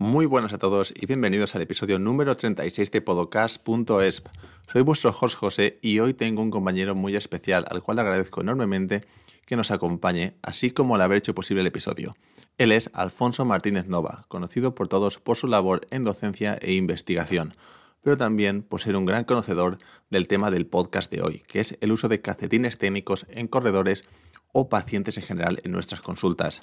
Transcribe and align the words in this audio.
Muy 0.00 0.26
buenas 0.26 0.52
a 0.52 0.58
todos 0.58 0.94
y 0.96 1.06
bienvenidos 1.06 1.56
al 1.56 1.62
episodio 1.62 1.98
número 1.98 2.36
36 2.36 2.92
de 2.92 3.00
Podcast.esp. 3.00 4.28
Soy 4.72 4.82
vuestro 4.82 5.10
host 5.10 5.36
José 5.36 5.80
y 5.82 5.98
hoy 5.98 6.14
tengo 6.14 6.40
un 6.40 6.52
compañero 6.52 6.94
muy 6.94 7.16
especial 7.16 7.64
al 7.68 7.82
cual 7.82 7.98
agradezco 7.98 8.40
enormemente 8.40 9.00
que 9.44 9.56
nos 9.56 9.72
acompañe, 9.72 10.36
así 10.40 10.70
como 10.70 10.94
al 10.94 11.00
haber 11.00 11.18
hecho 11.18 11.34
posible 11.34 11.62
el 11.62 11.66
episodio. 11.66 12.16
Él 12.58 12.70
es 12.70 12.92
Alfonso 12.94 13.44
Martínez 13.44 13.88
Nova, 13.88 14.24
conocido 14.28 14.76
por 14.76 14.86
todos 14.86 15.18
por 15.18 15.36
su 15.36 15.48
labor 15.48 15.80
en 15.90 16.04
docencia 16.04 16.56
e 16.62 16.74
investigación, 16.74 17.54
pero 18.00 18.16
también 18.16 18.62
por 18.62 18.80
ser 18.80 18.94
un 18.94 19.04
gran 19.04 19.24
conocedor 19.24 19.78
del 20.10 20.28
tema 20.28 20.52
del 20.52 20.68
podcast 20.68 21.10
de 21.10 21.22
hoy, 21.22 21.42
que 21.48 21.58
es 21.58 21.76
el 21.80 21.90
uso 21.90 22.06
de 22.06 22.20
calcetines 22.20 22.78
técnicos 22.78 23.26
en 23.30 23.48
corredores 23.48 24.04
o 24.52 24.68
pacientes 24.68 25.18
en 25.18 25.24
general 25.24 25.60
en 25.64 25.72
nuestras 25.72 26.02
consultas. 26.02 26.62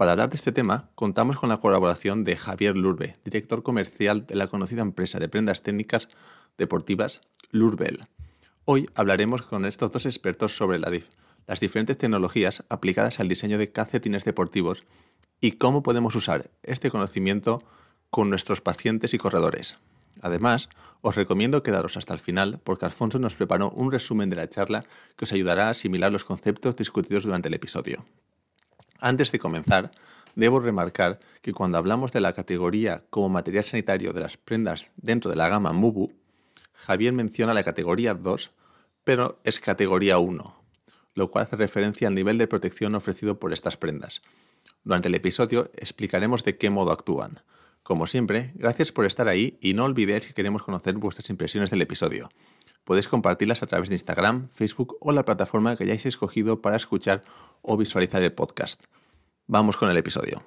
Para 0.00 0.12
hablar 0.12 0.30
de 0.30 0.36
este 0.36 0.50
tema, 0.50 0.88
contamos 0.94 1.36
con 1.36 1.50
la 1.50 1.58
colaboración 1.58 2.24
de 2.24 2.34
Javier 2.34 2.74
Lurbe, 2.74 3.18
director 3.22 3.62
comercial 3.62 4.26
de 4.26 4.34
la 4.34 4.46
conocida 4.46 4.80
empresa 4.80 5.18
de 5.18 5.28
prendas 5.28 5.62
técnicas 5.62 6.08
deportivas 6.56 7.20
Lurbel. 7.50 8.06
Hoy 8.64 8.88
hablaremos 8.94 9.42
con 9.42 9.66
estos 9.66 9.92
dos 9.92 10.06
expertos 10.06 10.56
sobre 10.56 10.78
las 10.78 11.60
diferentes 11.60 11.98
tecnologías 11.98 12.64
aplicadas 12.70 13.20
al 13.20 13.28
diseño 13.28 13.58
de 13.58 13.72
calcetines 13.72 14.24
deportivos 14.24 14.84
y 15.38 15.52
cómo 15.52 15.82
podemos 15.82 16.14
usar 16.14 16.50
este 16.62 16.90
conocimiento 16.90 17.62
con 18.08 18.30
nuestros 18.30 18.62
pacientes 18.62 19.12
y 19.12 19.18
corredores. 19.18 19.76
Además, 20.22 20.70
os 21.02 21.14
recomiendo 21.14 21.62
quedaros 21.62 21.98
hasta 21.98 22.14
el 22.14 22.20
final 22.20 22.58
porque 22.64 22.86
Alfonso 22.86 23.18
nos 23.18 23.34
preparó 23.34 23.68
un 23.72 23.92
resumen 23.92 24.30
de 24.30 24.36
la 24.36 24.48
charla 24.48 24.86
que 25.18 25.26
os 25.26 25.32
ayudará 25.34 25.66
a 25.66 25.72
asimilar 25.72 26.10
los 26.10 26.24
conceptos 26.24 26.76
discutidos 26.76 27.24
durante 27.24 27.48
el 27.48 27.54
episodio. 27.54 28.06
Antes 29.00 29.32
de 29.32 29.38
comenzar, 29.38 29.90
debo 30.34 30.60
remarcar 30.60 31.18
que 31.42 31.52
cuando 31.52 31.78
hablamos 31.78 32.12
de 32.12 32.20
la 32.20 32.32
categoría 32.32 33.04
como 33.10 33.28
material 33.28 33.64
sanitario 33.64 34.12
de 34.12 34.20
las 34.20 34.36
prendas 34.36 34.88
dentro 34.96 35.30
de 35.30 35.36
la 35.36 35.48
gama 35.48 35.72
MUBU, 35.72 36.12
Javier 36.74 37.12
menciona 37.12 37.54
la 37.54 37.62
categoría 37.62 38.14
2, 38.14 38.52
pero 39.04 39.40
es 39.44 39.60
categoría 39.60 40.18
1, 40.18 40.64
lo 41.14 41.30
cual 41.30 41.44
hace 41.44 41.56
referencia 41.56 42.08
al 42.08 42.14
nivel 42.14 42.38
de 42.38 42.46
protección 42.46 42.94
ofrecido 42.94 43.38
por 43.38 43.52
estas 43.52 43.76
prendas. 43.76 44.22
Durante 44.84 45.08
el 45.08 45.14
episodio 45.14 45.70
explicaremos 45.76 46.44
de 46.44 46.56
qué 46.56 46.70
modo 46.70 46.92
actúan. 46.92 47.42
Como 47.82 48.06
siempre, 48.06 48.52
gracias 48.54 48.92
por 48.92 49.06
estar 49.06 49.28
ahí 49.28 49.58
y 49.60 49.74
no 49.74 49.84
olvidéis 49.84 50.26
que 50.26 50.34
queremos 50.34 50.62
conocer 50.62 50.94
vuestras 50.96 51.28
impresiones 51.30 51.70
del 51.70 51.82
episodio. 51.82 52.30
Podéis 52.90 53.06
compartirlas 53.06 53.62
a 53.62 53.68
través 53.68 53.88
de 53.88 53.94
Instagram, 53.94 54.48
Facebook 54.48 54.96
o 54.98 55.12
la 55.12 55.24
plataforma 55.24 55.76
que 55.76 55.84
hayáis 55.84 56.06
escogido 56.06 56.60
para 56.60 56.74
escuchar 56.74 57.22
o 57.62 57.76
visualizar 57.76 58.20
el 58.20 58.32
podcast. 58.32 58.82
Vamos 59.46 59.76
con 59.76 59.90
el 59.90 59.96
episodio. 59.96 60.42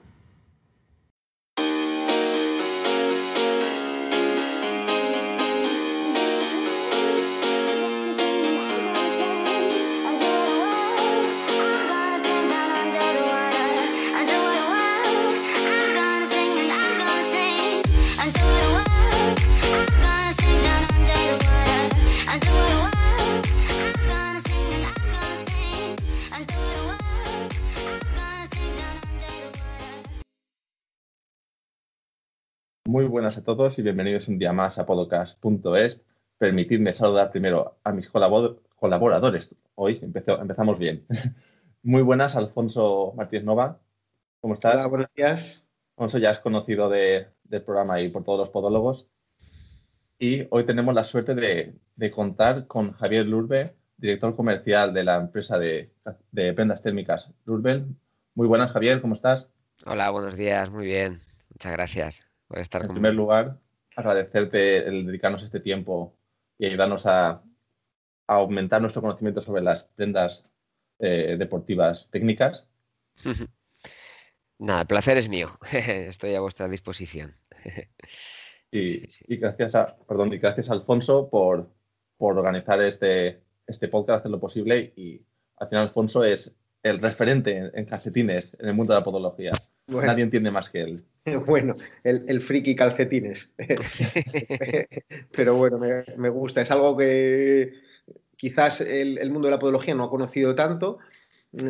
Muy 32.94 33.05
buenas 33.05 33.39
a 33.39 33.44
todos 33.44 33.80
y 33.80 33.81
bienvenidos 33.81 34.27
un 34.27 34.38
día 34.38 34.53
más 34.53 34.77
a 34.77 34.86
podcast.es. 34.86 36.05
Permitidme 36.38 36.94
saludar 36.94 37.31
primero 37.31 37.80
a 37.83 37.91
mis 37.91 38.08
colaboradores. 38.08 39.56
Hoy 39.73 40.00
empezamos 40.03 40.78
bien. 40.78 41.03
Muy 41.81 42.03
buenas, 42.03 42.35
Alfonso 42.35 43.12
Martínez 43.17 43.45
Nova. 43.45 43.79
¿Cómo 44.41 44.53
estás? 44.53 44.75
Hola, 44.75 44.85
buenos 44.85 45.07
días. 45.16 45.72
Alfonso 45.97 46.19
ya 46.19 46.29
es 46.29 46.38
conocido 46.38 46.88
del 46.88 47.63
programa 47.66 48.00
y 48.00 48.09
por 48.09 48.23
todos 48.23 48.38
los 48.38 48.50
podólogos. 48.50 49.07
Y 50.19 50.46
hoy 50.51 50.63
tenemos 50.63 50.94
la 50.94 51.03
suerte 51.03 51.34
de, 51.34 52.12
contar 52.12 52.67
con 52.67 52.94
Javier 52.94 53.25
Lurbe, 53.25 53.73
director 53.97 54.35
comercial 54.35 54.94
de 54.94 55.03
la 55.03 55.16
empresa 55.16 55.57
de, 55.57 55.91
de 56.31 56.53
prendas 56.53 56.84
térmicas 56.84 57.31
Lurbel. 57.46 57.88
Muy 58.35 58.46
buenas, 58.46 58.72
Javier, 58.72 59.01
¿cómo 59.01 59.16
estás? 59.16 59.50
Hola, 59.84 60.12
buenos 60.12 60.38
días, 60.38 60.69
muy 60.69 60.85
bien. 60.85 61.17
Muchas 61.50 61.72
gracias 61.72 62.32
estar 62.62 62.81
en 62.81 62.94
primer 62.94 63.14
lugar, 63.14 63.59
agradecerte 63.96 64.88
el 64.88 65.06
dedicarnos 65.06 65.44
este 65.44 65.59
tiempo 65.59 66.16
y 66.58 66.66
ayudarnos 66.66 67.06
a, 67.06 67.44
aumentar 68.25 68.81
nuestro 68.81 69.02
conocimiento 69.02 69.41
sobre 69.41 69.62
las 69.62 69.84
prendas 69.84 70.46
eh, 71.00 71.36
deportivas 71.38 72.09
técnicas. 72.09 72.69
Nada, 74.59 74.81
el 74.81 74.88
placer 74.88 75.18
es 75.18 75.28
mío. 75.28 75.59
Estoy 75.72 76.36
a 76.36 76.40
vuestra 76.40 76.69
disposición. 76.69 77.34
y, 78.72 79.06
gracias 79.38 79.75
a, 79.75 79.97
perdón, 80.08 80.34
y 80.34 80.38
gracias 80.38 80.70
Alfonso 80.70 81.30
por, 81.30 81.70
por 82.18 82.38
organizar 82.38 82.81
este, 82.81 83.44
este 83.68 83.90
podcast, 83.90 84.20
hacer 84.20 84.31
lo 84.31 84.40
posible. 84.40 84.94
Y 84.96 85.22
al 85.58 85.68
final 85.68 85.88
Alfonso 85.88 86.24
es 86.24 86.58
el 86.81 87.02
referente 87.02 87.72
en, 87.74 87.85
calcetines 87.85 88.56
en 88.59 88.68
el 88.68 88.74
mundo 88.74 88.94
de 88.94 89.00
la 89.00 89.03
podología. 89.03 89.52
Nadie 89.88 90.23
entiende 90.23 90.51
más 90.51 90.69
que 90.69 90.81
él. 90.81 91.03
Bueno, 91.45 91.73
el, 92.03 92.41
friki 92.41 92.75
calcetines. 92.75 93.53
Pero 95.31 95.55
bueno, 95.55 95.79
me, 96.17 96.29
gusta. 96.29 96.61
Es 96.61 96.69
algo 96.69 96.97
que 96.97 97.71
quizás 98.35 98.81
el, 98.81 99.31
mundo 99.31 99.47
de 99.47 99.51
la 99.51 99.59
podología 99.59 99.95
no 99.95 100.03
ha 100.03 100.09
conocido 100.09 100.53
tanto. 100.53 100.99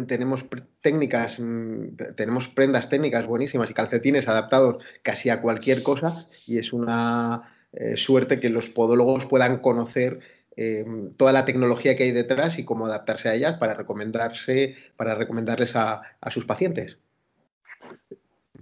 Tenemos 0.07 0.45
técnicas, 0.81 1.39
mm, 1.39 1.97
tenemos 2.15 2.47
prendas 2.47 2.89
técnicas 2.89 3.27
buenísimas 3.27 3.69
y 3.69 3.75
calcetines 3.75 4.27
adaptados 4.27 4.83
casi 5.03 5.29
a 5.29 5.41
cualquier 5.41 5.83
cosa 5.83 6.25
y 6.47 6.57
es 6.57 6.73
una 6.73 7.53
eh, 7.73 7.97
suerte 7.97 8.39
que 8.39 8.49
los 8.49 8.69
podólogos 8.69 9.25
puedan 9.25 9.57
conocer 9.59 10.19
eh, 10.55 10.85
toda 11.17 11.31
la 11.31 11.45
tecnología 11.45 11.95
que 11.95 12.03
hay 12.03 12.11
detrás 12.11 12.59
y 12.59 12.65
cómo 12.65 12.85
adaptarse 12.85 13.29
a 13.29 13.33
ellas 13.33 13.57
para 13.57 13.73
recomendarse, 13.73 14.75
para 14.95 15.15
recomendarles 15.15 15.75
a, 15.75 16.03
sus 16.29 16.45
pacientes. 16.45 16.99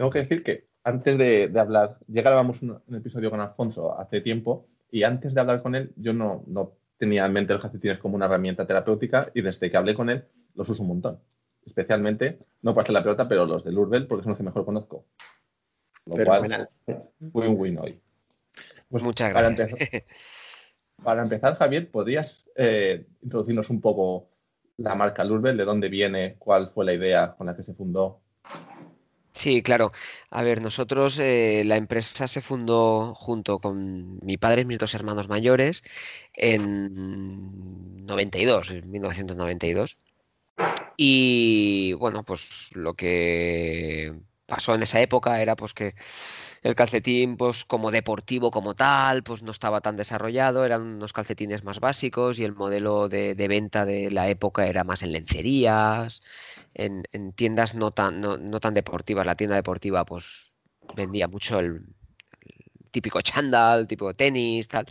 Tengo 0.02 0.10
que 0.10 0.24
decir 0.24 0.42
que 0.42 0.68
antes 0.84 1.16
de, 1.16 1.52
hablar, 1.60 2.00
ya 2.08 2.24
grabamos 2.24 2.64
un, 2.64 2.82
episodio 2.92 3.30
con 3.30 3.40
Alfonso 3.40 4.00
hace 4.00 4.20
tiempo 4.20 4.66
y 4.90 5.04
antes 5.04 5.36
de 5.36 5.42
hablar 5.42 5.62
con 5.62 5.76
él 5.76 5.94
yo 5.96 6.12
no, 6.12 6.74
tenía 6.98 7.24
en 7.24 7.34
mente 7.34 7.54
los 7.54 7.62
calcetines 7.62 8.00
como 8.00 8.16
una 8.16 8.26
herramienta 8.26 8.66
terapéutica 8.66 9.30
y 9.36 9.42
desde 9.44 9.70
que 9.70 9.78
hablé 9.78 9.94
con 9.94 10.10
él 10.10 10.26
los 10.56 10.68
uso 10.68 10.82
un 10.82 10.88
montón. 10.88 11.20
Especialmente, 11.64 12.40
no 12.64 12.74
para 12.74 12.82
hacer 12.82 12.94
la 12.94 13.04
pelota, 13.04 13.28
pero 13.28 13.46
los 13.46 13.64
de 13.64 13.72
Lurbel 13.72 14.08
porque 14.08 14.24
son 14.24 14.32
los 14.32 14.40
que 14.40 14.44
mejor 14.44 14.66
conozco. 14.66 15.06
Lo 16.08 16.16
cual, 16.26 16.68
win-win 17.20 17.78
hoy. 17.78 18.02
Pues 18.90 19.04
Muchas 19.04 19.30
gracias. 19.30 19.76
Para 21.04 21.22
empezar, 21.22 21.58
Javier, 21.58 21.92
¿podrías 21.92 22.50
eh, 22.56 23.06
introducirnos 23.22 23.70
un 23.70 23.80
poco 23.82 24.32
la 24.78 24.96
marca 24.96 25.24
Lurbel, 25.24 25.58
de 25.58 25.66
dónde 25.66 25.90
viene, 25.90 26.38
cuál 26.40 26.70
fue 26.70 26.86
la 26.86 26.94
idea 26.94 27.36
con 27.38 27.46
la 27.46 27.56
que 27.56 27.62
se 27.62 27.76
fundó? 27.76 28.21
Sí, 29.42 29.64
claro. 29.64 29.92
A 30.30 30.44
ver, 30.44 30.62
nosotros, 30.62 31.18
eh, 31.20 31.64
la 31.66 31.76
empresa 31.76 32.28
se 32.28 32.42
fundó 32.42 33.16
junto 33.16 33.58
con 33.58 34.20
mi 34.24 34.38
padre 34.38 34.62
y 34.62 34.66
mis 34.66 34.78
dos 34.78 34.94
hermanos 34.94 35.30
mayores 35.30 35.82
en 36.34 38.06
92, 38.06 38.70
en 38.70 38.92
1992. 38.92 39.98
Y 40.98 41.94
bueno, 41.94 42.24
pues 42.24 42.70
lo 42.76 42.94
que 42.94 44.14
pasó 44.46 44.76
en 44.76 44.84
esa 44.84 45.02
época 45.02 45.42
era 45.42 45.56
pues 45.56 45.74
que 45.74 45.96
el 46.62 46.76
calcetín, 46.76 47.38
pues 47.38 47.66
como 47.66 47.92
deportivo 47.92 48.52
como 48.52 48.76
tal, 48.76 49.24
pues 49.24 49.42
no 49.42 49.52
estaba 49.52 49.82
tan 49.82 49.98
desarrollado, 49.98 50.64
eran 50.66 50.82
unos 50.84 51.14
calcetines 51.14 51.64
más 51.64 51.80
básicos 51.80 52.38
y 52.40 52.44
el 52.44 52.54
modelo 52.54 53.10
de, 53.10 53.34
venta 53.50 53.86
de 53.86 54.12
la 54.12 54.30
época 54.30 54.68
era 54.68 54.84
más 54.84 55.02
en 55.04 55.12
lencerías, 55.12 56.22
en, 56.74 57.04
tiendas 57.34 57.76
no 57.76 57.92
tan, 57.92 58.22
no, 58.22 58.60
tan 58.60 58.74
deportivas. 58.74 59.26
La 59.26 59.36
tienda 59.36 59.56
deportiva 59.56 60.06
pues 60.06 60.54
vendía 60.96 61.28
mucho 61.28 61.60
el, 61.60 61.84
típico 62.92 63.22
chándal, 63.22 63.88
tipo 63.88 64.14
tenis, 64.14 64.68
tal. 64.68 64.86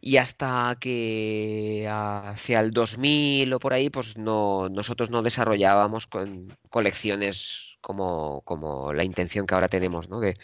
Y 0.00 0.16
hasta 0.16 0.76
que 0.80 1.86
hacia 1.88 2.60
el 2.60 2.72
2000 2.72 3.52
o 3.52 3.60
por 3.60 3.72
ahí, 3.74 3.90
pues 3.90 4.16
no, 4.16 4.68
nosotros 4.68 5.10
no 5.10 5.22
desarrollábamos 5.22 6.06
con 6.06 6.56
colecciones 6.70 7.73
como, 7.84 8.40
como 8.44 8.94
la 8.94 9.04
intención 9.04 9.46
que 9.46 9.54
ahora 9.54 9.68
tenemos, 9.68 10.08
¿no? 10.08 10.18
De, 10.18 10.38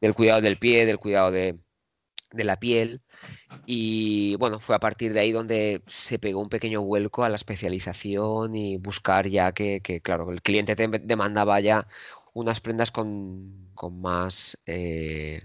del 0.00 0.14
cuidado 0.14 0.40
del 0.40 0.58
pie, 0.58 0.86
del 0.86 0.98
cuidado 0.98 1.32
de, 1.32 1.58
la 2.32 2.58
piel. 2.58 3.02
Y 3.66 4.36
bueno, 4.36 4.60
fue 4.60 4.76
a 4.76 4.80
partir 4.80 5.12
de 5.12 5.20
ahí 5.20 5.32
donde 5.32 5.82
se 5.88 6.18
pegó 6.18 6.40
un 6.40 6.48
pequeño 6.48 6.82
vuelco 6.82 7.24
a 7.24 7.28
la 7.28 7.36
especialización 7.36 8.54
y 8.54 8.76
buscar 8.78 9.26
ya 9.28 9.52
que, 9.52 9.80
claro, 10.02 10.30
el 10.30 10.42
cliente 10.42 10.76
te 10.76 10.88
demandaba 10.88 11.60
ya 11.60 11.86
unas 12.32 12.60
prendas 12.60 12.90
con, 12.92 13.72
más, 13.92 14.62
eh, 14.66 15.42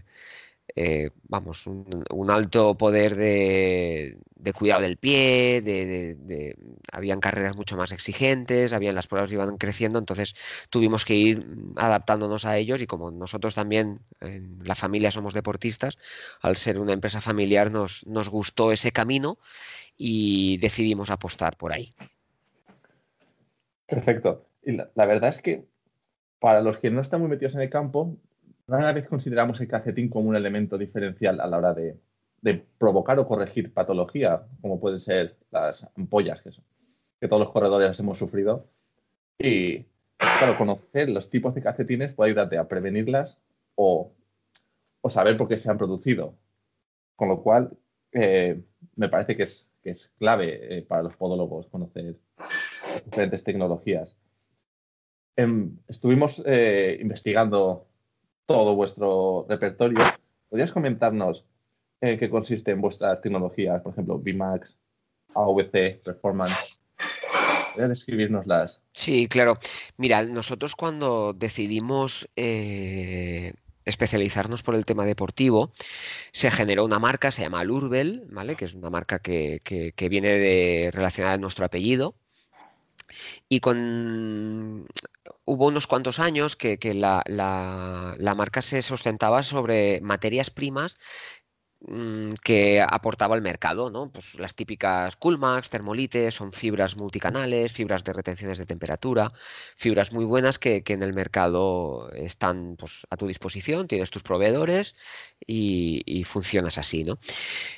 eh, 0.75 1.09
vamos, 1.27 1.67
un, 1.67 2.31
alto 2.31 2.77
poder 2.77 3.15
de, 3.15 4.17
cuidado 4.53 4.81
del 4.81 4.97
pie, 4.97 5.61
de, 5.61 6.55
habían 6.91 7.19
carreras 7.19 7.55
mucho 7.55 7.77
más 7.77 7.91
exigentes, 7.91 8.73
habían 8.73 8.95
las 8.95 9.07
pruebas 9.07 9.31
iban 9.31 9.57
creciendo, 9.57 9.99
entonces 9.99 10.35
tuvimos 10.69 11.05
que 11.05 11.15
ir 11.15 11.45
adaptándonos 11.75 12.45
a 12.45 12.57
ellos 12.57 12.81
y 12.81 12.87
como 12.87 13.11
nosotros 13.11 13.55
también 13.55 13.99
en 14.21 14.59
la 14.63 14.75
familia 14.75 15.11
somos 15.11 15.33
deportistas, 15.33 15.97
al 16.41 16.55
ser 16.55 16.79
una 16.79 16.93
empresa 16.93 17.21
familiar 17.21 17.71
nos, 17.71 18.05
nos 18.07 18.29
gustó 18.29 18.71
ese 18.71 18.91
camino 18.91 19.37
y 19.97 20.57
decidimos 20.57 21.09
apostar 21.09 21.57
por 21.57 21.73
ahí. 21.73 21.91
Perfecto. 23.89 24.45
Y 24.63 24.73
la, 24.73 25.05
verdad 25.05 25.29
es 25.29 25.41
que 25.41 25.65
para 26.39 26.61
los 26.61 26.77
que 26.77 26.91
no 26.91 27.01
están 27.01 27.21
muy 27.21 27.29
metidos 27.29 27.55
en 27.55 27.61
el 27.61 27.69
campo, 27.69 28.15
rara 28.69 28.93
vez 28.93 29.07
consideramos 29.07 29.59
el 29.61 29.67
calcetín 29.67 30.09
como 30.09 30.29
un 30.29 30.35
elemento 30.35 30.77
diferencial 30.77 31.39
a 31.41 31.47
la 31.47 31.57
hora 31.57 31.73
de, 31.73 31.97
provocar 32.77 33.19
o 33.19 33.27
corregir 33.27 33.73
patología, 33.73 34.45
como 34.61 34.79
pueden 34.79 34.99
ser 34.99 35.35
las 35.51 35.89
ampollas, 35.97 36.41
que, 36.41 37.27
todos 37.27 37.41
los 37.41 37.51
corredores 37.51 37.99
hemos 37.99 38.17
sufrido. 38.17 38.69
Y, 39.37 39.85
claro, 40.17 40.57
conocer 40.57 41.09
los 41.09 41.29
tipos 41.29 41.53
de 41.53 41.61
calcetines 41.61 42.13
puede 42.13 42.31
ayudarte 42.31 42.57
a 42.57 42.67
prevenirlas 42.67 43.37
o, 43.75 44.13
saber 45.09 45.35
por 45.35 45.47
qué 45.47 45.57
se 45.57 45.69
han 45.69 45.77
producido. 45.77 46.35
Con 47.15 47.27
lo 47.27 47.41
cual, 47.41 47.77
eh, 48.13 48.61
me 48.95 49.09
parece 49.09 49.35
que 49.35 49.43
es, 49.43 49.69
que 49.81 49.89
es 49.89 50.13
clave 50.17 50.77
eh, 50.77 50.81
para 50.83 51.03
los 51.03 51.15
podólogos 51.17 51.67
conocer 51.67 52.15
diferentes 53.03 53.43
tecnologías. 53.43 54.15
Em, 55.35 55.77
estuvimos 55.87 56.41
eh, 56.45 56.97
investigando 57.01 57.88
todo 58.49 58.75
vuestro 58.75 59.45
repertorio. 59.47 59.99
¿Podrías 60.49 60.71
comentarnos 60.71 61.45
en 62.01 62.17
qué 62.17 62.31
consisten 62.31 62.81
vuestras 62.81 63.21
tecnologías? 63.21 63.79
Por 63.83 63.93
ejemplo, 63.93 64.17
VMAX, 64.17 64.79
AVC, 65.35 66.03
Performance. 66.03 66.81
¿Podrías 67.73 67.89
describirnoslas? 67.89 68.81
Sí, 68.91 69.27
claro. 69.27 69.59
Mira, 69.97 70.23
nosotros 70.23 70.75
cuando 70.75 71.33
decidimos 71.33 72.27
eh, 72.35 73.53
especializarnos 73.85 74.63
por 74.63 74.73
el 74.73 74.83
tema 74.83 75.05
deportivo, 75.05 75.71
se 76.31 76.49
generó 76.49 76.85
una 76.85 76.97
marca, 76.97 77.31
se 77.31 77.43
llama 77.43 77.63
Lurbel, 77.63 78.25
¿vale? 78.31 78.55
Que 78.55 78.65
es 78.65 78.73
una 78.73 78.89
marca 78.89 79.19
que, 79.19 79.61
viene 80.09 80.29
de, 80.29 80.89
relacionada 80.91 81.35
a 81.35 81.37
nuestro 81.37 81.65
apellido. 81.65 82.15
Y 83.47 83.59
con 83.59 84.87
hubo 85.45 85.67
unos 85.67 85.87
cuantos 85.87 86.19
años 86.19 86.55
que, 86.55 86.77
la, 86.93 87.23
la, 87.25 88.35
marca 88.35 88.61
se 88.61 88.81
sustentaba 88.81 89.43
sobre 89.43 90.01
materias 90.01 90.49
primas 90.49 90.97
que 92.43 92.81
aportaba 92.81 93.35
al 93.35 93.41
mercado, 93.41 93.89
¿no? 93.89 94.11
Pues 94.11 94.37
las 94.37 94.53
típicas 94.53 95.15
Coolmax, 95.15 95.69
termolites, 95.69 96.35
son 96.35 96.51
fibras 96.51 96.97
multicanales, 96.97 97.71
fibras 97.71 98.03
de 98.03 98.11
retenciones 98.11 98.57
de 98.57 98.65
temperatura, 98.65 99.31
fibras 99.77 100.11
muy 100.11 100.25
buenas 100.25 100.59
que, 100.59 100.83
en 100.85 101.03
el 101.03 101.13
mercado 101.13 102.11
están 102.11 102.75
pues, 102.77 103.07
a 103.09 103.15
tu 103.15 103.27
disposición, 103.27 103.87
tienes 103.87 104.09
tus 104.09 104.23
proveedores 104.23 104.95
y, 105.45 106.23
funcionas 106.25 106.77
así, 106.77 107.05
¿no? 107.05 107.17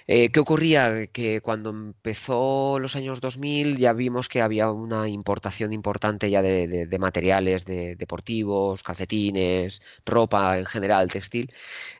Eh, 0.07 0.29
¿Qué 0.31 0.39
ocurría? 0.39 1.07
Que 1.07 1.41
cuando 1.41 1.69
empezó 1.69 2.79
los 2.79 2.95
años 2.95 3.21
2000 3.21 3.77
ya 3.77 3.93
vimos 3.93 4.27
que 4.29 4.41
había 4.41 4.71
una 4.71 5.07
importación 5.07 5.73
importante 5.73 6.29
ya 6.29 6.41
de, 6.41 6.97
materiales 6.99 7.65
de, 7.65 7.95
deportivos, 7.95 8.83
calcetines, 8.83 9.81
ropa 10.05 10.57
en 10.57 10.65
general, 10.65 11.11
textil. 11.11 11.49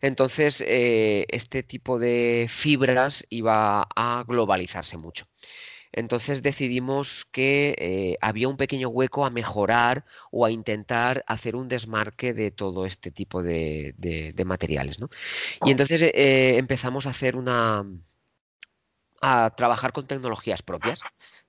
Entonces, 0.02 0.62
eh, 0.66 1.26
este 1.30 1.64
tipo 1.64 1.91
de 2.00 2.48
fibras 2.50 3.26
iba 3.30 3.88
a 3.96 4.24
globalizarse 4.28 4.98
mucho. 4.98 5.26
Entonces 5.92 6.42
decidimos 6.42 7.26
que 7.32 7.76
eh, 7.78 8.18
había 8.22 8.48
un 8.48 8.58
pequeño 8.58 8.90
hueco 8.90 9.26
a 9.26 9.30
mejorar 9.30 10.06
o 10.32 10.46
a 10.46 10.52
intentar 10.52 11.24
hacer 11.28 11.56
un 11.56 11.68
desmarque 11.68 12.34
de 12.34 12.52
todo 12.52 12.86
este 12.86 13.12
tipo 13.12 13.44
de, 13.44 13.94
materiales. 14.46 15.00
Y 15.66 15.72
entonces 15.72 16.02
eh, 16.02 16.58
empezamos 16.58 17.08
a 17.08 17.10
hacer 17.10 17.36
una. 17.36 17.86
a 19.22 19.54
trabajar 19.56 19.92
con 19.92 20.08
tecnologías 20.08 20.62
propias. 20.62 21.00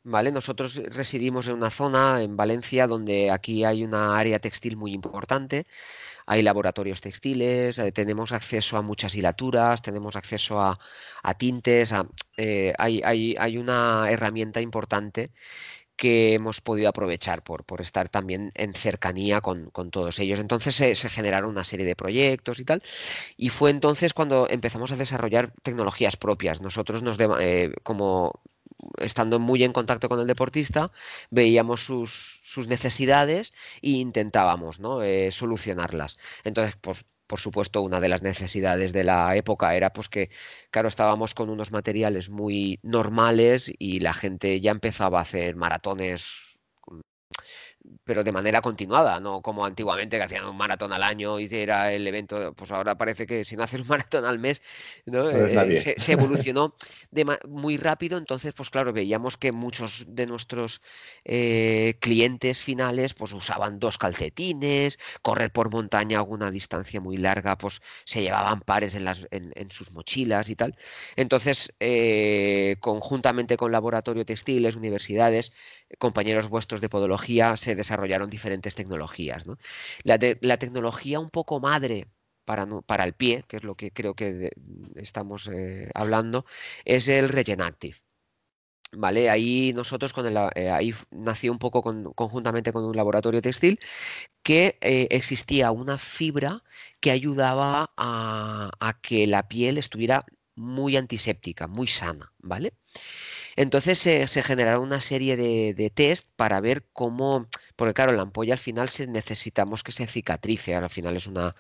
¿Vale? 0.05 0.33
Nosotros 0.33 0.75
residimos 0.75 1.47
en 1.47 1.55
una 1.55 1.71
zona, 1.71 2.23
en 2.23 2.37
Valencia, 2.37 2.89
donde 2.89 3.31
aquí 3.31 3.63
hay 3.63 3.85
una 3.85 4.19
área 4.19 4.41
textil 4.41 4.77
muy 4.77 4.93
importante 4.93 5.65
hay 6.27 6.43
laboratorios 6.43 7.01
textiles, 7.01 7.79
eh, 7.79 7.93
tenemos 7.93 8.33
acceso 8.33 8.77
a 8.77 8.83
muchas 8.83 9.15
hilaturas, 9.15 9.83
tenemos 9.83 10.17
acceso 10.17 10.61
a, 10.61 10.79
tintes, 11.39 11.93
eh, 12.37 12.73
hay, 12.79 13.57
una 13.57 14.11
herramienta 14.11 14.61
importante 14.61 15.33
que 15.97 16.35
hemos 16.35 16.61
podido 16.61 16.89
aprovechar 16.89 17.45
por, 17.45 17.65
estar 17.81 18.09
también 18.09 18.51
en 18.55 18.75
cercanía 18.75 19.41
con, 19.41 19.71
todos 19.91 20.19
ellos. 20.19 20.41
Entonces 20.41 20.75
se, 20.75 20.95
generaron 20.95 21.51
una 21.51 21.65
serie 21.65 21.87
de 21.87 21.97
proyectos 21.97 22.59
y 22.61 22.65
tal, 22.65 22.83
y 23.37 23.51
fue 23.51 23.71
entonces 23.71 24.15
cuando 24.15 24.49
empezamos 24.51 24.91
a 24.93 24.97
desarrollar 24.97 25.53
tecnologías 25.63 26.17
propias. 26.17 26.61
Nosotros 26.61 27.03
nos, 27.03 27.19
eh, 27.21 27.73
como 27.83 28.43
estando 28.99 29.39
muy 29.39 29.63
en 29.65 29.73
contacto 29.73 30.09
con 30.09 30.21
el 30.21 30.27
deportista, 30.27 30.91
veíamos 31.31 31.85
sus, 31.85 32.42
necesidades 32.69 33.53
e 33.83 33.91
intentábamos 33.91 34.81
¿no? 34.81 35.03
Eh, 35.03 35.31
solucionarlas. 35.31 36.19
Entonces, 36.45 36.75
pues, 36.81 37.05
por 37.27 37.41
supuesto, 37.41 37.81
una 37.83 38.01
de 38.01 38.09
las 38.11 38.23
necesidades 38.23 38.93
de 38.93 39.05
la 39.05 39.35
época 39.37 39.75
era 39.75 39.93
pues 39.93 40.09
que, 40.09 40.31
claro, 40.71 40.89
estábamos 40.89 41.35
con 41.35 41.49
unos 41.51 41.73
materiales 41.73 42.29
muy 42.29 42.79
normales 42.83 43.73
y 43.79 44.01
la 44.01 44.13
gente 44.13 44.61
ya 44.61 44.71
empezaba 44.71 45.19
a 45.19 45.23
hacer 45.23 45.57
maratones 45.57 46.52
pero 48.05 48.25
de 48.25 48.33
manera 48.33 48.61
continuada, 48.61 49.21
no 49.21 49.43
como 49.43 49.65
antiguamente 49.65 50.17
que 50.17 50.23
hacían 50.23 50.47
un 50.47 50.57
maratón 50.57 50.93
al 50.93 51.03
año 51.03 51.39
y 51.41 51.49
era 51.51 51.93
el 51.93 52.07
evento, 52.07 52.53
pues 52.55 52.71
ahora 52.73 52.97
parece 52.97 53.27
que 53.27 53.45
si 53.45 53.57
no 53.57 53.63
haces 53.63 53.81
un 53.81 53.89
maratón 53.89 54.25
al 54.25 54.39
mes, 54.39 54.63
eh, 55.07 55.95
se, 55.99 56.13
evolucionó 56.13 56.75
muy 57.49 57.77
rápido, 57.77 58.19
entonces 58.19 58.53
pues 58.55 58.71
claro, 58.71 58.93
veíamos 58.93 59.37
que 59.37 59.53
muchos 59.53 60.05
de 60.09 60.27
nuestros 60.27 60.83
eh, 61.25 61.97
clientes 62.01 62.59
finales 62.59 63.15
pues 63.15 63.33
usaban 63.33 63.79
dos 63.79 63.99
calcetines, 63.99 64.99
correr 65.23 65.53
por 65.53 65.71
montaña 65.71 66.19
a 66.19 66.23
una 66.23 66.51
distancia 66.51 67.01
muy 67.01 67.17
larga, 67.17 67.57
pues 67.59 67.81
se 68.05 68.23
llevaban 68.23 68.61
pares 68.61 68.95
en, 68.95 69.05
las, 69.05 69.27
en, 69.31 69.71
sus 69.71 69.93
mochilas 69.93 70.49
y 70.49 70.57
tal. 70.57 70.77
Entonces, 71.17 71.73
eh, 71.81 72.77
conjuntamente 72.81 73.57
con 73.57 73.73
laboratorio 73.73 74.25
textiles, 74.27 74.77
universidades, 74.77 75.53
compañeros 75.99 76.49
vuestros 76.49 76.81
de 76.81 76.89
podología, 76.89 77.57
se 77.57 77.75
desarrollaron 77.75 78.31
diferentes 78.31 78.75
tecnologías. 78.75 79.45
La, 80.05 80.19
tecnología 80.59 81.21
un 81.21 81.31
poco 81.31 81.61
madre 81.61 82.09
para, 82.45 82.67
para, 82.87 83.05
el 83.05 83.15
pie, 83.15 83.45
que 83.49 83.57
es 83.57 83.65
lo 83.65 83.75
que 83.77 83.93
creo 83.93 84.15
que 84.15 84.53
estamos 84.97 85.49
eh, 85.49 85.91
hablando, 85.95 86.45
es 86.85 87.09
el 87.09 87.29
Regenactive. 87.29 87.97
¿Vale? 88.95 89.31
Ahí 89.31 89.73
nosotros 89.75 90.13
con 90.13 90.27
el, 90.27 90.37
eh, 90.55 90.69
ahí 90.71 90.95
nació 91.11 91.51
un 91.51 91.59
poco 91.59 91.83
conjuntamente 92.15 92.75
con 92.75 92.85
un 92.85 92.95
laboratorio 92.95 93.41
textil 93.41 93.81
que 94.43 94.77
eh, 94.83 95.09
existía 95.11 95.71
una 95.71 95.97
fibra 95.97 96.63
que 97.01 97.11
ayudaba 97.11 97.91
a, 97.97 98.71
a, 98.81 99.01
que 99.01 99.27
la 99.27 99.49
piel 99.49 99.79
estuviera 99.79 100.27
muy 100.57 100.97
antiséptica, 100.97 101.67
muy 101.69 101.87
sana, 101.87 102.33
¿vale? 102.39 102.75
Entonces 103.57 103.99
se 103.99 104.43
generaron 104.43 104.83
una 104.85 105.01
serie 105.01 105.37
de, 105.37 105.91
test 105.91 106.29
para 106.37 106.61
ver 106.61 106.87
cómo, 106.93 107.49
porque 107.77 107.95
claro, 107.95 108.13
la 108.13 108.23
ampolla 108.23 108.55
al 108.55 108.59
final 108.59 108.89
necesitamos 109.09 109.83
que 109.83 109.93
se 109.93 110.07
cicatrice, 110.07 110.75
al 110.75 110.91
final 110.91 111.17
es 111.17 111.27
una, 111.27 111.55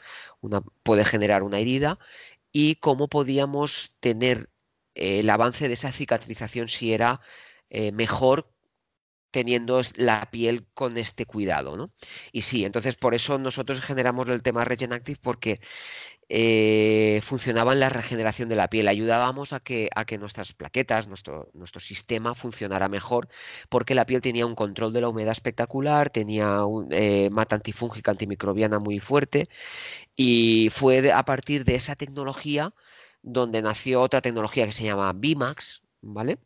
puede 0.83 1.05
generar 1.05 1.43
una 1.43 1.59
herida, 1.59 1.99
y 2.53 2.77
cómo 2.77 3.09
podíamos 3.09 3.95
tener 4.01 4.51
eh, 4.95 5.21
el 5.21 5.31
avance 5.31 5.69
de 5.69 5.75
esa 5.75 5.93
cicatrización 5.93 6.69
si 6.69 6.93
era 6.93 7.21
eh, 7.71 7.93
mejor 7.93 8.53
teniendo 9.33 9.81
la 9.97 10.31
piel 10.31 10.67
con 10.75 10.99
este 10.99 11.27
cuidado, 11.27 11.77
¿no? 11.77 11.91
Y 12.33 12.43
sí, 12.43 12.65
entonces 12.65 12.97
por 12.97 13.15
eso 13.15 13.39
nosotros 13.39 13.81
generamos 13.81 14.29
el 14.29 14.43
tema 14.43 14.65
Regenactive 14.65 15.19
porque 15.23 15.61
eh, 16.29 17.21
funcionaba 17.23 17.73
en 17.73 17.81
la 17.81 17.89
regeneración 17.91 18.49
de 18.49 18.57
la 18.57 18.69
piel, 18.69 18.89
ayudábamos 18.89 19.53
a 19.53 19.61
que, 19.61 19.91
a 19.95 20.05
que 20.05 20.19
nuestras 20.19 20.53
plaquetas, 20.53 21.09
nuestro, 21.09 21.51
nuestro 21.55 21.81
sistema 21.81 22.35
funcionara 22.35 22.89
mejor 22.89 23.29
porque 23.69 23.95
la 23.95 24.07
piel 24.07 24.21
tenía 24.23 24.47
un 24.47 24.55
control 24.55 24.93
de 24.93 25.01
la 25.03 25.09
humedad 25.09 25.33
espectacular, 25.33 26.11
tenía 26.11 26.65
un, 26.65 26.89
eh, 26.93 27.29
mata 27.31 27.57
antifúngica 27.57 28.13
antimicrobiana 28.13 28.79
muy 28.79 28.99
fuerte 29.01 29.49
y 30.17 30.71
fue 30.73 31.13
a 31.13 31.25
partir 31.25 31.65
de 31.65 31.75
esa 31.77 31.97
tecnología 31.97 32.75
donde 33.23 33.63
nació 33.63 34.01
otra 34.01 34.21
tecnología 34.23 34.67
que 34.67 34.73
se 34.73 34.85
llama 34.85 35.13
Bimax, 35.15 35.83
¿vale? 36.01 36.39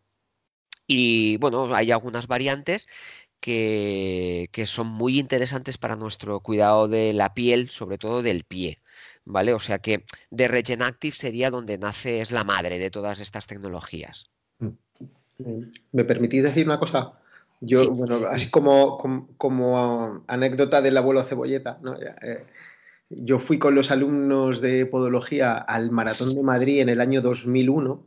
Y 0.87 1.37
bueno, 1.39 1.75
hay 1.75 1.91
algunas 1.91 2.27
variantes 2.27 2.87
que, 3.41 4.65
son 4.67 4.89
muy 4.89 5.19
interesantes 5.19 5.79
para 5.79 5.97
nuestro 5.97 6.41
cuidado 6.41 6.89
de 6.89 7.13
la 7.13 7.35
piel, 7.35 7.71
sobre 7.71 7.99
todo 7.99 8.23
del 8.23 8.45
pie. 8.45 8.81
¿Vale? 9.27 9.53
O 9.53 9.59
sea 9.59 9.81
que 9.81 10.05
de 10.31 10.47
Regen 10.47 10.83
Active 10.83 11.17
sería 11.17 11.51
donde 11.51 11.79
nace, 11.79 12.21
es 12.21 12.31
la 12.31 12.45
madre 12.45 12.79
de 12.79 12.91
todas 12.91 13.21
estas 13.21 13.49
tecnologías. 13.49 14.31
¿Me 15.93 16.05
permitís 16.05 16.45
decir 16.45 16.65
una 16.65 16.79
cosa? 16.79 17.13
Yo, 17.61 17.91
bueno, 17.91 18.27
así 18.29 18.51
como, 18.51 18.99
como, 19.37 20.25
anécdota 20.29 20.81
del 20.81 20.97
abuelo 20.97 21.25
Cebolleta, 21.25 21.81
eh, 22.23 22.45
yo 23.09 23.39
fui 23.41 23.59
con 23.59 23.75
los 23.75 23.91
alumnos 23.91 24.61
de 24.61 24.87
podología 24.87 25.57
al 25.57 25.91
Maratón 25.91 26.31
de 26.31 26.43
Madrid 26.43 26.81
en 26.81 26.89
el 26.89 27.01
año 27.01 27.21
2001 27.21 28.07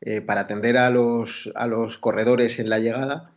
eh, 0.00 0.20
para 0.22 0.42
atender 0.42 0.78
a 0.78 0.90
los, 0.90 1.52
a 1.54 1.66
los 1.66 1.98
corredores 1.98 2.58
en 2.58 2.70
la 2.70 2.78
llegada 2.78 3.32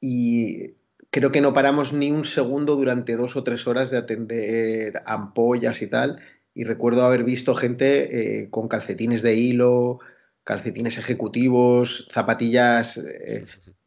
y 0.00 0.74
creo 1.14 1.30
que 1.30 1.40
no 1.40 1.54
paramos 1.54 1.92
ni 1.92 2.10
un 2.10 2.24
segundo 2.24 2.74
durante 2.74 3.14
dos 3.14 3.36
o 3.36 3.44
tres 3.44 3.68
horas 3.68 3.88
de 3.88 3.98
atender 3.98 5.00
ampollas 5.06 5.80
y 5.80 5.86
tal. 5.86 6.20
Y 6.54 6.64
recuerdo 6.64 7.04
haber 7.04 7.22
visto 7.22 7.54
gente 7.54 8.42
eh, 8.42 8.50
con 8.50 8.66
calcetines 8.66 9.22
de 9.22 9.36
hilo, 9.36 10.00
calcetines 10.42 10.98
ejecutivos, 10.98 12.08
zapatillas 12.10 12.96
eh, 12.96 13.44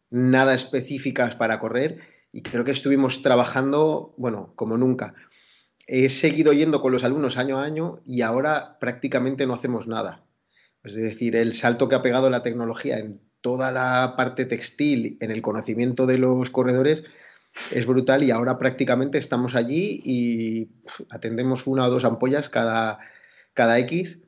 nada 0.09 0.53
específicas 0.53 1.35
para 1.35 1.59
correr. 1.59 1.99
Y 2.31 2.43
creo 2.43 2.63
que 2.63 2.71
estuvimos 2.71 3.21
trabajando, 3.21 4.13
bueno, 4.15 4.53
como 4.55 4.77
nunca. 4.77 5.13
He 5.85 6.07
seguido 6.07 6.53
yendo 6.53 6.81
con 6.81 6.93
los 6.93 7.03
alumnos 7.03 7.35
año 7.35 7.59
a 7.59 7.65
año 7.65 7.99
y 8.05 8.21
ahora 8.21 8.79
prácticamente 8.79 9.45
no 9.45 9.53
hacemos 9.53 9.85
nada. 9.85 10.23
Es 10.81 10.95
decir, 10.95 11.35
el 11.35 11.55
salto 11.55 11.89
que 11.89 11.95
ha 11.95 12.01
pegado 12.01 12.29
la 12.29 12.41
tecnología 12.41 12.99
en 12.99 13.26
toda 13.47 13.71
la 13.71 14.15
parte 14.17 14.43
textil, 14.43 15.15
en 15.21 15.31
el 15.31 15.41
conocimiento 15.41 16.05
de 16.05 16.17
los 16.17 16.49
corredores, 16.49 17.05
es 17.71 17.85
brutal 17.85 18.21
y 18.25 18.31
ahora 18.31 18.59
prácticamente 18.59 19.17
estamos 19.19 19.55
allí 19.55 20.01
y 20.03 20.67
atendemos 21.09 21.65
una 21.65 21.85
o 21.85 21.89
dos 21.89 22.03
ampollas 22.03 22.49
cada, 22.49 22.99
cada 23.53 23.79
X, 23.79 24.19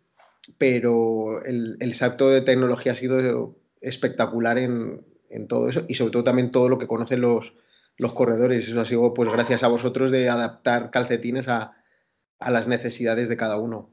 pero 0.57 1.43
el, 1.43 1.93
salto 1.95 2.29
de 2.29 2.39
tecnología 2.39 2.93
ha 2.93 2.95
sido 2.95 3.57
espectacular 3.81 4.57
en, 4.57 5.03
todo 5.49 5.67
eso 5.67 5.83
y 5.89 5.95
sobre 5.95 6.11
todo 6.11 6.23
también 6.23 6.53
todo 6.53 6.69
lo 6.69 6.79
que 6.79 6.87
conocen 6.87 7.19
los, 7.19 7.55
los 7.97 8.13
corredores. 8.13 8.69
Eso 8.69 8.79
ha 8.79 8.85
sido 8.85 9.13
pues 9.13 9.29
gracias 9.29 9.63
a 9.63 9.67
vosotros 9.67 10.13
de 10.13 10.29
adaptar 10.29 10.91
calcetines 10.91 11.49
a, 11.49 11.73
a 12.39 12.51
las 12.51 12.69
necesidades 12.69 13.27
de 13.27 13.35
cada 13.35 13.57
uno. 13.57 13.91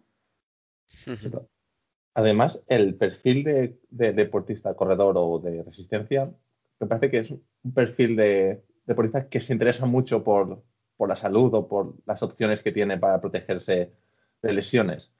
Además, 2.16 2.64
el 2.68 2.94
perfil 2.94 3.44
de, 3.44 3.78
deportista 3.90 4.72
corredor 4.72 5.16
o 5.18 5.38
de 5.38 5.62
resistencia 5.62 6.32
me 6.80 6.86
parece 6.86 7.10
que 7.10 7.18
es 7.18 7.30
un 7.30 7.74
perfil 7.74 8.16
de 8.16 8.64
deportista 8.86 9.28
que 9.28 9.38
se 9.38 9.52
interesa 9.52 9.84
mucho 9.84 10.24
por, 10.24 10.62
la 10.98 11.14
salud 11.14 11.52
o 11.52 11.68
por 11.68 11.94
las 12.06 12.22
opciones 12.22 12.62
que 12.62 12.72
tiene 12.72 12.96
para 12.96 13.20
protegerse 13.20 13.92
de 14.40 14.52
lesiones. 14.54 15.12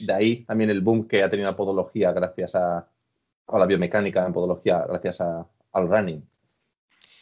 De 0.00 0.12
ahí 0.12 0.44
también 0.44 0.68
el 0.68 0.82
boom 0.82 1.08
que 1.08 1.22
ha 1.22 1.30
tenido 1.30 1.50
la 1.50 1.56
podología 1.56 2.12
gracias 2.12 2.54
a, 2.56 2.86
la 3.50 3.66
biomecánica 3.66 4.26
en 4.26 4.34
podología, 4.34 4.84
gracias 4.86 5.22
al 5.22 5.88
running. 5.88 6.22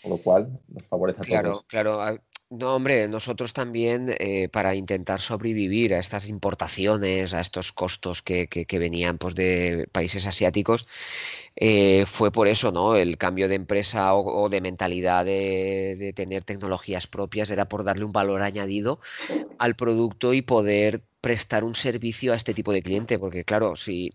Con 0.02 0.10
lo 0.10 0.18
cual 0.18 0.58
nos 0.66 0.82
favorece 0.82 1.20
a 1.20 1.42
todos. 1.42 1.62
Claro, 1.62 1.96
claro. 1.96 2.20
No, 2.50 2.76
hombre, 2.76 3.08
nosotros 3.08 3.52
también 3.52 4.14
eh, 4.18 4.48
para 4.48 4.74
intentar 4.74 5.20
sobrevivir 5.20 5.92
a 5.92 5.98
estas 5.98 6.28
importaciones, 6.28 7.34
a 7.34 7.40
estos 7.42 7.72
costos 7.72 8.22
que, 8.22 8.48
venían 8.72 9.18
pues, 9.18 9.34
de 9.34 9.86
países 9.92 10.26
asiáticos, 10.26 10.88
eh, 11.56 12.04
fue 12.06 12.32
por 12.32 12.48
eso, 12.48 12.72
¿no? 12.72 12.96
El 12.96 13.18
cambio 13.18 13.48
de 13.48 13.54
empresa 13.56 14.14
o, 14.14 14.48
de 14.48 14.62
mentalidad 14.62 15.26
de, 15.26 16.14
tener 16.16 16.42
tecnologías 16.44 17.06
propias 17.06 17.50
era 17.50 17.68
por 17.68 17.84
darle 17.84 18.04
un 18.04 18.12
valor 18.12 18.40
añadido 18.40 18.98
al 19.58 19.76
producto 19.76 20.32
y 20.32 20.40
poder 20.40 21.02
prestar 21.20 21.64
un 21.64 21.74
servicio 21.74 22.32
a 22.32 22.36
este 22.36 22.54
tipo 22.54 22.72
de 22.72 22.82
cliente, 22.82 23.18
porque 23.18 23.44
claro, 23.44 23.76
si 23.76 24.10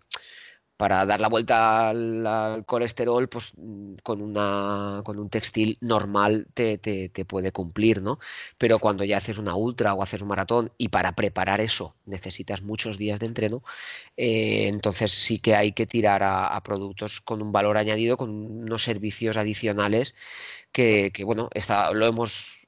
para 0.77 1.05
dar 1.05 1.21
la 1.21 1.29
vuelta 1.29 1.89
al, 1.89 2.65
colesterol, 2.65 3.29
pues 3.29 3.51
mm, 3.55 3.95
con, 4.03 4.21
una, 4.21 5.01
con 5.05 5.19
un 5.19 5.29
textil 5.29 5.77
normal 5.81 6.47
te, 6.53 6.79
puede 7.27 7.51
cumplir, 7.51 8.01
¿no? 8.01 8.19
Pero 8.57 8.79
cuando 8.79 9.03
ya 9.03 9.17
haces 9.17 9.37
una 9.37 9.55
ultra 9.55 9.93
o 9.93 10.03
haces 10.03 10.21
un 10.21 10.27
maratón 10.29 10.71
y 10.77 10.89
para 10.89 11.13
preparar 11.13 11.61
eso 11.61 11.95
necesitas 12.05 12.61
muchos 12.61 12.97
días 12.97 13.19
de 13.19 13.27
entreno, 13.27 13.63
eh, 14.17 14.67
entonces 14.67 15.11
sí 15.11 15.39
que 15.39 15.55
hay 15.55 15.71
que 15.73 15.85
tirar 15.85 16.21
a, 16.23 16.61
productos 16.63 17.21
con 17.21 17.41
un 17.41 17.51
valor 17.51 17.77
añadido, 17.77 18.17
con 18.17 18.29
unos 18.29 18.83
servicios 18.83 19.37
adicionales 19.37 20.15
que, 20.71 21.11
que 21.13 21.23
bueno, 21.23 21.49
está, 21.53 21.91
lo 21.93 22.05
hemos 22.07 22.62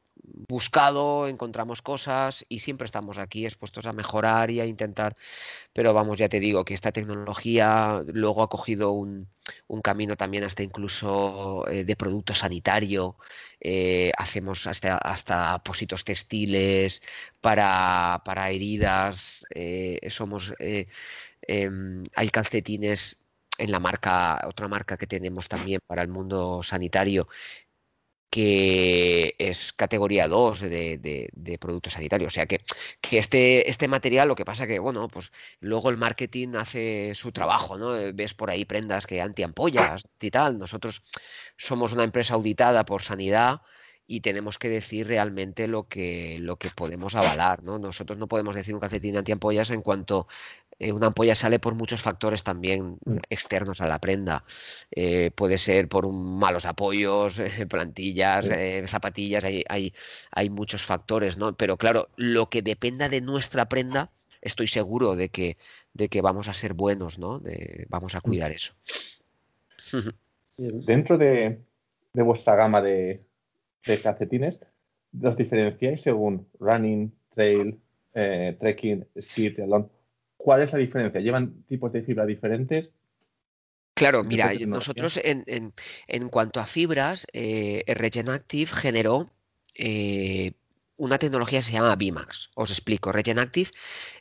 buscado, 0.48 1.28
encontramos 1.28 1.82
cosas 1.82 2.46
y 2.50 2.60
siempre 2.60 2.86
estamos 2.86 3.18
aquí 3.18 3.46
expuestos 3.46 3.86
a 3.86 3.94
mejorar 3.94 4.52
y 4.52 4.60
a 4.60 4.66
intentar, 4.66 5.16
pero 5.74 5.94
vamos, 5.94 6.18
ya 6.18 6.30
te 6.30 6.40
digo 6.40 6.66
que 6.66 6.74
esta 6.74 6.92
tecnología 6.92 8.02
luego 8.08 8.44
ha 8.44 8.50
cogido 8.50 8.92
un, 8.92 9.28
camino 9.84 10.16
también 10.18 10.44
hasta 10.44 10.64
incluso 10.64 11.68
eh, 11.68 11.84
de 11.84 11.96
producto 11.96 12.34
sanitario, 12.34 13.18
eh, 13.60 14.12
hacemos 14.18 14.66
hasta, 14.68 14.98
hasta 14.98 15.54
apósitos 15.54 16.04
textiles 16.04 17.04
para, 17.42 18.22
heridas, 18.50 19.46
eh, 19.54 20.00
somos, 20.10 20.54
em, 21.48 22.04
hay 22.16 22.30
calcetines 22.30 23.18
en 23.58 23.72
la 23.72 23.80
marca, 23.80 24.46
otra 24.48 24.68
marca 24.68 24.98
que 24.98 25.08
tenemos 25.08 25.48
también 25.48 25.80
para 25.88 26.02
el 26.02 26.10
mundo 26.10 26.62
sanitario, 26.64 27.28
que 28.30 29.36
es 29.38 29.74
categoría 29.74 30.28
2 30.28 30.62
de, 30.62 31.30
de, 31.34 31.58
productos 31.58 31.94
sanitarios. 31.94 32.30
O 32.30 32.34
sea 32.34 32.46
que, 32.46 32.60
que, 33.02 33.18
este, 33.18 33.70
este 33.70 33.88
material, 33.88 34.28
lo 34.28 34.36
que 34.36 34.46
pasa 34.46 34.68
que, 34.68 34.80
bueno, 34.80 35.08
pues 35.08 35.32
luego 35.60 35.90
el 35.90 35.98
marketing 35.98 36.56
hace 36.56 37.14
su 37.16 37.32
trabajo, 37.32 37.78
¿no? 37.78 37.96
Eh, 37.96 38.12
ves 38.12 38.34
por 38.34 38.50
ahí 38.50 38.66
prendas 38.66 39.08
que 39.08 39.22
antiampollas 39.22 40.04
y 40.20 40.32
tal. 40.32 40.60
Nosotros 40.60 41.04
somos 41.58 41.94
una 41.94 42.04
empresa 42.04 42.34
auditada 42.34 42.86
por 42.86 43.02
sanidad 43.02 43.62
y 44.08 44.22
tenemos 44.22 44.60
que 44.60 44.70
decir 44.70 45.08
realmente 45.08 45.68
lo 45.68 45.88
que, 45.88 46.38
lo 46.40 46.58
que 46.58 46.70
podemos 46.70 47.16
avalar, 47.16 47.64
¿no? 47.64 47.80
Nosotros 47.80 48.18
no 48.18 48.28
podemos 48.28 48.56
decir 48.56 48.74
un 48.74 48.80
calcetín 48.80 49.18
antiampollas 49.18 49.72
en 49.72 49.82
cuanto 49.82 50.28
eh, 50.78 50.92
una 50.92 51.08
ampolla 51.08 51.36
sale 51.36 51.60
por 51.60 51.74
muchos 51.74 52.02
factores 52.02 52.44
también 52.44 52.98
mm. 53.06 53.18
externos 53.30 53.80
a 53.82 53.88
la 53.88 54.00
prenda. 54.00 54.44
Eh, 54.92 55.32
puede 55.32 55.58
ser 55.58 55.88
por 55.88 56.06
un, 56.06 56.38
malos 56.38 56.66
apoyos, 56.66 57.40
plantillas, 57.70 58.50
eh, 58.50 58.84
zapatillas, 58.88 59.44
hay, 59.44 59.64
hay, 59.70 59.94
hay, 60.32 60.50
muchos 60.50 60.84
factores, 60.84 61.38
¿no? 61.38 61.56
Pero 61.56 61.78
claro, 61.78 62.10
lo 62.18 62.50
que 62.50 62.62
dependa 62.62 63.08
de 63.08 63.22
nuestra 63.22 63.70
prenda, 63.70 64.12
estoy 64.42 64.68
seguro 64.68 65.16
de 65.16 65.30
que, 65.30 65.58
de 65.94 66.10
que 66.10 66.22
vamos 66.22 66.50
a 66.50 66.54
ser 66.54 66.74
buenos, 66.74 67.18
¿no? 67.20 67.42
vamos 67.90 68.16
a 68.16 68.20
mm. 68.20 68.22
cuidar 68.22 68.52
eso. 68.52 68.74
Dentro 70.58 71.18
de, 71.18 71.62
vuestra 72.14 72.56
gama 72.56 72.82
de, 72.82 73.24
de 73.86 74.02
calcetines, 74.02 74.60
¿los 75.14 75.38
diferenciáis 75.38 76.02
según 76.02 76.48
running, 76.60 77.14
trail, 77.30 77.80
trekking, 78.14 79.06
ski, 79.20 79.50
triatlón? 79.50 79.90
¿Cuál 80.46 80.62
es 80.62 80.72
la 80.72 80.78
diferencia? 80.78 81.20
¿Llevan 81.22 81.64
tipos 81.64 81.92
de 81.92 82.04
fibra 82.04 82.24
diferentes? 82.24 82.92
Claro, 83.96 84.24
mira, 84.24 84.54
nosotros 84.68 85.18
en, 85.24 85.44
en, 85.48 86.30
cuanto 86.30 86.60
a 86.60 86.68
fibras, 86.68 87.26
eh, 87.34 87.84
Regenactive 87.88 88.70
generó 88.70 89.32
eh, 89.74 90.52
una 90.98 91.18
tecnología 91.18 91.62
que 91.62 91.66
se 91.66 91.72
llama 91.72 91.96
Bimax. 91.96 92.52
Os 92.54 92.70
explico. 92.70 93.12
Regenactive 93.12 93.72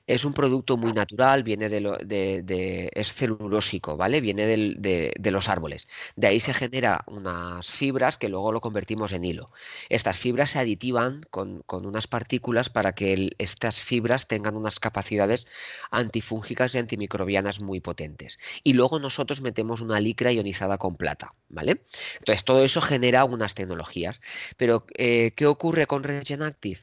es 0.07 0.25
un 0.25 0.35
producto 0.35 0.77
muy 0.77 0.93
natural, 0.93 1.43
viene 1.43 1.69
de, 1.69 1.81
lo, 1.81 1.97
es 1.99 3.13
celulósico, 3.15 3.97
¿vale? 3.97 4.21
Viene 4.21 4.47
de, 4.47 5.31
los 5.31 5.49
árboles. 5.49 5.89
De 6.17 6.27
ahí 6.27 6.41
se 6.41 6.53
genera 6.53 7.05
unas 7.07 7.67
fibras 7.71 8.19
que 8.19 8.29
luego 8.29 8.53
lo 8.53 8.61
convertimos 8.61 9.13
en 9.13 9.25
hilo. 9.25 9.51
Estas 9.89 10.19
fibras 10.19 10.51
se 10.51 10.59
aditivan 10.59 11.23
con, 11.31 11.65
unas 11.69 12.07
partículas 12.07 12.69
para 12.69 12.95
que 12.95 13.31
estas 13.39 13.81
fibras 13.81 14.29
tengan 14.29 14.57
unas 14.57 14.79
capacidades 14.79 15.47
antifúngicas 15.91 16.75
y 16.75 16.79
antimicrobianas 16.79 17.61
muy 17.61 17.81
potentes. 17.81 18.39
Y 18.63 18.75
luego 18.75 18.99
nosotros 18.99 19.41
metemos 19.41 19.81
una 19.81 20.01
licra 20.01 20.33
ionizada 20.33 20.79
con 20.79 20.97
plata, 20.97 21.35
¿vale? 21.49 21.83
Entonces 22.19 22.45
todo 22.45 22.63
eso 22.65 22.81
genera 22.81 23.25
unas 23.25 23.55
tecnologías. 23.55 24.21
Pero, 24.57 24.85
eh, 24.97 25.33
¿qué 25.35 25.47
ocurre 25.47 25.87
con 25.87 26.03
Regenactive? 26.05 26.81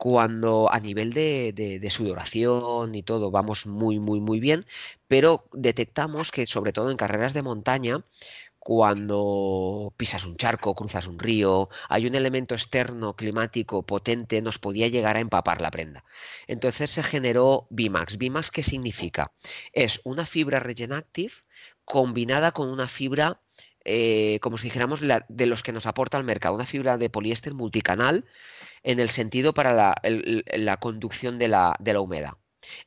Cuando 0.00 0.72
a 0.72 0.80
nivel 0.80 1.12
de, 1.12 1.86
sudoración 1.90 2.94
y 2.94 3.02
todo 3.02 3.30
vamos 3.30 3.66
muy, 3.66 3.98
muy, 3.98 4.18
muy 4.18 4.40
bien, 4.40 4.64
pero 5.08 5.44
detectamos 5.52 6.32
que 6.32 6.46
sobre 6.46 6.72
todo 6.72 6.90
en 6.90 6.96
carreras 6.96 7.34
de 7.34 7.42
montaña, 7.42 8.02
cuando 8.58 9.92
pisas 9.98 10.24
un 10.24 10.38
charco, 10.38 10.74
cruzas 10.74 11.06
un 11.06 11.18
río, 11.18 11.68
hay 11.90 12.06
un 12.06 12.14
elemento 12.14 12.54
externo 12.54 13.14
climático 13.14 13.82
potente, 13.82 14.40
nos 14.40 14.58
podía 14.58 14.88
llegar 14.88 15.18
a 15.18 15.20
empapar 15.20 15.60
la 15.60 15.70
prenda. 15.70 16.02
Entonces 16.46 16.90
se 16.90 17.02
generó 17.02 17.66
Bimax. 17.68 18.16
Bimax, 18.16 18.50
¿qué 18.50 18.62
significa? 18.62 19.32
Es 19.74 20.00
una 20.04 20.24
fibra 20.24 20.60
Regenactive 20.60 21.34
combinada 21.84 22.52
con 22.52 22.70
una 22.70 22.88
fibra 22.88 23.42
eh, 23.84 24.38
como 24.40 24.58
si 24.58 24.64
dijéramos, 24.64 25.00
de 25.00 25.46
los 25.46 25.62
que 25.62 25.72
nos 25.72 25.86
aporta 25.86 26.18
el 26.18 26.24
mercado, 26.24 26.54
una 26.54 26.66
fibra 26.66 26.98
de 26.98 27.08
poliéster 27.08 27.54
multicanal 27.54 28.26
en 28.82 29.00
el 29.00 29.08
sentido 29.10 29.54
para 29.54 29.72
la, 29.74 30.76
conducción 30.78 31.38
de 31.38 31.48
la, 31.48 31.76
de 31.80 31.92
la 31.92 32.00
humedad. 32.00 32.34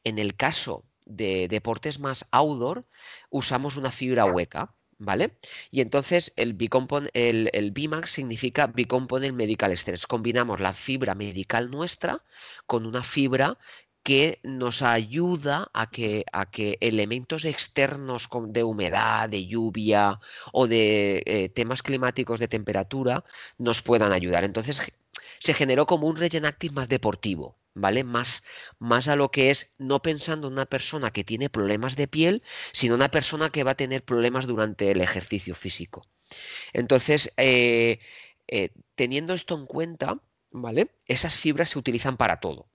En 0.04 0.20
el 0.20 0.36
caso 0.36 0.86
de 1.06 1.48
deportes 1.48 2.00
más 2.00 2.26
outdoor, 2.32 2.86
usamos 3.30 3.76
una 3.78 3.92
fibra 3.92 4.26
hueca, 4.26 4.76
¿vale? 4.98 5.38
Y 5.72 5.82
entonces 5.82 6.34
el, 6.36 6.58
el, 7.14 7.50
el 7.54 7.72
BIMAX 7.72 8.12
significa 8.12 8.68
Bicomponent 8.68 9.36
Medical 9.36 9.72
Stress. 9.74 10.08
Combinamos 10.08 10.60
la 10.60 10.74
fibra 10.74 11.16
medical 11.16 11.70
nuestra 11.70 12.24
con 12.66 12.86
una 12.86 13.04
fibra 13.04 13.58
que 14.04 14.40
nos 14.44 14.82
ayuda 14.82 15.70
a 15.74 15.90
que, 15.90 16.26
a 16.34 16.52
que 16.52 16.78
elementos 16.82 17.46
externos 17.46 18.30
de 18.50 18.64
humedad, 18.64 19.30
de 19.30 19.46
lluvia 19.48 20.20
o 20.52 20.68
de 20.68 21.24
eh, 21.26 21.50
temas 21.50 21.82
climáticos 21.84 22.40
de 22.42 22.50
temperatura 22.50 23.24
nos 23.58 23.82
puedan 23.82 24.12
ayudar. 24.12 24.44
Entonces 24.44 24.82
se 25.44 25.54
generó 25.54 25.86
como 25.86 26.08
un 26.08 26.16
Regen 26.16 26.46
Active 26.46 26.74
más 26.74 26.88
deportivo, 26.88 27.58
¿vale? 27.74 28.06
Más, 28.06 28.44
más 28.80 29.10
a 29.10 29.18
lo 29.18 29.30
que 29.30 29.52
es 29.52 29.74
no 29.78 30.02
pensando 30.02 30.48
en 30.48 30.54
una 30.54 30.66
persona 30.66 31.12
que 31.12 31.26
tiene 31.26 31.50
problemas 31.50 31.98
de 31.98 32.08
piel, 32.08 32.44
sino 32.72 32.96
una 32.96 33.12
persona 33.12 33.50
que 33.50 33.64
va 33.66 33.72
a 33.72 33.76
tener 33.76 34.06
problemas 34.06 34.48
durante 34.48 34.90
el 34.92 35.02
ejercicio 35.02 35.54
físico. 35.54 36.08
Entonces, 36.72 37.34
eh, 37.36 38.00
eh, 38.48 38.70
teniendo 38.96 39.34
esto 39.34 39.56
en 39.56 39.66
cuenta, 39.66 40.22
¿vale? 40.52 40.92
Esas 41.08 41.36
fibras 41.36 41.72
se 41.72 41.80
utilizan 41.80 42.16
para 42.16 42.40
todo. 42.40 42.70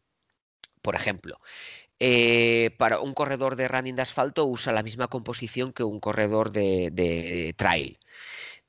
Por 0.82 0.94
ejemplo, 0.94 1.40
eh, 2.00 2.70
para 2.76 3.00
un 3.00 3.14
corredor 3.14 3.56
de 3.56 3.66
running 3.66 3.96
de 3.96 4.02
asfalto 4.02 4.44
usa 4.44 4.75
la 4.75 4.82
misma 4.82 5.08
composición 5.08 5.72
que 5.72 5.84
un 5.84 6.00
corredor 6.00 6.52
de, 6.52 7.54
trail, 7.56 7.98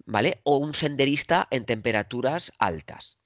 ¿vale? 0.06 0.40
O 0.44 0.58
un 0.58 0.74
senderista 0.74 1.50
en 1.52 1.66
temperaturas 1.66 2.54
altas. 2.60 3.20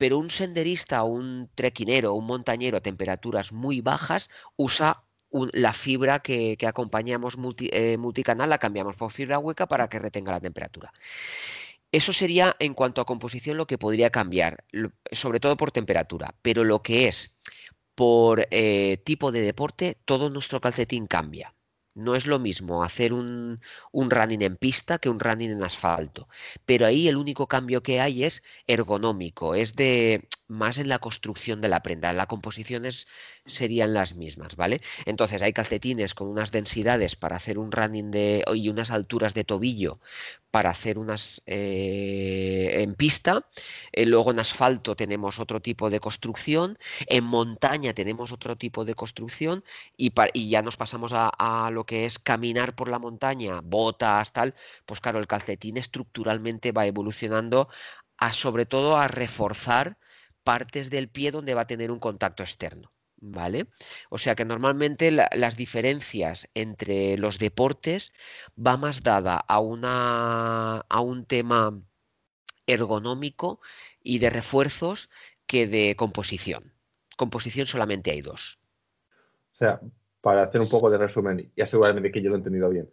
Pero 0.00 0.18
un 0.18 0.30
senderista 0.30 1.04
o 1.04 1.08
un 1.20 1.50
trequinero 1.54 2.14
un 2.14 2.24
montañero 2.32 2.78
a 2.78 2.86
temperaturas 2.88 3.52
muy 3.52 3.82
bajas 3.82 4.30
usa 4.56 5.04
la 5.52 5.72
fibra 5.74 6.20
que, 6.20 6.56
acompañamos 6.66 7.36
eh, 7.60 7.98
multicanal, 7.98 8.48
la 8.48 8.56
cambiamos 8.58 8.96
por 8.96 9.12
fibra 9.12 9.38
hueca 9.38 9.68
para 9.68 9.88
que 9.90 9.98
retenga 9.98 10.32
la 10.32 10.40
temperatura. 10.40 10.90
Eso 11.92 12.14
sería 12.14 12.56
en 12.60 12.72
cuanto 12.72 13.02
a 13.02 13.04
composición 13.04 13.58
lo 13.58 13.66
que 13.66 13.76
podría 13.76 14.08
cambiar, 14.10 14.64
sobre 15.12 15.38
todo 15.38 15.58
por 15.58 15.70
temperatura, 15.70 16.34
pero 16.40 16.64
lo 16.64 16.82
que 16.82 17.06
es 17.08 17.36
por 17.94 18.46
eh, 18.50 18.96
tipo 19.04 19.30
de 19.32 19.42
deporte, 19.42 19.98
todo 20.06 20.30
nuestro 20.30 20.62
calcetín 20.62 21.06
cambia. 21.06 21.54
No 21.94 22.14
es 22.14 22.26
lo 22.26 22.38
mismo 22.38 22.82
hacer 22.82 23.12
un, 23.12 23.60
un, 23.92 24.10
running 24.10 24.42
en 24.42 24.56
pista 24.56 24.98
que 24.98 25.08
un 25.08 25.20
running 25.20 25.50
en 25.50 25.62
asfalto. 25.62 26.28
Pero 26.64 26.86
ahí 26.86 27.08
el 27.08 27.16
único 27.16 27.46
cambio 27.48 27.82
que 27.82 28.00
hay 28.00 28.24
es 28.24 28.42
ergonómico, 28.66 29.54
es 29.54 29.74
de 29.74 30.28
más 30.50 30.78
en 30.78 30.88
la 30.88 30.98
construcción 30.98 31.60
de 31.60 31.68
la 31.68 31.82
prenda. 31.82 32.12
Las 32.12 32.26
composiciones 32.26 33.06
serían 33.46 33.94
las 33.94 34.16
mismas, 34.16 34.56
¿vale? 34.56 34.80
Entonces 35.06 35.40
hay 35.42 35.52
calcetines 35.52 36.14
con 36.14 36.28
unas 36.28 36.50
densidades 36.50 37.16
para 37.16 37.36
hacer 37.36 37.58
un 37.58 37.72
running 37.72 38.10
de 38.10 38.44
y 38.54 38.68
unas 38.68 38.90
alturas 38.90 39.32
de 39.34 39.44
tobillo 39.44 40.00
para 40.50 40.70
hacer 40.70 40.98
unas 40.98 41.42
eh, 41.46 42.82
en 42.82 42.94
pista. 42.94 43.46
Eh, 43.92 44.06
luego 44.06 44.32
en 44.32 44.40
asfalto 44.40 44.96
tenemos 44.96 45.38
otro 45.38 45.60
tipo 45.60 45.90
de 45.90 46.00
construcción. 46.00 46.78
En 47.06 47.24
montaña 47.24 47.94
tenemos 47.94 48.32
otro 48.32 48.56
tipo 48.56 48.84
de 48.84 48.94
construcción 48.94 49.64
y, 49.96 50.10
ya 50.48 50.62
nos 50.62 50.76
pasamos 50.76 51.12
a, 51.12 51.28
a, 51.28 51.70
lo 51.70 51.84
que 51.84 52.04
es 52.06 52.18
caminar 52.18 52.74
por 52.74 52.88
la 52.88 52.98
montaña, 52.98 53.60
botas, 53.62 54.32
tal. 54.32 54.54
Pues 54.86 55.00
claro, 55.00 55.20
el 55.20 55.26
calcetín 55.28 55.76
estructuralmente 55.76 56.72
va 56.72 56.86
evolucionando 56.86 57.68
a 58.18 58.32
sobre 58.32 58.66
todo 58.66 58.96
a 58.96 59.08
reforzar 59.08 59.96
partes 60.44 60.90
del 60.90 61.08
pie 61.08 61.30
donde 61.30 61.54
va 61.54 61.62
a 61.62 61.66
tener 61.66 61.90
un 61.90 61.98
contacto 61.98 62.42
externo. 62.42 62.92
¿Vale? 63.22 63.66
O 64.08 64.16
sea 64.16 64.34
que 64.34 64.46
normalmente 64.46 65.10
las 65.10 65.56
diferencias 65.58 66.48
entre 66.54 67.18
los 67.18 67.38
deportes 67.38 68.12
va 68.56 68.78
más 68.78 69.02
dada 69.02 69.36
a, 69.36 69.60
una, 69.60 70.78
a 70.88 71.00
un 71.02 71.26
tema 71.26 71.82
ergonómico 72.66 73.60
y 74.02 74.20
de 74.20 74.30
refuerzos 74.30 75.10
que 75.46 75.66
de 75.66 75.96
composición. 75.96 76.72
Composición 77.16 77.66
solamente 77.66 78.10
hay 78.10 78.22
dos. 78.22 78.58
O 79.52 79.56
sea, 79.56 79.80
para 80.20 80.44
hacer 80.44 80.60
un 80.60 80.68
poco 80.68 80.90
de 80.90 80.98
resumen 80.98 81.52
y 81.54 81.60
asegurarme 81.60 82.00
de 82.00 82.12
que 82.12 82.22
yo 82.22 82.30
lo 82.30 82.36
he 82.36 82.38
entendido 82.38 82.70
bien. 82.70 82.88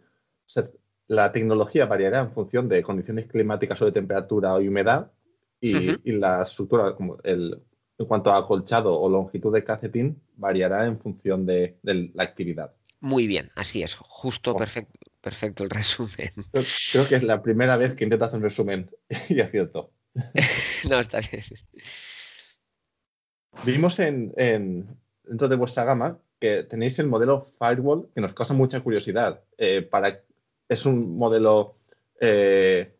la 1.06 1.32
tecnología 1.32 1.86
variará 1.86 2.20
en 2.20 2.32
función 2.32 2.68
de 2.68 2.82
condiciones 2.82 3.26
climáticas 3.26 3.80
o 3.80 3.86
de 3.86 3.92
temperatura 3.92 4.60
y 4.60 4.68
humedad, 4.68 5.10
y, 5.60 6.12
la 6.12 6.42
estructura, 6.42 6.94
como 6.94 7.18
el, 7.24 7.60
en 7.98 8.06
cuanto 8.06 8.32
a 8.32 8.38
acolchado 8.38 8.98
o 8.98 9.08
longitud 9.08 9.52
de 9.52 9.64
calcetín, 9.64 10.20
variará 10.36 10.86
en 10.86 10.98
función 10.98 11.44
de, 11.46 11.78
la 11.82 12.22
actividad. 12.22 12.72
Muy 13.00 13.26
bien, 13.26 13.50
así 13.54 13.82
es, 13.82 13.94
justo 13.94 14.52
oh. 14.52 14.56
perfecto, 14.56 14.98
perfecto 15.20 15.64
el 15.64 15.70
resumen. 15.70 16.30
Creo, 16.92 17.08
que 17.08 17.16
es 17.16 17.22
la 17.22 17.42
primera 17.42 17.76
vez 17.76 17.94
que 17.94 18.04
intento 18.04 18.24
hacer 18.24 18.38
un 18.38 18.44
resumen 18.44 18.90
y 19.28 19.40
acierto. 19.40 19.92
no, 20.88 20.98
está 20.98 21.20
bien. 21.20 21.44
Vimos 23.64 23.98
en, 23.98 24.32
dentro 25.24 25.48
de 25.48 25.56
vuestra 25.56 25.84
gama 25.84 26.18
que 26.38 26.62
tenéis 26.62 26.98
el 27.00 27.08
modelo 27.08 27.46
Firewall 27.58 28.08
que 28.14 28.20
nos 28.20 28.34
causa 28.34 28.54
mucha 28.54 28.80
curiosidad. 28.80 29.42
Eh, 29.56 29.82
para, 29.82 30.22
es 30.68 30.86
un 30.86 31.16
modelo, 31.16 31.78
eh, 32.20 32.94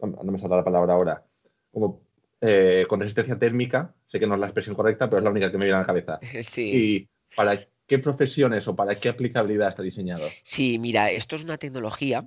no 0.00 0.32
me 0.32 0.38
sale 0.38 0.56
la 0.56 0.64
palabra 0.64 0.94
ahora, 0.94 1.26
como 1.70 2.02
eh, 2.40 2.86
con 2.88 3.00
resistencia 3.00 3.38
térmica, 3.38 3.94
sé 4.06 4.18
que 4.18 4.26
no 4.26 4.34
es 4.34 4.40
la 4.40 4.46
expresión 4.46 4.74
correcta, 4.74 5.08
pero 5.08 5.18
es 5.18 5.24
la 5.24 5.30
única 5.30 5.50
que 5.50 5.58
me 5.58 5.64
viene 5.64 5.76
a 5.76 5.80
la 5.80 5.86
cabeza. 5.86 6.18
Sí. 6.42 6.70
¿Y 6.72 7.08
para 7.36 7.58
qué 7.86 7.98
profesiones 7.98 8.66
o 8.68 8.76
para 8.76 8.94
qué 8.94 9.08
aplicabilidad 9.08 9.68
está 9.68 9.82
diseñado? 9.82 10.26
Sí, 10.42 10.78
mira, 10.78 11.10
esto 11.10 11.36
es 11.36 11.44
una 11.44 11.58
tecnología 11.58 12.24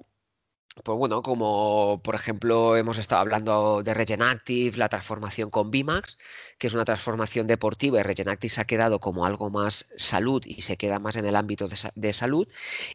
pues 0.82 0.98
bueno, 0.98 1.22
como 1.22 2.02
por 2.04 2.16
ejemplo 2.16 2.76
hemos 2.76 2.98
estado 2.98 3.22
hablando 3.22 3.84
de 3.84 3.94
Regen 3.94 4.24
Active, 4.24 4.76
la 4.78 4.90
transformación 4.90 5.52
con 5.52 5.70
Bimax, 5.70 6.18
que 6.58 6.68
es 6.68 6.74
una 6.74 6.84
transformación 6.86 7.46
deportiva 7.46 8.00
y 8.00 8.04
Regen 8.04 8.30
Active 8.30 8.50
se 8.50 8.62
ha 8.62 8.66
quedado 8.66 9.00
como 9.00 9.26
algo 9.26 9.52
más 9.52 9.86
salud 9.98 10.44
y 10.46 10.64
se 10.64 10.78
queda 10.78 10.98
más 10.98 11.16
en 11.16 11.26
el 11.26 11.36
ámbito 11.36 11.68
de, 11.68 12.14
salud. 12.14 12.48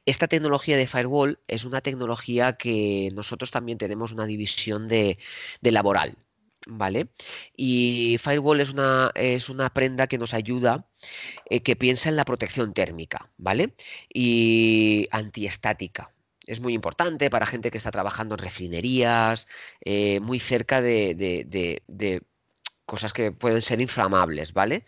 Esta 0.06 0.26
tecnología 0.26 0.76
de 0.76 0.88
Firewall 0.88 1.38
es 1.46 1.64
una 1.64 1.80
tecnología 1.80 2.54
que 2.56 3.10
nosotros 3.14 3.52
también 3.52 3.78
tenemos 3.78 4.12
una 4.12 4.26
división 4.26 4.88
de 4.88 5.18
laboral. 5.62 6.18
¿Vale? 6.66 7.08
Y 7.56 8.16
Firewall 8.18 8.60
es 8.60 8.70
una, 8.70 9.10
es 9.14 9.48
una 9.48 9.70
prenda 9.72 10.06
que 10.06 10.18
nos 10.18 10.34
ayuda, 10.34 10.86
eh, 11.50 11.62
que 11.62 11.76
piensa 11.76 12.08
en 12.08 12.16
la 12.16 12.24
protección 12.24 12.74
térmica, 12.74 13.30
¿vale? 13.38 13.74
Y 14.12 15.08
antiestática. 15.10 16.12
Es 16.46 16.60
muy 16.60 16.74
importante 16.74 17.30
para 17.30 17.46
gente 17.46 17.70
que 17.70 17.78
está 17.78 17.90
trabajando 17.90 18.34
en 18.34 18.40
refinerías, 18.40 19.48
eh, 19.84 20.20
muy 20.20 20.40
cerca 20.40 20.80
de, 20.80 21.82
cosas 22.86 23.12
que 23.12 23.32
pueden 23.32 23.60
ser 23.62 23.80
inflamables, 23.82 24.54
¿vale? 24.54 24.84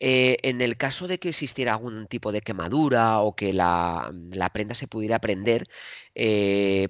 Eh, 0.00 0.36
en 0.42 0.60
el 0.60 0.76
caso 0.76 1.08
de 1.08 1.18
que 1.18 1.30
existiera 1.30 1.72
algún 1.72 2.06
tipo 2.06 2.30
de 2.32 2.40
quemadura 2.42 3.20
o 3.20 3.34
que 3.34 3.52
la, 3.52 4.12
la 4.30 4.50
prenda 4.50 4.74
se 4.76 4.86
pudiera 4.88 5.20
prender, 5.20 5.68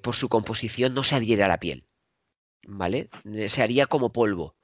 por 0.02 0.14
su 0.16 0.28
composición 0.28 0.94
no 0.94 1.04
se 1.04 1.14
adhiere 1.16 1.44
a 1.44 1.48
la 1.48 1.60
piel. 1.60 1.86
¿Vale? 2.66 3.10
Eh, 3.24 3.48
se 3.48 3.62
haría 3.62 3.86
como 3.86 4.12
polvo. 4.12 4.56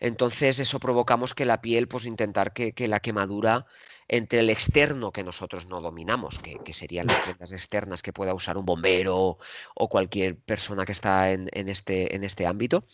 Entonces 0.00 0.58
eso 0.58 0.78
provocamos 0.78 1.34
que 1.34 1.46
la 1.46 1.60
piel, 1.60 1.88
pues 1.88 2.04
intentar 2.04 2.52
que, 2.52 2.74
la 2.88 3.00
quemadura 3.00 3.66
entre 4.08 4.40
el 4.40 4.50
externo 4.50 5.10
que 5.10 5.24
nosotros 5.24 5.66
no 5.66 5.80
dominamos, 5.80 6.38
que, 6.38 6.74
serían 6.74 7.08
las 7.08 7.20
prendas 7.20 7.52
externas 7.52 8.02
que 8.02 8.12
pueda 8.12 8.34
usar 8.34 8.56
un 8.58 8.66
bombero 8.66 9.38
o 9.74 9.88
cualquier 9.88 10.38
persona 10.38 10.84
que 10.84 10.92
está 10.92 11.32
en, 11.32 11.48
este, 11.52 12.14
en 12.14 12.22
este 12.22 12.46
ámbito, 12.46 12.84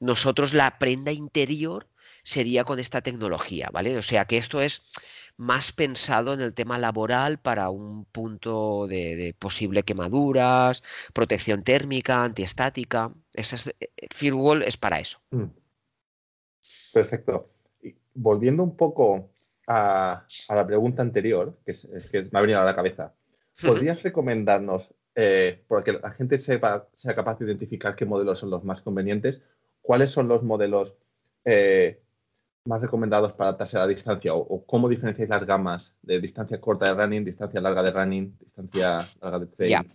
nosotros 0.00 0.54
la 0.54 0.78
prenda 0.78 1.12
interior 1.12 1.88
sería 2.22 2.64
con 2.64 2.78
esta 2.78 3.02
tecnología, 3.02 3.68
¿vale? 3.72 3.98
O 3.98 4.02
sea 4.02 4.24
que 4.26 4.38
esto 4.38 4.62
es 4.62 4.82
más 5.36 5.72
pensado 5.72 6.34
en 6.34 6.40
el 6.40 6.54
tema 6.54 6.78
laboral 6.78 7.38
para 7.38 7.70
un 7.70 8.04
punto 8.04 8.86
de, 8.86 9.34
posible 9.38 9.82
quemaduras, 9.82 10.82
protección 11.12 11.62
térmica, 11.62 12.24
antiestática. 12.24 13.12
Esa 13.32 13.56
es, 13.56 13.74
eh, 13.80 13.90
Firewall 14.10 14.62
es 14.62 14.76
para 14.76 15.00
eso. 15.00 15.18
Mm. 15.30 15.44
Perfecto. 16.92 17.50
volviendo 18.14 18.62
un 18.62 18.76
poco 18.76 19.30
a, 19.66 20.26
la 20.48 20.66
pregunta 20.66 21.02
anterior, 21.02 21.58
que, 21.64 21.74
me 22.30 22.38
ha 22.38 22.42
venido 22.42 22.60
a 22.60 22.64
la 22.64 22.76
cabeza, 22.76 23.14
¿podrías 23.62 24.02
recomendarnos, 24.02 24.94
eh, 25.14 25.64
porque 25.66 25.92
la 25.92 26.10
gente 26.12 26.38
sepa, 26.38 26.88
sea 26.96 27.14
capaz 27.14 27.38
de 27.38 27.46
identificar 27.46 27.96
qué 27.96 28.06
modelos 28.06 28.38
son 28.38 28.50
los 28.50 28.64
más 28.64 28.82
convenientes, 28.82 29.42
cuáles 29.80 30.10
son 30.10 30.28
los 30.28 30.42
modelos 30.42 30.94
eh, 31.44 32.00
más 32.64 32.80
recomendados 32.80 33.32
para 33.32 33.48
adaptarse 33.48 33.76
a 33.76 33.80
la 33.80 33.86
distancia 33.86 34.34
o, 34.34 34.64
cómo 34.64 34.88
diferenciáis 34.88 35.28
las 35.28 35.44
gamas 35.44 35.98
de 36.02 36.20
distancia 36.20 36.60
corta 36.60 36.86
de 36.86 36.94
running, 36.94 37.24
distancia 37.24 37.60
larga 37.60 37.82
de 37.82 37.90
running, 37.90 38.36
distancia 38.38 39.10
larga 39.20 39.38
de 39.40 39.46
trail? 39.46 39.86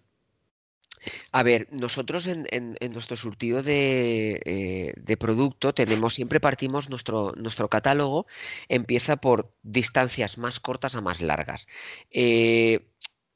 A 1.32 1.44
ver, 1.44 1.68
nosotros 1.72 2.28
en, 2.28 2.76
nuestro 2.92 3.16
surtido 3.16 3.62
eh, 3.66 4.94
de, 4.96 5.18
producto 5.18 5.74
tenemos, 5.74 6.16
siempre 6.16 6.40
partimos 6.40 6.90
nuestro, 6.90 7.34
nuestro 7.38 7.70
catálogo, 7.70 8.26
empieza 8.68 9.18
por 9.18 9.54
distancias 9.64 10.38
más 10.38 10.60
cortas 10.60 10.96
a 10.96 11.02
más 11.02 11.22
largas. 11.22 11.68
Eh, 12.12 12.90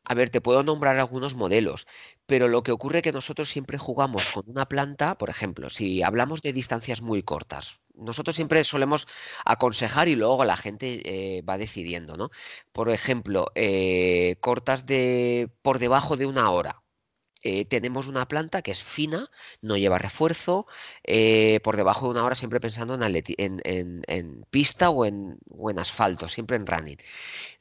a 0.03 0.13
ver, 0.15 0.31
te 0.31 0.41
puedo 0.41 0.63
nombrar 0.63 0.97
algunos 0.97 1.35
modelos, 1.35 1.87
pero 2.25 2.47
lo 2.47 2.63
que 2.63 2.71
ocurre 2.71 2.99
es 2.99 3.03
que 3.03 3.11
nosotros 3.11 3.49
siempre 3.49 3.77
jugamos 3.77 4.29
con 4.31 4.43
una 4.47 4.67
planta, 4.67 5.17
por 5.17 5.29
ejemplo, 5.29 5.69
si 5.69 6.01
hablamos 6.01 6.41
de 6.41 6.53
distancias 6.53 7.01
muy 7.01 7.21
cortas, 7.21 7.80
nosotros 7.95 8.35
siempre 8.35 8.63
solemos 8.63 9.07
aconsejar 9.45 10.07
y 10.07 10.15
luego 10.15 10.45
la 10.45 10.57
gente 10.57 11.01
eh, 11.37 11.41
va 11.43 11.57
decidiendo, 11.57 12.17
¿no? 12.17 12.31
Por 12.71 12.89
ejemplo, 12.89 13.47
cortas 14.39 14.85
de 14.85 15.49
por 15.61 15.79
debajo 15.79 16.17
de 16.17 16.25
una 16.25 16.49
hora. 16.51 16.80
Eh, 17.43 17.65
tenemos 17.65 18.07
una 18.07 18.27
planta 18.27 18.61
que 18.61 18.71
es 18.71 18.83
fina, 18.83 19.29
no 19.61 19.77
lleva 19.77 19.97
refuerzo, 19.97 20.67
eh, 21.03 21.59
por 21.63 21.75
debajo 21.75 22.05
de 22.05 22.11
una 22.11 22.23
hora 22.23 22.35
siempre 22.35 22.59
pensando 22.59 22.93
en, 22.95 24.45
pista 24.51 24.89
o 24.89 25.05
en, 25.05 25.39
asfalto, 25.79 26.27
siempre 26.27 26.57
en 26.57 26.67
running. 26.67 26.97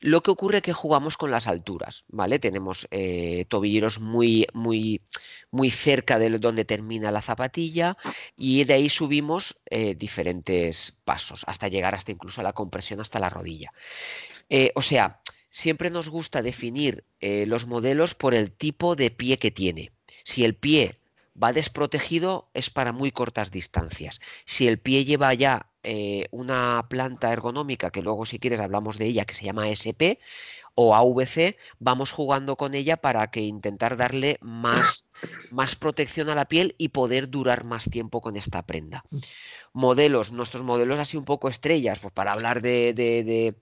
Lo 0.00 0.22
que 0.22 0.30
ocurre 0.30 0.58
es 0.58 0.62
que 0.62 0.72
jugamos 0.72 1.16
con 1.16 1.30
las 1.30 1.46
alturas, 1.46 2.04
¿vale? 2.08 2.38
Tenemos 2.38 2.88
eh, 2.90 3.46
tobilleros 3.48 4.00
muy, 4.00 4.46
muy, 4.52 5.00
muy 5.50 5.70
cerca 5.70 6.18
de 6.18 6.38
donde 6.38 6.64
termina 6.64 7.10
la 7.10 7.22
zapatilla 7.22 7.96
y 8.36 8.64
de 8.64 8.74
ahí 8.74 8.88
subimos 8.88 9.60
diferentes 9.96 10.96
pasos 11.04 11.44
hasta 11.46 11.68
llegar 11.68 11.94
hasta 11.94 12.12
incluso 12.12 12.40
a 12.40 12.44
la 12.44 12.52
compresión 12.52 13.00
hasta 13.00 13.18
la 13.18 13.30
rodilla. 13.30 13.72
o 14.74 14.82
sea, 14.82 15.20
siempre 15.50 15.90
nos 15.90 16.08
gusta 16.08 16.42
definir 16.42 17.04
eh, 17.20 17.44
los 17.46 17.66
modelos 17.66 18.14
por 18.14 18.34
el 18.34 18.52
tipo 18.52 18.96
de 18.96 19.10
pie 19.10 19.38
que 19.38 19.50
tiene. 19.50 19.92
Si 20.24 20.44
el 20.44 20.54
pie 20.54 20.98
va 21.40 21.52
desprotegido 21.52 22.48
es 22.54 22.70
para 22.70 22.92
muy 22.92 23.10
cortas 23.10 23.50
distancias. 23.50 24.20
Si 24.44 24.66
el 24.68 24.78
pie 24.78 25.04
lleva 25.04 25.34
ya 25.34 25.66
eh, 25.82 26.26
una 26.30 26.86
planta 26.88 27.32
ergonómica, 27.32 27.90
que 27.90 28.02
luego 28.02 28.26
si 28.26 28.38
quieres 28.38 28.60
hablamos 28.60 28.98
de 28.98 29.06
ella, 29.06 29.24
que 29.24 29.34
se 29.34 29.44
llama 29.44 29.68
SP 29.72 30.20
o 30.74 30.94
AVC, 30.94 31.56
vamos 31.78 32.12
jugando 32.12 32.56
con 32.56 32.74
ella 32.74 32.98
para 32.98 33.30
que 33.30 33.40
intentar 33.40 33.96
darle 33.96 34.38
más, 34.40 35.06
más 35.50 35.74
protección 35.74 36.28
a 36.28 36.34
la 36.34 36.46
piel 36.46 36.74
y 36.78 36.88
poder 36.88 37.28
durar 37.28 37.64
más 37.64 37.84
tiempo 37.90 38.20
con 38.20 38.36
esta 38.36 38.64
prenda. 38.66 39.04
Modelos, 39.72 40.32
nuestros 40.32 40.62
modelos 40.62 40.98
así 40.98 41.16
un 41.16 41.24
poco 41.24 41.48
estrellas, 41.48 41.98
pues 41.98 42.12
para 42.12 42.32
hablar 42.32 42.62
de 42.62 42.92
de 42.94 43.54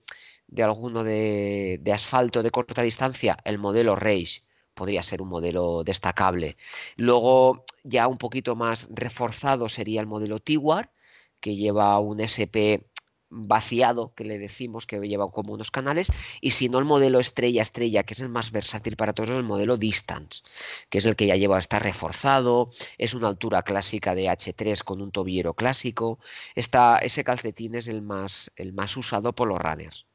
alguno 0.57 1.03
de, 1.03 1.81
asfalto 1.93 2.43
de 2.43 2.51
corta 2.51 2.81
distancia, 2.81 3.37
el 3.45 3.57
modelo 3.57 3.95
Rage 3.95 4.43
podría 4.73 5.03
ser 5.03 5.21
un 5.21 5.29
modelo 5.29 5.83
destacable. 5.83 6.57
Luego, 6.95 7.65
ya 7.83 8.07
un 8.07 8.17
poquito 8.17 8.55
más 8.55 8.87
reforzado 8.89 9.69
sería 9.69 10.01
el 10.01 10.07
modelo 10.07 10.39
Tiguar, 10.39 10.91
que 11.39 11.55
lleva 11.55 11.99
un 11.99 12.19
SP 12.21 12.89
vaciado, 13.29 14.13
que 14.15 14.25
le 14.25 14.39
decimos 14.39 14.87
que 14.87 14.99
lleva 14.99 15.31
como 15.31 15.53
unos 15.53 15.71
canales, 15.71 16.11
y 16.41 16.51
si 16.51 16.69
no 16.69 16.79
el 16.79 16.85
modelo 16.85 17.19
estrella 17.19 17.61
estrella, 17.61 18.03
que 18.03 18.13
es 18.13 18.21
el 18.21 18.29
más 18.29 18.51
versátil 18.51 18.95
para 18.95 19.13
todos, 19.13 19.29
el 19.31 19.43
modelo 19.43 19.77
Distance, 19.77 20.41
que 20.89 20.97
es 20.97 21.05
el 21.05 21.15
que 21.15 21.27
ya 21.27 21.35
lleva, 21.35 21.59
está 21.59 21.79
reforzado, 21.79 22.69
es 22.97 23.13
una 23.13 23.27
altura 23.27 23.63
clásica 23.63 24.15
de 24.15 24.29
H3 24.29 24.83
con 24.83 25.01
un 25.01 25.11
tobillero 25.11 25.53
clásico. 25.53 26.19
ese 26.55 27.23
calcetín 27.23 27.75
es 27.75 27.87
el 27.87 28.01
más, 28.01 28.51
el 28.55 28.73
más 28.73 28.97
usado 28.97 29.33
por 29.33 29.47
los 29.47 29.59
runners. 29.59 30.08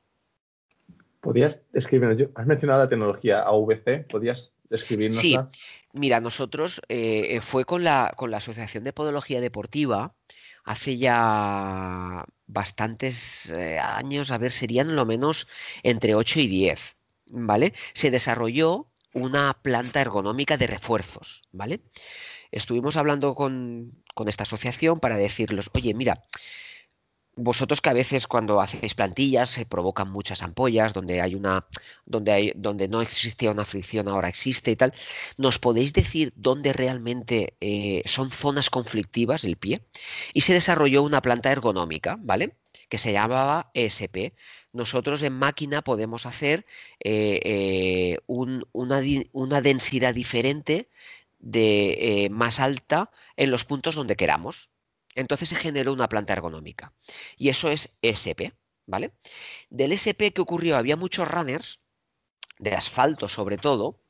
¿Podrías 1.25 1.59
describirnos? 1.73 2.29
Has 2.35 2.47
mencionado 2.47 2.83
la 2.83 2.89
tecnología 2.89 3.41
AVC, 3.41 4.07
¿podrías 4.09 4.53
describirnos? 4.69 5.19
Sí, 5.19 5.39
mira, 5.95 6.21
nosotros 6.21 6.83
eh, 6.91 7.41
fue 7.41 7.65
con 7.65 7.83
la, 7.83 8.13
con 8.15 8.31
la 8.31 8.37
Asociación 8.37 8.85
de 8.85 8.93
Podología 8.93 9.41
Deportiva 9.41 10.15
hace 10.65 10.99
ya 10.99 12.27
bastantes 12.47 13.51
eh, 13.51 13.79
años, 13.79 14.31
a 14.31 14.39
ver, 14.39 14.51
serían 14.51 14.95
lo 14.97 15.07
menos 15.07 15.49
entre 15.83 16.15
8 16.15 16.41
y 16.41 16.47
10, 16.47 16.97
¿vale? 17.31 17.73
Se 17.95 18.11
desarrolló 18.11 18.91
una 19.15 19.59
planta 19.63 20.03
ergonómica 20.03 20.59
de 20.59 20.67
refuerzos, 20.67 21.45
¿vale? 21.53 21.81
Estuvimos 22.51 22.97
hablando 22.99 23.35
con, 23.35 24.03
con 24.15 24.29
esta 24.29 24.43
asociación 24.43 25.01
para 25.01 25.17
decirles, 25.17 25.71
oye, 25.73 25.95
mira, 25.95 26.23
vosotros 27.37 27.81
que 27.81 27.91
a 27.91 27.93
veces 27.93 28.27
cuando 28.27 28.61
hacéis 28.61 28.95
plantillas 28.95 29.51
se 29.51 29.67
provocan 29.67 30.11
muchas 30.11 30.43
ampollas, 30.43 30.93
donde 30.93 31.21
hay 31.21 31.35
una, 31.35 31.67
donde 32.07 32.33
hay, 32.33 32.53
donde 32.57 32.89
no 32.89 33.03
existía 33.03 33.51
una 33.51 33.65
fricción, 33.65 34.09
ahora 34.09 34.29
existe 34.29 34.71
y 34.71 34.77
tal, 34.77 34.93
¿nos 35.37 35.59
podéis 35.59 35.93
decir 35.93 36.33
dónde 36.37 36.73
realmente 36.73 37.55
eh, 37.61 38.03
son 38.07 38.31
zonas 38.31 38.71
conflictivas 38.71 39.45
el 39.45 39.57
pie? 39.57 39.83
Y 40.33 40.43
se 40.43 40.53
desarrolló 40.53 41.03
una 41.03 41.23
planta 41.23 41.51
ergonómica, 41.53 42.17
¿vale? 42.21 42.57
que 42.89 42.99
se 42.99 43.13
llamaba 43.13 43.71
ESP. 43.75 44.35
Nosotros 44.73 45.23
en 45.23 45.33
máquina 45.33 45.83
podemos 45.83 46.27
hacer 46.27 46.67
eh, 47.01 47.41
eh, 47.45 48.19
una, 48.27 48.65
una, 49.33 49.61
densidad 49.63 50.15
diferente 50.15 50.89
de 51.39 52.29
más 52.31 52.61
alta 52.61 53.11
en 53.37 53.51
los 53.51 53.65
puntos 53.65 53.95
donde 53.95 54.17
queramos. 54.17 54.71
Entonces 55.15 55.49
se 55.49 55.57
generó 55.57 55.93
una 55.93 56.09
planta 56.09 56.33
ergonómica. 56.33 56.93
Y 57.37 57.49
eso 57.49 57.71
es 57.71 57.97
SP, 58.03 58.55
¿vale? 58.87 59.13
Del 59.71 59.93
SP 59.95 60.33
que 60.33 60.43
ocurrió, 60.43 60.77
había 60.77 60.97
muchos 60.97 61.29
runners, 61.29 61.81
de 62.59 62.75
asfalto 62.75 63.29
sobre 63.29 63.59
todo, 63.59 64.01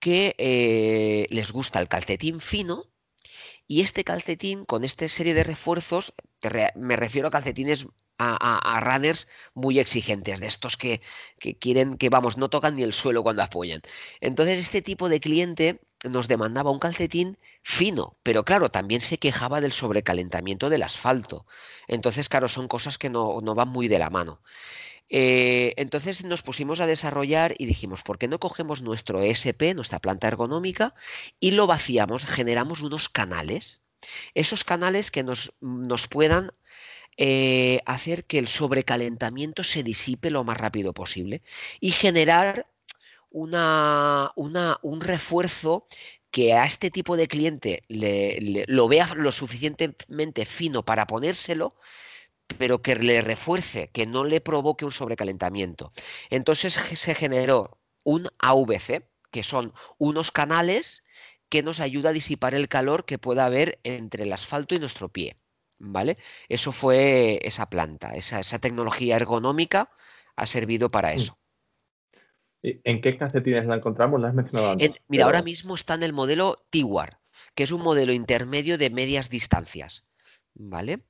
que 0.00 0.34
eh, 0.38 1.26
les 1.30 1.52
gusta 1.52 1.80
el 1.80 1.88
calcetín 1.88 2.40
fino. 2.40 2.90
Y 3.68 3.82
este 3.82 4.04
calcetín, 4.04 4.64
con 4.64 4.84
esta 4.84 5.08
serie 5.08 5.34
de 5.34 5.42
refuerzos, 5.44 6.14
me 6.76 6.96
refiero 6.96 7.28
a 7.28 7.30
calcetines 7.32 7.86
a, 8.18 8.80
runners 8.80 9.28
muy 9.54 9.78
exigentes, 9.78 10.40
de 10.40 10.46
estos 10.46 10.76
que, 10.76 11.00
que, 11.38 11.58
quieren 11.58 11.98
que, 11.98 12.08
vamos, 12.08 12.36
no 12.36 12.48
tocan 12.48 12.76
ni 12.76 12.82
el 12.82 12.92
suelo 12.92 13.22
cuando 13.22 13.42
apoyan. 13.42 13.82
Entonces, 14.20 14.58
este 14.58 14.82
tipo 14.82 15.08
de 15.08 15.20
cliente 15.20 15.80
nos 16.08 16.28
demandaba 16.28 16.70
un 16.70 16.78
calcetín 16.78 17.38
fino, 17.62 18.14
pero 18.22 18.44
claro, 18.44 18.70
también 18.70 19.00
se 19.00 19.18
quejaba 19.18 19.60
del 19.60 19.72
sobrecalentamiento 19.72 20.68
del 20.70 20.82
asfalto. 20.82 21.46
Entonces, 21.88 22.28
claro, 22.28 22.48
son 22.48 22.68
cosas 22.68 22.98
que 22.98 23.10
no, 23.10 23.40
van 23.42 23.68
muy 23.68 23.88
de 23.88 23.98
la 23.98 24.10
mano. 24.10 24.40
Eh, 25.08 25.74
entonces 25.76 26.24
nos 26.24 26.42
pusimos 26.42 26.80
a 26.80 26.86
desarrollar 26.86 27.54
y 27.58 27.66
dijimos, 27.66 28.02
¿por 28.02 28.18
qué 28.18 28.26
no 28.28 28.40
cogemos 28.40 28.82
nuestro 28.82 29.22
ESP, 29.22 29.74
nuestra 29.74 30.00
planta 30.00 30.28
ergonómica, 30.28 30.94
y 31.38 31.52
lo 31.52 31.66
vaciamos, 31.66 32.24
generamos 32.24 32.80
unos 32.82 33.08
canales? 33.08 33.82
Esos 34.34 34.64
canales 34.64 35.10
que 35.10 35.22
nos, 35.22 35.54
nos 35.60 36.08
puedan 36.08 36.50
eh, 37.18 37.80
hacer 37.86 38.24
que 38.26 38.38
el 38.38 38.46
sobrecalentamiento 38.46 39.64
se 39.64 39.82
disipe 39.82 40.30
lo 40.30 40.44
más 40.44 40.58
rápido 40.58 40.92
posible 40.92 41.42
y 41.80 41.90
generar 41.92 42.66
una, 43.36 44.32
un 44.82 45.00
refuerzo 45.00 45.86
que 46.30 46.54
a 46.54 46.64
este 46.64 46.90
tipo 46.90 47.16
de 47.16 47.28
cliente 47.28 47.84
le, 47.88 48.64
lo 48.66 48.88
vea 48.88 49.14
lo 49.14 49.30
suficientemente 49.30 50.46
fino 50.46 50.84
para 50.84 51.06
ponérselo, 51.06 51.74
pero 52.58 52.80
que 52.80 52.96
le 52.96 53.20
refuerce, 53.20 53.88
que 53.88 54.06
no 54.06 54.24
le 54.24 54.40
provoque 54.40 54.86
un 54.86 54.92
sobrecalentamiento. 54.92 55.92
Entonces 56.30 56.74
se 56.74 57.14
generó 57.14 57.78
un 58.04 58.28
AVC, 58.38 59.06
que 59.30 59.42
son 59.42 59.74
unos 59.98 60.30
canales 60.30 61.02
que 61.50 61.62
nos 61.62 61.80
ayuda 61.80 62.10
a 62.10 62.14
disipar 62.14 62.54
el 62.54 62.68
calor 62.68 63.04
que 63.04 63.18
pueda 63.18 63.44
haber 63.44 63.78
entre 63.84 64.24
el 64.24 64.32
asfalto 64.32 64.74
y 64.74 64.78
nuestro 64.78 65.10
pie. 65.10 65.36
¿Vale? 65.78 66.16
Eso 66.48 66.72
fue 66.72 67.38
esa 67.42 67.68
planta, 67.68 68.14
esa, 68.14 68.40
esa 68.40 68.58
tecnología 68.58 69.16
ergonómica 69.16 69.90
ha 70.36 70.46
servido 70.46 70.90
para 70.90 71.12
mm. 71.12 71.16
eso. 71.16 71.38
¿En 72.84 73.00
qué 73.00 73.16
calcetines 73.16 73.66
la 73.66 73.76
encontramos? 73.76 74.20
¿La 74.20 74.28
has 74.28 74.34
mencionado 74.34 74.72
antes? 74.72 75.00
mira, 75.08 75.24
ahora 75.24 75.42
mismo 75.42 75.74
está 75.74 75.94
en 75.94 76.02
el 76.02 76.12
modelo 76.12 76.64
Tiwar, 76.70 77.20
que 77.54 77.62
es 77.62 77.70
un 77.70 77.82
modelo 77.82 78.12
intermedio 78.12 78.76
de 78.76 78.90
medias 78.90 79.30
distancias. 79.30 80.04
¿Vale? 80.54 81.00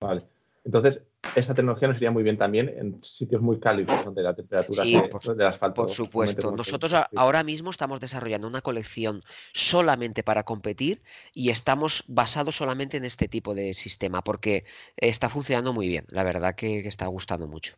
Vale. 0.00 0.24
Entonces, 0.64 1.00
esa 1.34 1.54
tecnología 1.54 1.88
nos 1.88 1.96
iría 1.96 2.10
muy 2.10 2.22
bien 2.22 2.36
también 2.36 2.68
en 2.68 3.02
sitios 3.02 3.40
muy 3.40 3.58
cálidos, 3.58 4.04
donde 4.04 4.22
la 4.22 4.34
temperatura 4.34 4.82
sí, 4.82 5.00
por, 5.10 5.36
del 5.36 5.46
asfalto. 5.46 5.82
Por 5.82 5.90
supuesto. 5.90 6.52
Nosotros 6.52 6.94
ahora 7.16 7.42
mismo 7.44 7.70
estamos 7.70 8.00
desarrollando 8.00 8.46
una 8.46 8.60
colección 8.60 9.22
solamente 9.54 10.22
para 10.22 10.44
competir 10.44 11.02
y 11.32 11.48
estamos 11.48 12.04
basados 12.08 12.56
solamente 12.56 12.98
en 12.98 13.06
este 13.06 13.28
tipo 13.28 13.54
de 13.54 13.72
sistema, 13.72 14.22
porque 14.22 14.64
está 14.96 15.30
funcionando 15.30 15.72
muy 15.72 15.88
bien. 15.88 16.04
La 16.10 16.24
verdad 16.24 16.54
que, 16.54 16.82
que 16.82 16.88
está 16.88 17.06
gustando 17.06 17.48
mucho. 17.48 17.74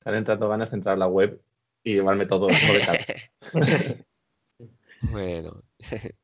Están 0.00 0.16
entrando 0.16 0.48
ganas 0.50 0.70
de 0.70 0.76
entrar 0.76 0.96
a 0.96 0.98
la 0.98 1.06
web 1.06 1.40
y 1.84 1.94
llevarme 1.94 2.26
todo, 2.26 2.48
de 2.48 3.24
bueno. 5.02 5.62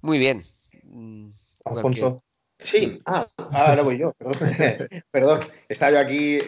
Muy 0.00 0.18
bien. 0.18 0.42
Mm, 0.84 1.30
Alfonso. 1.66 2.16
Sí, 2.58 3.00
ah, 3.04 3.28
ahora 3.36 3.82
voy 3.82 3.98
yo, 3.98 4.14
perdón. 5.10 5.40
estaba 5.68 5.92
yo 5.92 5.98
aquí 5.98 6.38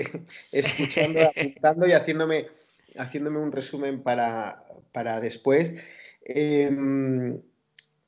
escuchando, 0.53 1.21
apuntando 1.29 1.87
y 1.87 1.93
haciéndome, 1.93 2.47
haciéndome 2.97 3.39
un 3.39 3.53
resumen 3.53 4.03
para, 4.03 4.65
para 4.93 5.21
después. 5.21 5.75
Em, 6.23 7.39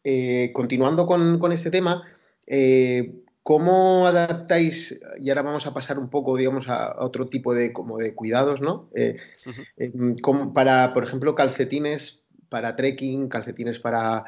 eh, 0.04 0.50
continuando 0.54 1.06
con, 1.06 1.52
este 1.52 1.70
tema, 1.70 2.02
eh, 2.46 3.12
¿cómo 3.42 4.06
adaptáis? 4.06 5.00
Y 5.18 5.28
ahora 5.30 5.42
vamos 5.42 5.66
a 5.66 5.74
pasar 5.74 5.98
un 5.98 6.10
poco, 6.10 6.36
digamos, 6.36 6.68
a, 6.68 6.96
otro 7.02 7.28
tipo 7.28 7.54
de, 7.54 7.72
como 7.72 7.98
de 7.98 8.14
cuidados, 8.14 8.60
¿no? 8.60 8.90
Em, 8.94 10.16
para, 10.54 10.92
por 10.94 11.04
ejemplo, 11.04 11.34
calcetines 11.34 12.26
para 12.48 12.76
trekking, 12.76 13.28
calcetines 13.28 13.78
para 13.78 14.24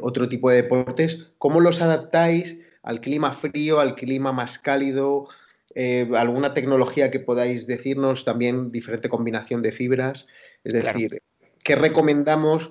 otro 0.00 0.26
tipo 0.26 0.48
de 0.48 0.62
deportes, 0.62 1.32
¿cómo 1.36 1.60
los 1.60 1.82
adaptáis 1.82 2.58
al 2.82 3.02
clima 3.02 3.34
frío, 3.34 3.78
al 3.78 3.94
clima 3.94 4.32
más 4.32 4.58
cálido? 4.58 5.28
Eh, 5.78 6.08
alguna 6.16 6.54
tecnología 6.54 7.10
que 7.10 7.20
podáis 7.20 7.66
decirnos, 7.66 8.24
también 8.24 8.72
diferente 8.72 9.10
combinación 9.10 9.60
de 9.60 9.72
fibras. 9.72 10.26
Es 10.64 10.72
decir, 10.72 11.22
¿qué 11.62 11.76
recomendamos? 11.76 12.70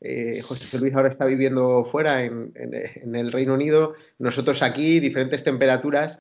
Eh, 0.00 0.42
José 0.42 0.78
Luis 0.78 0.94
ahora 0.94 1.08
está 1.08 1.24
viviendo 1.24 1.84
fuera 1.84 2.22
en, 2.24 2.52
el 2.54 3.32
Reino 3.32 3.54
Unido, 3.54 3.94
nosotros 4.18 4.62
aquí, 4.62 5.00
diferentes 5.00 5.42
temperaturas. 5.44 6.20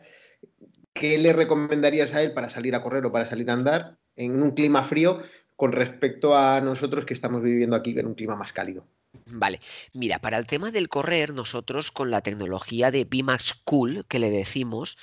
¿Qué 0.94 1.18
le 1.18 1.34
recomendarías 1.34 2.14
a 2.16 2.22
él 2.22 2.34
para 2.34 2.50
salir 2.50 2.74
a 2.76 2.82
correr 2.82 3.06
o 3.06 3.12
para 3.12 3.26
salir 3.26 3.50
a 3.50 3.54
andar 3.54 3.98
en 4.16 4.42
un 4.42 4.52
clima 4.52 4.84
frío 4.84 5.22
con 5.56 5.72
respecto 5.72 6.38
a 6.38 6.62
nosotros 6.62 7.06
que 7.06 7.14
estamos 7.14 7.42
viviendo 7.44 7.76
aquí 7.76 7.98
en 7.98 8.08
un 8.08 8.16
clima 8.16 8.36
más 8.36 8.54
cálido? 8.54 8.88
Vale, 9.28 9.60
mira, 9.94 10.20
para 10.20 10.38
el 10.38 10.46
tema 10.46 10.72
del 10.72 10.90
correr, 10.90 11.34
nosotros 11.34 11.92
con 11.92 12.12
la 12.12 12.22
tecnología 12.22 12.92
de 12.92 13.06
Bimax 13.06 13.54
Cool, 13.64 14.06
que 14.08 14.20
le 14.20 14.30
decimos, 14.30 14.98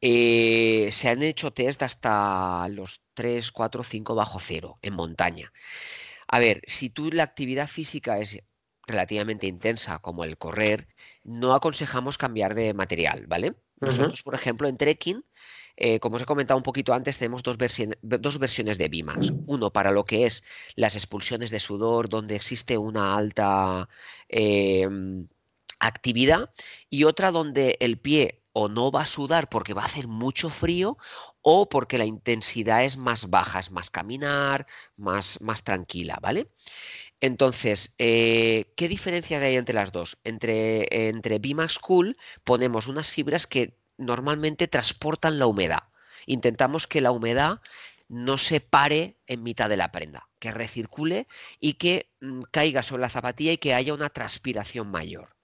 eh, 0.00 0.88
se 0.92 1.08
han 1.08 1.22
hecho 1.22 1.52
test 1.52 1.82
hasta 1.82 2.68
los 2.68 3.02
3, 3.14 3.50
4, 3.52 3.82
5 3.82 4.14
bajo 4.14 4.40
cero 4.40 4.78
en 4.82 4.94
montaña. 4.94 5.52
A 6.28 6.38
ver, 6.38 6.60
si 6.66 6.90
tú 6.90 7.10
la 7.12 7.22
actividad 7.22 7.68
física 7.68 8.18
es 8.18 8.42
relativamente 8.86 9.46
intensa 9.46 9.98
como 9.98 10.24
el 10.24 10.38
correr, 10.38 10.88
no 11.24 11.54
aconsejamos 11.54 12.18
cambiar 12.18 12.54
de 12.54 12.74
material, 12.74 13.26
¿vale? 13.26 13.54
Nosotros, 13.80 14.22
por 14.22 14.34
ejemplo, 14.34 14.68
en 14.68 14.76
trekking 14.76 15.24
eh, 15.76 16.00
como 16.00 16.16
os 16.16 16.22
he 16.22 16.26
comentado 16.26 16.56
un 16.56 16.62
poquito 16.62 16.94
antes, 16.94 17.18
tenemos 17.18 17.42
dos, 17.42 17.58
versiones 17.58 18.78
de 18.78 18.88
Bimax. 18.88 19.34
Uno 19.46 19.72
para 19.72 19.90
lo 19.90 20.04
que 20.04 20.24
es 20.26 20.42
las 20.74 20.96
expulsiones 20.96 21.50
de 21.50 21.60
sudor, 21.60 22.08
donde 22.08 22.34
existe 22.34 22.78
una 22.78 23.14
alta 23.16 23.88
em, 24.28 25.28
actividad, 25.78 26.50
y 26.88 27.04
otra 27.04 27.30
donde 27.30 27.76
el 27.80 27.98
pie 27.98 28.42
o 28.52 28.68
no 28.70 28.90
va 28.90 29.02
a 29.02 29.06
sudar 29.06 29.50
porque 29.50 29.74
va 29.74 29.82
a 29.82 29.86
hacer 29.86 30.08
mucho 30.08 30.48
frío 30.48 30.96
o 31.48 31.68
porque 31.68 31.96
la 31.96 32.04
intensidad 32.04 32.82
es 32.82 32.96
más 32.96 33.30
baja, 33.30 33.60
es 33.60 33.70
más 33.70 33.88
caminar, 33.88 34.66
más, 34.96 35.40
más 35.40 35.62
tranquila, 35.62 36.18
¿vale? 36.20 36.50
Entonces, 37.20 37.94
eh, 37.98 38.72
¿qué 38.76 38.88
diferencia 38.88 39.38
hay 39.38 39.54
entre 39.54 39.76
las 39.76 39.92
dos? 39.92 40.18
Entre, 40.24 40.88
entre 41.08 41.38
Bimax 41.38 41.78
Cool 41.78 42.16
ponemos 42.42 42.88
unas 42.88 43.06
fibras 43.06 43.46
que 43.46 43.78
normalmente 43.96 44.66
transportan 44.66 45.38
la 45.38 45.46
humedad. 45.46 45.84
Intentamos 46.26 46.88
que 46.88 47.00
la 47.00 47.12
humedad 47.12 47.60
no 48.08 48.38
se 48.38 48.60
pare 48.60 49.20
en 49.28 49.44
mitad 49.44 49.68
de 49.68 49.76
la 49.76 49.92
prenda, 49.92 50.28
que 50.40 50.50
recircule 50.50 51.28
y 51.60 51.74
que 51.74 52.10
mm, 52.22 52.42
caiga 52.50 52.82
sobre 52.82 53.02
la 53.02 53.08
zapatilla 53.08 53.52
y 53.52 53.58
que 53.58 53.72
haya 53.72 53.94
una 53.94 54.10
transpiración 54.10 54.90
mayor. 54.90 55.36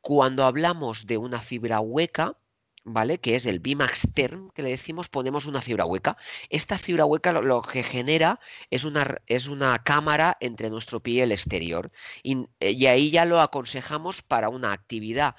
Cuando 0.00 0.44
hablamos 0.44 1.08
de 1.08 1.16
una 1.16 1.40
fibra 1.40 1.80
hueca, 1.80 2.36
¿vale? 2.84 3.18
Que 3.18 3.36
es 3.36 3.46
el 3.46 3.60
Bimax 3.60 4.12
Term, 4.14 4.50
que 4.50 4.62
le 4.62 4.70
decimos, 4.70 5.08
ponemos 5.08 5.46
una 5.46 5.62
fibra 5.62 5.84
hueca. 5.84 6.16
Esta 6.50 6.78
fibra 6.78 7.04
hueca 7.04 7.32
lo, 7.32 7.62
que 7.62 7.82
genera 7.82 8.40
es 8.70 8.84
una, 8.84 9.18
es 9.26 9.48
una, 9.48 9.82
cámara 9.82 10.36
entre 10.40 10.70
nuestro 10.70 11.00
pie 11.00 11.14
y 11.14 11.20
el 11.20 11.32
exterior. 11.32 11.90
y 12.22 12.86
ahí 12.86 13.10
ya 13.10 13.24
lo 13.24 13.40
aconsejamos 13.40 14.22
para 14.22 14.48
una 14.48 14.72
actividad 14.72 15.36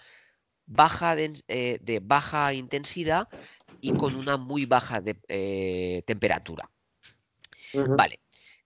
baja 0.65 1.15
eh, 1.17 1.79
de, 1.82 1.99
baja 1.99 2.53
intensidad 2.53 3.27
y 3.82 3.93
con 3.93 4.15
una 4.15 4.38
muy 4.38 4.65
baja 4.65 5.01
de, 5.01 5.19
eh, 5.27 6.03
temperatura. 6.06 6.69
Vale, 7.73 8.19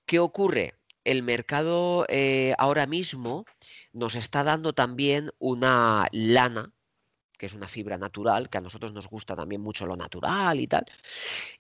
¿qué 0.06 0.20
ocurre? 0.20 0.74
El 1.04 1.24
mercado 1.24 2.06
eh, 2.10 2.54
ahora 2.58 2.86
mismo 2.86 3.46
nos 3.94 4.16
está 4.16 4.44
dando 4.44 4.74
también 4.74 5.32
una 5.40 6.10
lana 6.12 6.74
que 7.38 7.46
es 7.46 7.54
una 7.54 7.68
fibra 7.68 7.98
natural, 7.98 8.50
que 8.50 8.58
a 8.58 8.62
nosotros 8.62 8.94
nos 8.94 9.08
gusta 9.08 9.36
también 9.36 9.62
mucho 9.62 9.86
lo 9.86 9.96
natural 9.96 10.60
y 10.60 10.68
tal. 10.68 10.86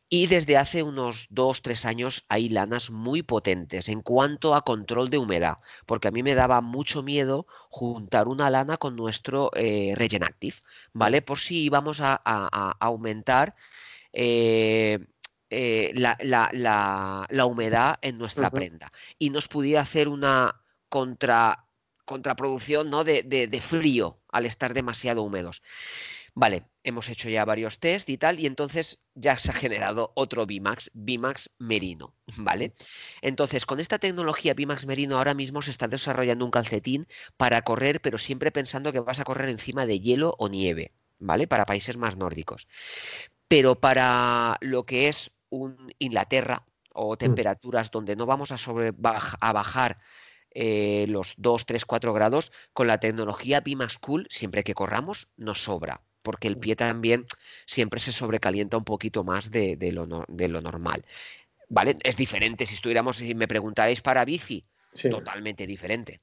Y 0.09 0.27
desde 0.27 0.57
hace 0.57 0.83
unos 0.83 1.27
dos, 1.29 1.61
tres 1.61 1.85
años 1.85 2.25
hay 2.29 2.49
lanas 2.49 2.91
muy 2.91 3.23
potentes 3.23 3.89
en 3.89 4.01
cuanto 4.01 4.55
a 4.55 4.63
control 4.63 5.09
de 5.09 5.17
humedad, 5.17 5.57
porque 5.85 6.07
a 6.07 6.11
mí 6.11 6.23
me 6.23 6.35
daba 6.35 6.61
mucho 6.61 7.03
miedo 7.03 7.45
juntar 7.69 8.27
una 8.27 8.49
lana 8.49 8.77
con 8.77 8.95
nuestro 8.95 9.51
eh, 9.53 9.93
Regenactive, 9.95 10.57
¿vale? 10.93 11.21
Por 11.21 11.39
si 11.39 11.63
íbamos 11.63 11.99
a, 12.01 12.15
aumentar 12.79 13.55
eh, 14.13 14.99
eh, 15.49 15.91
la, 15.95 17.45
humedad 17.45 17.99
en 18.01 18.17
nuestra 18.17 18.49
prenda 18.49 18.91
y 19.19 19.29
nos 19.29 19.47
pudiera 19.47 19.81
hacer 19.81 20.07
una 20.07 20.61
contra 20.89 21.66
contraproducción 22.07 22.89
¿no? 22.89 23.03
de, 23.03 23.21
de, 23.21 23.61
frío 23.61 24.17
al 24.31 24.45
estar 24.45 24.73
demasiado 24.73 25.21
húmedos. 25.21 25.61
Vale, 26.33 26.63
hemos 26.83 27.09
hecho 27.09 27.29
ya 27.29 27.43
varios 27.45 27.79
test 27.79 28.09
y 28.09 28.17
tal, 28.17 28.39
y 28.39 28.45
entonces 28.45 29.01
ya 29.13 29.37
se 29.37 29.51
ha 29.51 29.53
generado 29.53 30.13
otro 30.15 30.45
Bimax, 30.45 30.89
Bimax 30.93 31.49
Merino, 31.57 32.13
¿vale? 32.37 32.73
Entonces, 33.21 33.65
con 33.65 33.79
esta 33.79 33.97
tecnología 33.97 34.53
Bimax 34.53 34.85
Merino 34.85 35.17
ahora 35.17 35.33
mismo 35.33 35.61
se 35.61 35.71
está 35.71 35.87
desarrollando 35.87 36.45
un 36.45 36.51
calcetín 36.51 37.07
para 37.37 37.63
correr, 37.63 38.01
pero 38.01 38.17
siempre 38.19 38.51
pensando 38.51 38.93
que 38.93 38.99
vas 38.99 39.19
a 39.19 39.23
correr 39.23 39.49
encima 39.49 39.85
de 39.85 39.99
hielo 39.99 40.35
o 40.37 40.47
nieve, 40.47 40.93
¿vale? 41.19 41.47
Para 41.47 41.65
países 41.65 41.97
más 41.97 42.17
nórdicos. 42.17 42.67
Pero 43.47 43.79
para 43.79 44.57
lo 44.61 44.85
que 44.85 45.09
es 45.09 45.31
un 45.49 45.91
Inglaterra 45.99 46.65
o 46.93 47.15
mm. 47.15 47.17
temperaturas 47.17 47.91
donde 47.91 48.15
no 48.15 48.27
vamos 48.27 48.51
a, 48.51 48.57
sobre, 48.57 48.93
a 49.03 49.53
bajar 49.53 49.97
eh, 50.59 51.05
los 51.07 51.35
2, 51.37 51.67
3, 51.67 51.85
4 51.85 52.13
grados, 52.13 52.51
con 52.73 52.87
la 52.87 52.99
tecnología 52.99 53.61
Bimax 53.61 53.99
Cool, 53.99 54.25
siempre 54.31 54.63
que 54.63 54.73
corramos, 54.73 55.27
nos 55.37 55.61
sobra, 55.61 56.01
porque 56.23 56.47
el 56.47 56.57
pie 56.57 56.75
también 56.75 57.27
siempre 57.67 57.99
se 57.99 58.11
sobrecalienta 58.11 58.75
un 58.75 58.83
poquito 58.83 59.23
más 59.23 59.51
de, 59.51 59.77
lo, 59.93 60.07
normal. 60.07 61.05
¿Vale? 61.69 61.97
Es 62.01 62.17
diferente, 62.17 62.65
si 62.65 62.73
estuviéramos, 62.73 63.17
si 63.17 63.35
me 63.35 63.47
preguntarais 63.47 64.01
para 64.01 64.25
bici, 64.25 64.63
totalmente 65.11 65.67
diferente. 65.67 66.21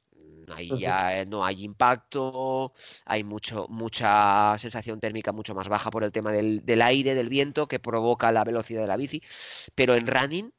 Ahí 0.48 0.68
ya 0.80 1.20
eh, 1.20 1.26
no 1.26 1.44
hay 1.44 1.62
impacto, 1.62 2.72
hay 3.04 3.22
mucho, 3.22 3.68
mucha 3.68 4.58
sensación 4.58 4.98
térmica 4.98 5.30
mucho 5.30 5.54
más 5.54 5.68
baja 5.68 5.92
por 5.92 6.02
el 6.02 6.10
tema 6.10 6.32
del, 6.32 6.66
del 6.66 6.82
aire, 6.82 7.14
del 7.14 7.28
viento 7.28 7.68
que 7.68 7.78
provoca 7.78 8.32
la 8.32 8.42
velocidad 8.42 8.80
de 8.80 8.88
la 8.88 8.96
bici. 8.96 9.22
Pero 9.76 9.94
en 9.94 10.08
running 10.08 10.52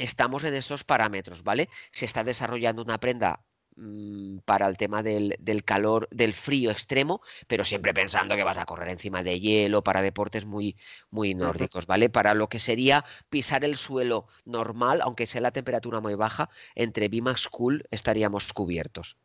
estamos 0.00 0.44
en 0.44 0.54
estos 0.54 0.84
parámetros, 0.84 1.44
¿vale? 1.44 1.68
Se 1.92 2.04
está 2.04 2.24
desarrollando 2.24 2.82
una 2.82 2.98
prenda 2.98 3.40
mm, 3.76 4.38
para 4.44 4.66
el 4.66 4.76
tema 4.76 5.02
del, 5.02 5.36
calor, 5.64 6.08
del 6.10 6.32
frío 6.32 6.70
extremo, 6.70 7.20
pero 7.46 7.64
siempre 7.64 7.94
pensando 7.94 8.36
que 8.36 8.44
vas 8.44 8.58
a 8.58 8.66
correr 8.66 8.88
encima 8.88 9.22
de 9.22 9.38
hielo 9.38 9.84
para 9.84 10.02
deportes 10.02 10.46
muy, 10.46 10.76
muy 11.10 11.34
nórdicos, 11.34 11.86
¿vale? 11.86 12.08
Para 12.08 12.34
lo 12.34 12.48
que 12.48 12.58
sería 12.58 13.04
pisar 13.28 13.64
el 13.64 13.76
suelo 13.76 14.26
normal, 14.44 15.00
aunque 15.02 15.26
sea 15.26 15.40
la 15.40 15.52
temperatura 15.52 16.00
muy 16.00 16.14
baja, 16.14 16.50
entre 16.74 17.08
Bimax 17.08 17.48
Cool 17.48 17.84
estaríamos 17.90 18.52
cubiertos. 18.52 19.16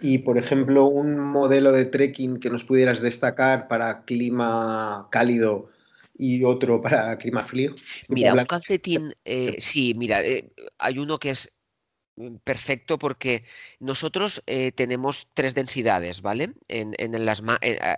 Y, 0.00 0.18
por 0.18 0.38
ejemplo, 0.38 0.84
un 0.84 1.18
modelo 1.18 1.72
de 1.72 1.84
trekking 1.84 2.38
que 2.38 2.50
nos 2.50 2.62
pudieras 2.62 3.00
destacar 3.00 3.66
para 3.66 4.04
clima 4.04 5.08
cálido 5.10 5.70
y 6.18 6.42
otro 6.44 6.82
para 6.82 7.16
clima 7.16 7.42
frío. 7.42 7.74
Mira, 8.08 8.34
un 8.34 8.44
calcetín, 8.44 9.14
eh, 9.24 9.56
sí, 9.60 9.94
mira, 9.94 10.22
eh, 10.22 10.52
hay 10.78 10.98
uno 10.98 11.18
que 11.18 11.30
es 11.30 11.52
mm, 12.16 12.36
perfecto 12.44 12.98
porque 12.98 13.44
nosotros 13.78 14.42
eh, 14.46 14.72
tenemos 14.72 15.28
tres 15.32 15.54
densidades, 15.54 16.20
¿vale? 16.20 16.52
En, 16.66 16.94
en 16.98 17.24
las, 17.24 17.42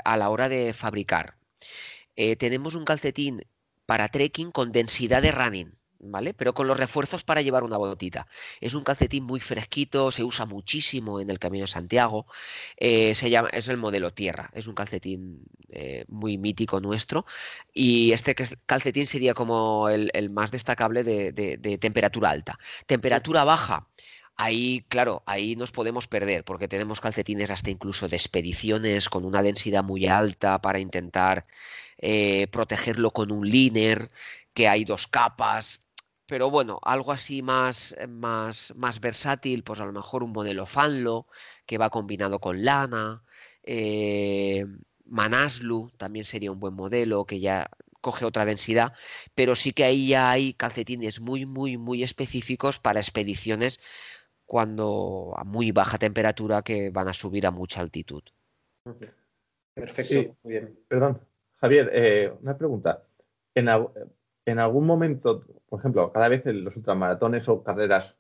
a 0.04 0.16
la 0.16 0.28
hora 0.28 0.48
de 0.48 0.72
fabricar. 0.72 1.36
tenemos 2.38 2.74
un 2.74 2.84
calcetín 2.84 3.42
para 3.86 4.08
trekking 4.08 4.52
con 4.52 4.72
densidad 4.72 5.22
de 5.22 5.32
running. 5.32 5.79
¿Vale? 6.00 6.34
Pero 6.34 6.54
con 6.54 6.66
los 6.66 6.76
refuerzos 6.76 7.24
para 7.24 7.42
llevar 7.42 7.62
una 7.64 7.76
botita. 7.76 8.26
Es 8.60 8.74
un 8.74 8.82
calcetín 8.84 9.24
muy 9.24 9.40
fresquito, 9.40 10.10
se 10.10 10.24
usa 10.24 10.46
muchísimo 10.46 11.20
en 11.20 11.30
el 11.30 11.38
Camino 11.38 11.64
de 11.64 11.68
Santiago. 11.68 12.26
Eh, 12.76 13.14
se 13.14 13.30
llama, 13.30 13.48
es 13.50 13.68
el 13.68 13.76
modelo 13.76 14.12
Tierra, 14.12 14.50
es 14.54 14.66
un 14.66 14.74
calcetín 14.74 15.44
eh, 15.68 16.04
muy 16.08 16.38
mítico 16.38 16.80
nuestro. 16.80 17.26
Y 17.72 18.12
este 18.12 18.34
calcetín 18.66 19.06
sería 19.06 19.34
como 19.34 19.88
el, 19.88 20.30
más 20.30 20.50
destacable 20.50 21.04
de, 21.04 21.78
temperatura 21.80 22.30
alta. 22.30 22.58
Temperatura 22.86 23.44
baja. 23.44 23.88
Ahí, 24.36 24.86
claro, 24.88 25.22
ahí 25.26 25.54
nos 25.54 25.70
podemos 25.70 26.06
perder 26.08 26.44
porque 26.44 26.66
tenemos 26.66 27.00
calcetines 27.00 27.50
hasta 27.50 27.70
incluso 27.70 28.08
de 28.08 28.16
expediciones 28.16 29.10
con 29.10 29.26
una 29.26 29.42
densidad 29.42 29.84
muy 29.84 30.06
alta 30.06 30.62
para 30.62 30.78
intentar 30.78 31.46
eh, 31.98 32.46
protegerlo 32.50 33.10
con 33.10 33.32
un 33.32 33.46
liner, 33.46 34.10
que 34.54 34.68
hay 34.68 34.84
dos 34.84 35.06
capas 35.06 35.82
pero 36.30 36.48
bueno, 36.48 36.78
algo 36.84 37.10
así 37.10 37.42
más, 37.42 37.96
más, 38.08 38.72
más 38.76 39.00
versátil, 39.00 39.64
pues 39.64 39.80
a 39.80 39.84
lo 39.84 39.92
mejor 39.92 40.22
un 40.22 40.30
modelo 40.30 40.64
Fanlo 40.64 41.26
que 41.66 41.76
va 41.76 41.90
combinado 41.90 42.38
con 42.38 42.64
lana. 42.64 43.24
Eh, 43.64 44.64
Manaslu 45.06 45.90
también 45.96 46.24
sería 46.24 46.52
un 46.52 46.60
buen 46.60 46.74
modelo 46.74 47.24
que 47.24 47.40
ya 47.40 47.68
coge 48.00 48.24
otra 48.24 48.44
densidad, 48.44 48.92
pero 49.34 49.56
sí 49.56 49.72
que 49.72 49.82
ahí 49.82 50.06
ya 50.06 50.30
hay 50.30 50.54
calcetines 50.54 51.20
muy, 51.20 51.46
muy, 51.46 51.76
muy 51.76 52.04
específicos 52.04 52.78
para 52.78 53.00
expediciones 53.00 53.80
cuando 54.46 55.34
a 55.36 55.42
muy 55.42 55.72
baja 55.72 55.98
temperatura 55.98 56.62
que 56.62 56.90
van 56.90 57.08
a 57.08 57.12
subir 57.12 57.44
a 57.44 57.50
mucha 57.50 57.80
altitud. 57.80 58.22
Perfecto, 59.74 60.36
muy 60.44 60.52
bien. 60.52 60.78
Perdón, 60.86 61.20
Javier, 61.56 61.90
eh, 61.92 62.32
una 62.40 62.56
pregunta. 62.56 63.02
En, 63.52 63.68
en, 64.46 64.58
algún 64.60 64.86
momento, 64.86 65.42
por 65.70 65.78
ejemplo, 65.78 66.12
cada 66.12 66.28
vez 66.28 66.44
los 66.46 66.76
ultramaratones 66.76 67.48
o 67.48 67.62
carreras 67.62 68.16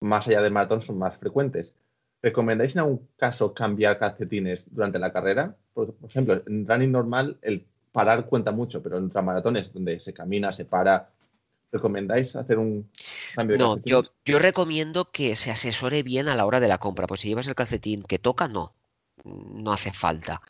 más 0.00 0.26
allá 0.28 0.40
del 0.40 0.52
maratón 0.52 0.80
son 0.80 0.96
más 0.96 1.18
frecuentes. 1.18 1.74
¿Recomendáis 2.22 2.76
en 2.76 2.80
algún 2.80 3.08
caso 3.16 3.52
cambiar 3.52 3.98
calcetines 3.98 4.64
durante 4.70 5.00
la 5.00 5.12
carrera? 5.12 5.56
Por, 5.74 5.96
ejemplo, 6.06 6.40
en 6.46 6.66
running 6.68 6.92
normal 6.92 7.36
el 7.42 7.66
parar 7.90 8.26
cuenta 8.26 8.52
mucho, 8.52 8.80
pero 8.80 8.96
en 8.96 9.04
ultramaratones 9.04 9.72
donde 9.72 9.98
se 9.98 10.14
camina, 10.14 10.52
se 10.52 10.64
para, 10.64 11.10
¿recomendáis 11.72 12.36
hacer 12.36 12.58
un 12.58 12.88
cambio 13.34 13.56
de 13.56 13.62
No, 13.62 13.82
yo, 13.84 14.04
yo 14.24 14.38
recomiendo 14.38 15.10
que 15.10 15.34
se 15.34 15.50
asesore 15.50 16.04
bien 16.04 16.28
a 16.28 16.36
la 16.36 16.46
hora 16.46 16.60
de 16.60 16.68
la 16.68 16.78
compra, 16.78 17.08
pues 17.08 17.20
si 17.20 17.28
llevas 17.28 17.48
el 17.48 17.56
calcetín 17.56 18.02
que 18.02 18.20
toca, 18.20 18.46
no, 18.46 18.72
no 19.24 19.72
hace 19.72 19.92
falta. 19.92 20.42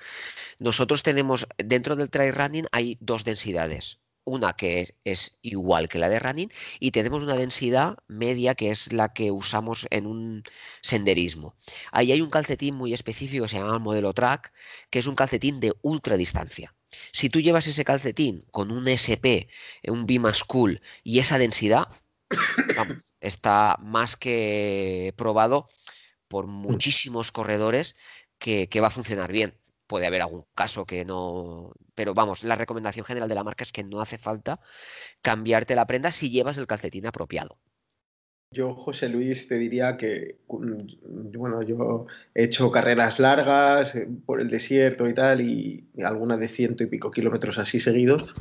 Nosotros 0.59 1.03
tenemos, 1.03 1.47
dentro 1.57 1.97
del 1.97 2.11
trail 2.11 2.35
running 2.35 2.67
hay 2.71 2.99
dos 3.01 3.25
densidades 3.25 3.99
una 4.29 4.55
que 4.55 4.95
es 5.05 5.39
igual 5.43 5.89
que 5.89 5.99
la 5.99 6.09
de 6.09 6.19
running 6.19 6.51
y 6.79 6.91
tenemos 6.91 7.23
una 7.23 7.35
densidad 7.35 7.99
media 8.07 8.55
que 8.55 8.71
es 8.71 8.93
la 8.93 9.13
que 9.13 9.31
usamos 9.31 9.87
en 9.91 10.07
un 10.07 10.45
senderismo. 10.83 11.57
Ahí 11.93 12.13
hay 12.13 12.21
un 12.21 12.31
calcetín 12.31 12.75
muy 12.75 12.95
específico, 12.95 13.49
se 13.49 13.59
llama 13.59 13.75
el 13.75 13.81
modelo 13.81 14.13
track, 14.13 14.53
que 14.91 14.99
es 15.01 15.07
un 15.07 15.15
calcetín 15.15 15.61
de 15.61 15.75
ultra 15.83 16.17
distancia. 16.17 16.75
Si 17.13 17.29
tú 17.29 17.41
llevas 17.41 17.67
ese 17.67 17.85
calcetín 17.85 18.45
con 18.51 18.71
un 18.71 18.89
SP, 18.89 19.49
un 19.89 20.07
Bima 20.07 20.33
School 20.33 20.81
y 21.03 21.19
esa 21.19 21.39
densidad, 21.39 21.87
está 23.21 23.77
más 23.81 24.17
que 24.17 25.15
probado 25.17 25.69
por 26.29 26.47
mm. 26.47 26.51
muchísimos 26.51 27.33
corredores 27.33 27.97
que 28.39 28.81
va 28.81 28.87
a 28.87 28.91
funcionar 28.91 29.33
bien 29.33 29.59
puede 29.89 30.07
haber 30.07 30.23
algún 30.23 30.45
caso 30.55 30.87
que 30.87 31.05
no. 31.05 31.73
Pero 31.97 32.15
vamos, 32.15 32.45
la 32.45 32.55
recomendación 32.55 33.05
general 33.05 33.29
de 33.29 33.35
la 33.35 33.43
marca 33.43 33.65
es 33.65 33.73
que 33.73 33.83
no 33.83 34.01
hace 34.01 34.19
falta 34.19 34.61
cambiarte 35.23 35.75
la 35.75 35.87
prenda 35.87 36.13
si 36.13 36.31
llevas 36.31 36.59
el 36.59 36.69
calcetín 36.69 37.07
apropiado. 37.07 37.59
Yo, 38.51 38.75
José 38.75 39.09
Luis, 39.09 39.47
te 39.49 39.59
diría 39.59 39.97
que, 39.97 40.39
mm, 40.49 41.37
bueno, 41.37 41.63
yo 41.63 42.07
he 42.35 42.45
hecho 42.45 42.71
carreras 42.71 43.19
largas 43.19 43.95
eh, 43.95 44.09
por 44.25 44.41
el 44.41 44.49
desierto 44.49 45.09
y 45.09 45.15
tal, 45.15 45.41
y 45.41 45.91
algunas 46.03 46.39
de 46.39 46.49
ciento 46.49 46.85
y 46.85 46.87
pico 46.87 47.11
kilómetros 47.11 47.59
así 47.59 47.81
seguidos. 47.81 48.35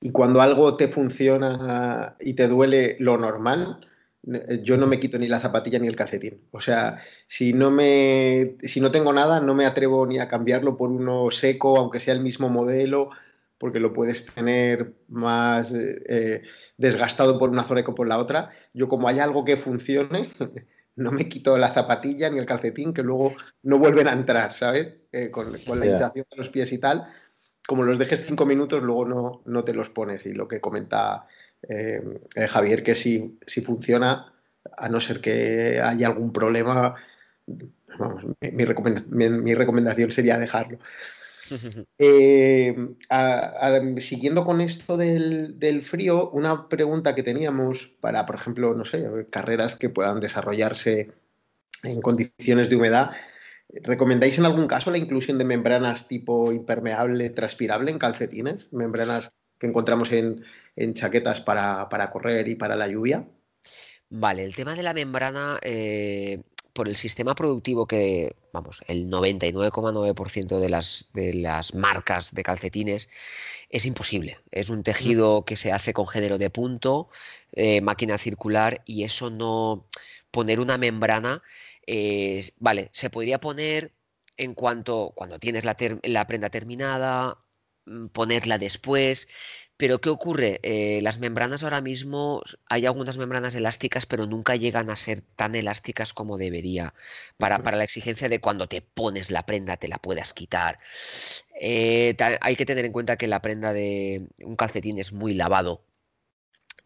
Y 0.00 0.10
cuando 0.10 0.40
algo 0.40 0.76
te 0.76 0.88
funciona 0.88 2.16
y 2.20 2.34
te 2.34 2.48
duele 2.48 2.96
lo 3.00 3.18
normal, 3.18 3.86
yo 4.22 4.76
no 4.76 4.86
me 4.86 5.00
quito 5.00 5.18
ni 5.18 5.26
la 5.28 5.40
zapatilla 5.40 5.78
ni 5.78 5.88
el 5.88 5.96
calcetín. 5.96 6.42
O 6.52 6.60
sea, 6.60 6.98
si 7.26 7.52
no 7.52 7.70
me 7.70 8.56
si 8.62 8.80
no 8.80 8.90
tengo 8.90 9.12
nada, 9.12 9.40
no 9.40 9.54
me 9.54 9.66
atrevo 9.66 10.06
ni 10.06 10.18
a 10.18 10.28
cambiarlo 10.28 10.76
por 10.76 10.90
uno 10.90 11.30
seco, 11.30 11.76
aunque 11.76 12.00
sea 12.00 12.14
el 12.14 12.20
mismo 12.20 12.48
modelo, 12.48 13.10
porque 13.58 13.80
lo 13.80 13.92
puedes 13.92 14.26
tener 14.26 14.94
más 15.08 15.72
eh, 15.74 16.42
desgastado 16.76 17.38
por 17.38 17.50
una 17.50 17.64
zona 17.64 17.84
que 17.84 17.92
por 17.92 18.08
la 18.08 18.18
otra. 18.18 18.50
Yo 18.72 18.88
como 18.88 19.08
hay 19.08 19.18
algo 19.18 19.44
que 19.44 19.56
funcione, 19.56 20.28
no 20.96 21.10
me 21.10 21.28
quito 21.28 21.58
la 21.58 21.72
zapatilla 21.72 22.30
ni 22.30 22.38
el 22.38 22.46
calcetín, 22.46 22.92
que 22.92 23.02
luego 23.02 23.34
no 23.62 23.78
vuelven 23.78 24.08
a 24.08 24.12
entrar, 24.12 24.54
¿sabes? 24.54 24.94
Eh, 25.10 25.30
con, 25.30 25.50
la 25.50 25.86
inflación 25.86 26.26
de 26.30 26.36
los 26.36 26.48
pies 26.48 26.72
y 26.72 26.78
tal. 26.78 27.08
Como 27.66 27.82
los 27.84 27.98
dejes 27.98 28.24
cinco 28.26 28.46
minutos, 28.46 28.82
luego 28.82 29.04
no, 29.04 29.42
no 29.46 29.64
te 29.64 29.74
los 29.74 29.90
pones. 29.90 30.26
Y 30.26 30.32
lo 30.32 30.48
que 30.48 30.60
comenta 30.60 31.26
eh, 31.68 32.02
eh, 32.34 32.46
Javier, 32.46 32.82
que 32.82 32.94
si, 32.94 33.38
si 33.46 33.60
funciona, 33.60 34.32
a 34.76 34.88
no 34.88 35.00
ser 35.00 35.20
que 35.20 35.80
haya 35.80 36.08
algún 36.08 36.32
problema, 36.32 36.96
mi, 38.40 39.54
recomendación, 39.54 40.12
sería 40.12 40.38
dejarlo. 40.38 40.78
Eh, 41.98 42.74
siguiendo 43.98 44.46
con 44.46 44.62
esto 44.62 44.96
del, 44.96 45.82
frío, 45.82 46.30
una 46.30 46.66
pregunta 46.70 47.14
que 47.14 47.22
teníamos 47.22 47.94
para, 48.00 48.24
por 48.24 48.36
ejemplo, 48.36 48.72
no 48.72 48.86
sé, 48.86 49.26
carreras 49.28 49.76
que 49.76 49.90
puedan 49.90 50.20
desarrollarse 50.20 51.12
en 51.82 52.00
condiciones 52.00 52.70
de 52.70 52.76
humedad. 52.76 53.10
¿Recomendáis 53.68 54.38
en 54.38 54.46
algún 54.46 54.66
caso 54.66 54.90
la 54.90 54.96
inclusión 54.96 55.36
de 55.36 55.44
membranas 55.44 56.08
tipo 56.08 56.52
impermeable, 56.52 57.28
transpirable 57.28 57.90
en 57.90 57.98
calcetines? 57.98 58.72
Membranas 58.72 59.36
que 59.62 59.68
encontramos 59.68 60.10
en, 60.10 60.44
chaquetas 60.94 61.40
para, 61.40 62.10
correr 62.12 62.48
y 62.48 62.56
para 62.56 62.74
la 62.74 62.88
lluvia. 62.88 63.24
Vale, 64.10 64.44
el 64.44 64.56
tema 64.56 64.74
de 64.74 64.82
la 64.82 64.92
membrana, 64.92 65.60
eh, 65.62 66.42
por 66.72 66.88
el 66.88 66.96
sistema 66.96 67.36
productivo 67.36 67.86
que, 67.86 68.34
vamos, 68.52 68.82
el 68.88 69.08
99,9% 69.08 70.58
de 70.58 70.68
las, 70.68 71.10
de 71.14 71.34
las 71.34 71.74
marcas 71.74 72.34
de 72.34 72.42
calcetines 72.42 73.08
es 73.70 73.86
imposible. 73.86 74.38
Es 74.50 74.68
un 74.68 74.82
tejido 74.82 75.44
que 75.44 75.54
se 75.54 75.70
hace 75.70 75.92
con 75.92 76.08
género 76.08 76.38
de 76.38 76.50
punto, 76.50 77.08
eh, 77.52 77.80
máquina 77.82 78.18
circular 78.18 78.82
y 78.84 79.04
eso 79.04 79.30
no, 79.30 79.86
poner 80.32 80.58
una 80.58 80.76
membrana, 80.76 81.40
eh, 81.86 82.50
vale, 82.58 82.90
se 82.92 83.10
podría 83.10 83.38
poner 83.38 83.92
en 84.36 84.54
cuanto 84.54 85.12
cuando 85.14 85.38
tienes 85.38 85.64
la, 85.64 85.76
la 86.02 86.26
prenda 86.26 86.50
terminada, 86.50 87.41
ponerla 88.12 88.58
después. 88.58 89.28
Pero 89.76 90.00
¿qué 90.00 90.10
ocurre? 90.10 90.60
Eh, 90.62 91.00
las 91.02 91.18
membranas 91.18 91.64
ahora 91.64 91.80
mismo, 91.80 92.42
hay 92.68 92.86
algunas 92.86 93.16
membranas 93.16 93.54
elásticas, 93.56 94.06
pero 94.06 94.26
nunca 94.26 94.54
llegan 94.54 94.90
a 94.90 94.96
ser 94.96 95.22
tan 95.22 95.56
elásticas 95.56 96.14
como 96.14 96.38
debería 96.38 96.94
para, 97.36 97.58
la 97.58 97.82
exigencia 97.82 98.28
de 98.28 98.40
cuando 98.40 98.68
te 98.68 98.82
pones 98.82 99.30
la 99.32 99.44
prenda 99.44 99.76
te 99.76 99.88
la 99.88 99.98
puedas 99.98 100.34
quitar. 100.34 100.78
Eh, 101.60 102.16
hay 102.40 102.54
que 102.56 102.66
tener 102.66 102.84
en 102.84 102.92
cuenta 102.92 103.16
que 103.16 103.26
la 103.26 103.42
prenda 103.42 103.72
de 103.72 104.28
un 104.44 104.54
calcetín 104.56 104.98
es 105.00 105.12
muy 105.12 105.34
lavado. 105.34 105.84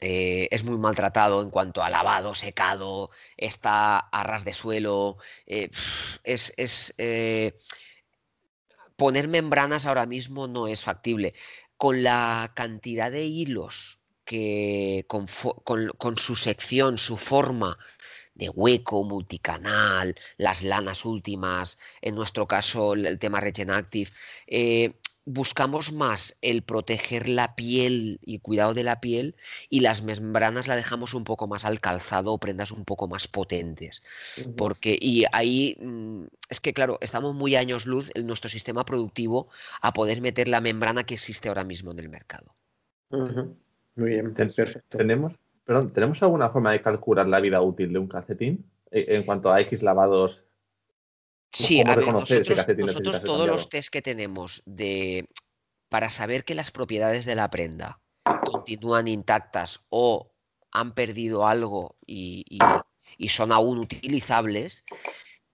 Eh, 0.00 0.48
es 0.50 0.64
muy 0.64 0.78
maltratado 0.78 1.42
en 1.42 1.50
cuanto 1.50 1.82
a 1.82 1.90
lavado, 1.90 2.34
secado, 2.34 3.10
está 3.36 3.98
a 3.98 4.22
ras 4.24 4.44
de 4.44 4.52
suelo. 4.54 5.18
es, 5.44 6.54
es 6.56 6.94
poner 8.96 9.28
membranas 9.28 9.86
ahora 9.86 10.06
mismo 10.06 10.48
no 10.48 10.66
es 10.68 10.82
factible. 10.82 11.34
Con 11.76 12.02
la 12.02 12.52
cantidad 12.54 13.10
de 13.10 13.24
hilos 13.24 14.00
que 14.24 15.06
con, 15.08 15.28
su 16.18 16.34
sección, 16.34 16.98
su 16.98 17.16
forma 17.16 17.78
de 18.34 18.50
hueco, 18.50 19.04
multicanal, 19.04 20.16
las 20.36 20.62
lanas 20.62 21.04
últimas, 21.04 21.78
en 22.02 22.14
nuestro 22.14 22.46
caso 22.46 22.94
el, 22.94 23.18
tema 23.18 23.40
Regen 23.40 23.70
Active, 23.70 24.10
eh, 24.46 24.94
buscamos 25.26 25.92
más 25.92 26.38
el 26.40 26.62
proteger 26.62 27.28
la 27.28 27.56
piel 27.56 28.20
y 28.22 28.38
cuidado 28.38 28.74
de 28.74 28.84
la 28.84 29.00
piel 29.00 29.34
y 29.68 29.80
las 29.80 30.02
membranas 30.02 30.68
la 30.68 30.76
dejamos 30.76 31.14
un 31.14 31.24
poco 31.24 31.48
más 31.48 31.64
al 31.64 31.80
calzado 31.80 32.32
o 32.32 32.38
prendas 32.38 32.70
un 32.70 32.84
poco 32.84 33.08
más 33.08 33.26
potentes. 33.26 34.02
Porque, 34.56 34.96
y 34.98 35.24
ahí 35.32 35.76
mm, 35.80 36.22
es 36.48 36.60
que, 36.60 36.72
claro, 36.72 36.98
estamos 37.00 37.34
muy 37.34 37.56
años 37.56 37.86
luz 37.86 38.10
en 38.14 38.26
nuestro 38.26 38.48
sistema 38.48 38.84
productivo 38.84 39.48
a 39.82 39.92
poder 39.92 40.20
meter 40.20 40.46
la 40.46 40.60
membrana 40.60 41.04
que 41.04 41.14
existe 41.14 41.48
ahora 41.48 41.64
mismo 41.64 41.90
en 41.90 41.98
el 41.98 42.08
mercado. 42.08 42.54
Muy 43.10 44.10
bien, 44.10 44.32
perfecto. 44.32 44.96
¿Tenemos, 44.96 45.32
perdón, 45.64 45.92
¿Tenemos 45.92 46.22
alguna 46.22 46.50
forma 46.50 46.70
de 46.70 46.80
calcular 46.80 47.28
la 47.28 47.40
vida 47.40 47.60
útil 47.60 47.92
de 47.92 47.98
un 47.98 48.06
calcetín 48.06 48.64
eh, 48.92 49.06
en 49.08 49.24
cuanto 49.24 49.52
a 49.52 49.60
X 49.60 49.82
lavados 49.82 50.45
Sí, 51.52 51.80
a 51.80 51.94
ver, 51.94 52.06
nosotros, 52.08 53.22
todos 53.24 53.46
los 53.46 53.68
test 53.68 53.88
que 53.90 54.02
tenemos 54.02 54.62
de 54.66 55.26
para 55.88 56.10
saber 56.10 56.44
que 56.44 56.54
las 56.54 56.70
propiedades 56.70 57.24
de 57.24 57.36
la 57.36 57.50
prenda 57.50 58.00
continúan 58.44 59.08
intactas 59.08 59.80
o 59.88 60.32
han 60.72 60.94
perdido 60.94 61.46
algo 61.46 61.96
y, 62.06 62.44
son 63.28 63.52
aún 63.52 63.78
utilizables, 63.78 64.84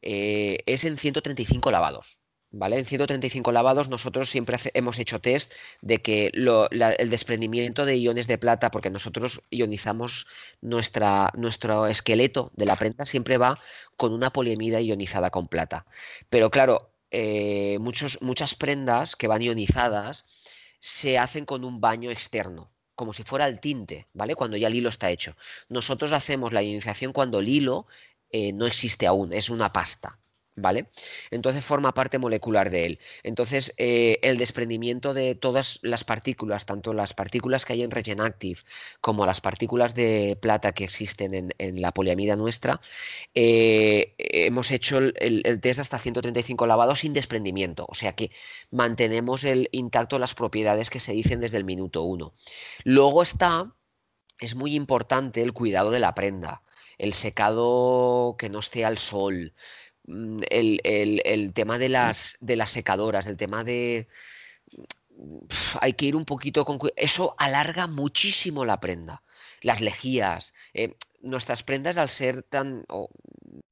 eh, 0.01 0.59
es 0.66 0.84
en 0.84 0.97
135 0.97 1.70
lavados. 1.70 2.22
¿Vale? 2.55 2.78
En 2.78 2.84
135 2.84 3.50
lavados 3.50 3.88
nosotros 3.88 4.28
siempre 4.28 4.59
hemos 4.74 4.98
hecho 4.98 5.20
test 5.20 5.53
de 5.80 6.03
que 6.03 6.30
el 6.34 7.11
desprendimiento 7.11 7.86
de 7.86 7.96
iones 7.96 8.26
de 8.26 8.36
plata, 8.36 8.70
porque 8.70 8.90
nosotros 8.90 9.40
ionizamos 9.50 10.26
nuestro 10.61 11.86
esqueleto 11.86 12.50
de 12.55 12.66
la 12.66 12.76
prenda, 12.76 13.07
siempre 13.07 13.38
va 13.38 13.59
con 13.96 14.12
una 14.12 14.30
poliamida 14.34 14.82
ionizada 14.82 15.30
con 15.30 15.48
plata. 15.48 15.86
Pero 16.28 16.50
claro, 16.50 16.90
eh, 17.11 17.78
muchas 17.78 18.55
prendas 18.55 19.16
que 19.16 19.28
van 19.28 19.42
ionizadas 19.42 20.26
se 20.78 21.18
hacen 21.18 21.46
con 21.46 21.64
un 21.64 21.80
baño 21.80 22.11
externo. 22.11 22.70
como 22.94 23.12
si 23.14 23.24
fuera 23.24 23.46
el 23.48 23.59
tinte, 23.59 24.07
¿vale? 24.12 24.34
Cuando 24.36 24.57
ya 24.57 24.68
el 24.68 24.74
hilo 24.76 24.88
está 24.90 25.11
hecho. 25.11 25.34
Nosotros 25.68 26.12
hacemos 26.12 26.53
la 26.53 26.62
iniciación 26.62 27.12
cuando 27.12 27.40
el 27.40 27.48
hilo 27.48 27.86
eh, 28.30 28.53
no 28.53 28.66
existe 28.66 29.07
aún, 29.07 29.32
es 29.32 29.50
una 29.50 29.72
pasta. 29.72 30.18
¿Vale? 30.55 30.88
Entonces 31.30 31.64
forma 31.64 31.94
parte 31.94 32.18
molecular 32.18 32.68
de 32.68 32.84
él. 32.84 32.98
Entonces, 33.22 33.72
eh, 33.78 34.18
el 34.22 34.36
desprendimiento 34.36 35.14
de 35.14 35.34
todas 35.34 35.78
las 35.80 36.05
partículas, 36.05 36.66
tanto 36.66 36.92
las 36.92 37.14
partículas 37.14 37.64
que 37.64 37.72
hay 37.72 37.82
en 37.82 37.90
Regen 37.90 38.20
Active 38.20 38.61
como 39.00 39.24
las 39.24 39.40
partículas 39.40 39.94
de 39.94 40.36
plata 40.40 40.72
que 40.72 40.84
existen 40.84 41.53
en, 41.57 41.80
la 41.80 41.92
poliamida 41.92 42.36
nuestra, 42.36 42.82
eh, 43.34 44.14
hemos 44.18 44.70
hecho 44.70 44.98
el, 44.98 45.42
test 45.62 45.80
hasta 45.80 45.98
135 45.98 46.66
lavados 46.66 47.00
sin 47.00 47.14
desprendimiento. 47.14 47.86
O 47.88 47.94
sea 47.94 48.14
que 48.14 48.30
mantenemos 48.70 49.44
el, 49.44 49.70
intacto 49.72 50.18
las 50.18 50.34
propiedades 50.34 50.90
que 50.90 51.00
se 51.00 51.12
dicen 51.12 51.40
desde 51.40 51.57
el 51.57 51.64
minuto 51.64 52.03
1. 52.03 52.34
Luego 52.84 53.22
está, 53.22 53.74
es 54.38 54.55
muy 54.55 54.74
importante 54.74 55.40
el 55.40 55.55
cuidado 55.55 55.90
de 55.90 56.00
la 56.00 56.14
prenda 56.14 56.62
el 56.98 57.14
secado 57.14 58.36
que 58.38 58.48
no 58.48 58.61
esté 58.61 58.84
al 58.84 58.96
sol, 58.96 59.55
Mm, 60.07 60.42
el, 60.50 61.53
tema 61.55 61.78
de 61.78 61.88
las, 61.88 62.36
de 62.40 62.57
las 62.57 62.70
secadoras, 62.70 63.26
el 63.26 63.36
tema 63.36 63.64
de... 63.64 64.09
Hay 65.80 65.92
que 65.94 66.07
ir 66.07 66.16
un 66.16 66.24
poquito 66.24 66.64
con... 66.64 66.78
Eso 66.96 67.34
alarga 67.38 67.86
muchísimo 67.86 68.64
la 68.64 68.80
prenda. 68.80 69.22
Las 69.61 69.80
lejías. 69.80 70.55
Eh, 70.74 70.96
nuestras 71.22 71.62
prendas, 71.62 71.96
al 71.98 72.09
ser 72.09 72.42
tan, 72.42 72.84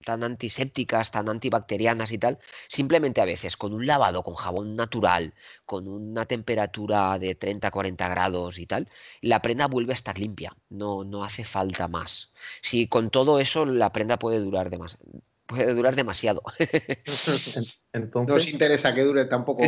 tan 0.05 0.23
antisépticas, 0.23 1.11
tan 1.11 1.29
antibacterianas 1.29 2.13
y 2.13 2.19
tal, 2.19 2.39
simplemente 2.69 3.21
a 3.21 3.25
veces 3.25 3.57
con 3.57 3.73
un 3.75 3.87
lavado 3.87 4.23
con 4.23 4.35
jabón 4.35 4.77
natural, 4.77 5.35
con 5.67 5.89
una 5.89 6.27
temperatura 6.27 7.19
de 7.19 7.37
30-40 7.39 8.11
grados 8.11 8.59
y 8.59 8.67
tal, 8.67 8.89
la 9.21 9.43
prenda 9.43 9.67
vuelve 9.67 9.93
a 9.93 9.95
estar 9.95 10.19
limpia. 10.19 10.57
No, 10.69 11.03
no 11.05 11.25
hace 11.25 11.45
falta 11.45 11.89
más. 11.89 12.33
Si 12.63 12.87
con 12.87 13.11
todo 13.11 13.41
eso 13.41 13.67
la 13.67 13.93
prenda 13.93 14.19
puede 14.19 14.39
durar 14.39 14.71
demasiado 14.71 15.23
puede 15.51 15.75
durar 15.75 15.97
demasiado. 15.97 16.43
Entonces... 16.59 17.83
No 18.15 18.35
os 18.35 18.49
interesa 18.49 18.95
que 18.95 19.03
dure 19.03 19.25
tampoco 19.25 19.65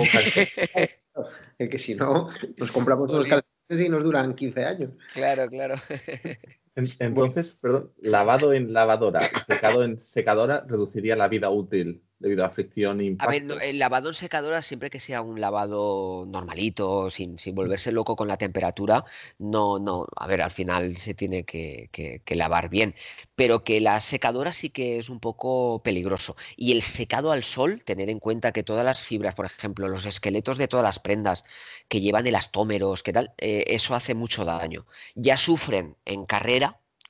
es 1.58 1.68
que 1.68 1.78
si 1.78 1.94
no, 1.94 2.28
nos 2.56 2.72
compramos 2.72 3.10
unos 3.10 3.26
calcetines 3.26 3.86
y 3.86 3.88
nos 3.88 4.04
duran 4.04 4.34
15 4.34 4.64
años. 4.64 4.90
Claro, 5.12 5.48
claro. 5.48 5.74
Entonces, 6.74 7.56
perdón, 7.60 7.92
lavado 8.00 8.54
en 8.54 8.72
lavadora 8.72 9.20
secado 9.46 9.84
en 9.84 10.02
secadora 10.02 10.64
reduciría 10.66 11.16
la 11.16 11.28
vida 11.28 11.50
útil 11.50 12.02
debido 12.22 12.44
a 12.44 12.50
fricción 12.50 13.00
y 13.00 13.08
impacto. 13.08 13.28
A 13.28 13.32
ver, 13.32 13.62
el 13.62 13.78
lavado 13.80 14.08
en 14.08 14.14
secadora, 14.14 14.62
siempre 14.62 14.90
que 14.90 15.00
sea 15.00 15.22
un 15.22 15.40
lavado 15.40 16.24
normalito, 16.26 17.10
sin, 17.10 17.36
volverse 17.52 17.90
loco 17.90 18.14
con 18.14 18.28
la 18.28 18.36
temperatura, 18.36 19.04
no, 19.38 19.80
no, 19.80 20.06
a 20.16 20.26
ver, 20.28 20.40
al 20.40 20.52
final 20.52 20.96
se 20.96 21.14
tiene 21.14 21.44
que, 21.44 22.22
lavar 22.28 22.70
bien, 22.70 22.94
pero 23.34 23.64
que 23.64 23.80
la 23.80 24.00
secadora 24.00 24.52
sí 24.52 24.70
que 24.70 24.98
es 24.98 25.10
un 25.10 25.18
poco 25.18 25.82
peligroso. 25.82 26.36
Y 26.56 26.72
el 26.72 26.82
secado 26.82 27.32
al 27.32 27.42
sol, 27.42 27.82
tener 27.84 28.08
en 28.08 28.20
cuenta 28.20 28.52
que 28.52 28.62
todas 28.62 28.84
las 28.84 29.02
fibras, 29.02 29.34
por 29.34 29.46
ejemplo, 29.46 29.88
los 29.88 30.06
esqueletos 30.06 30.58
de 30.58 30.68
todas 30.68 30.84
las 30.84 31.00
prendas 31.00 31.44
que 31.88 32.00
llevan 32.00 32.26
elastómeros, 32.26 33.02
que 33.02 33.12
tal, 33.12 33.34
eh, 33.38 33.64
eso 33.66 33.96
hace 33.96 34.14
mucho 34.14 34.44
daño. 34.44 34.86
Ya 35.16 35.36
sufren 35.36 35.96
en 36.04 36.24
carrera, 36.24 36.61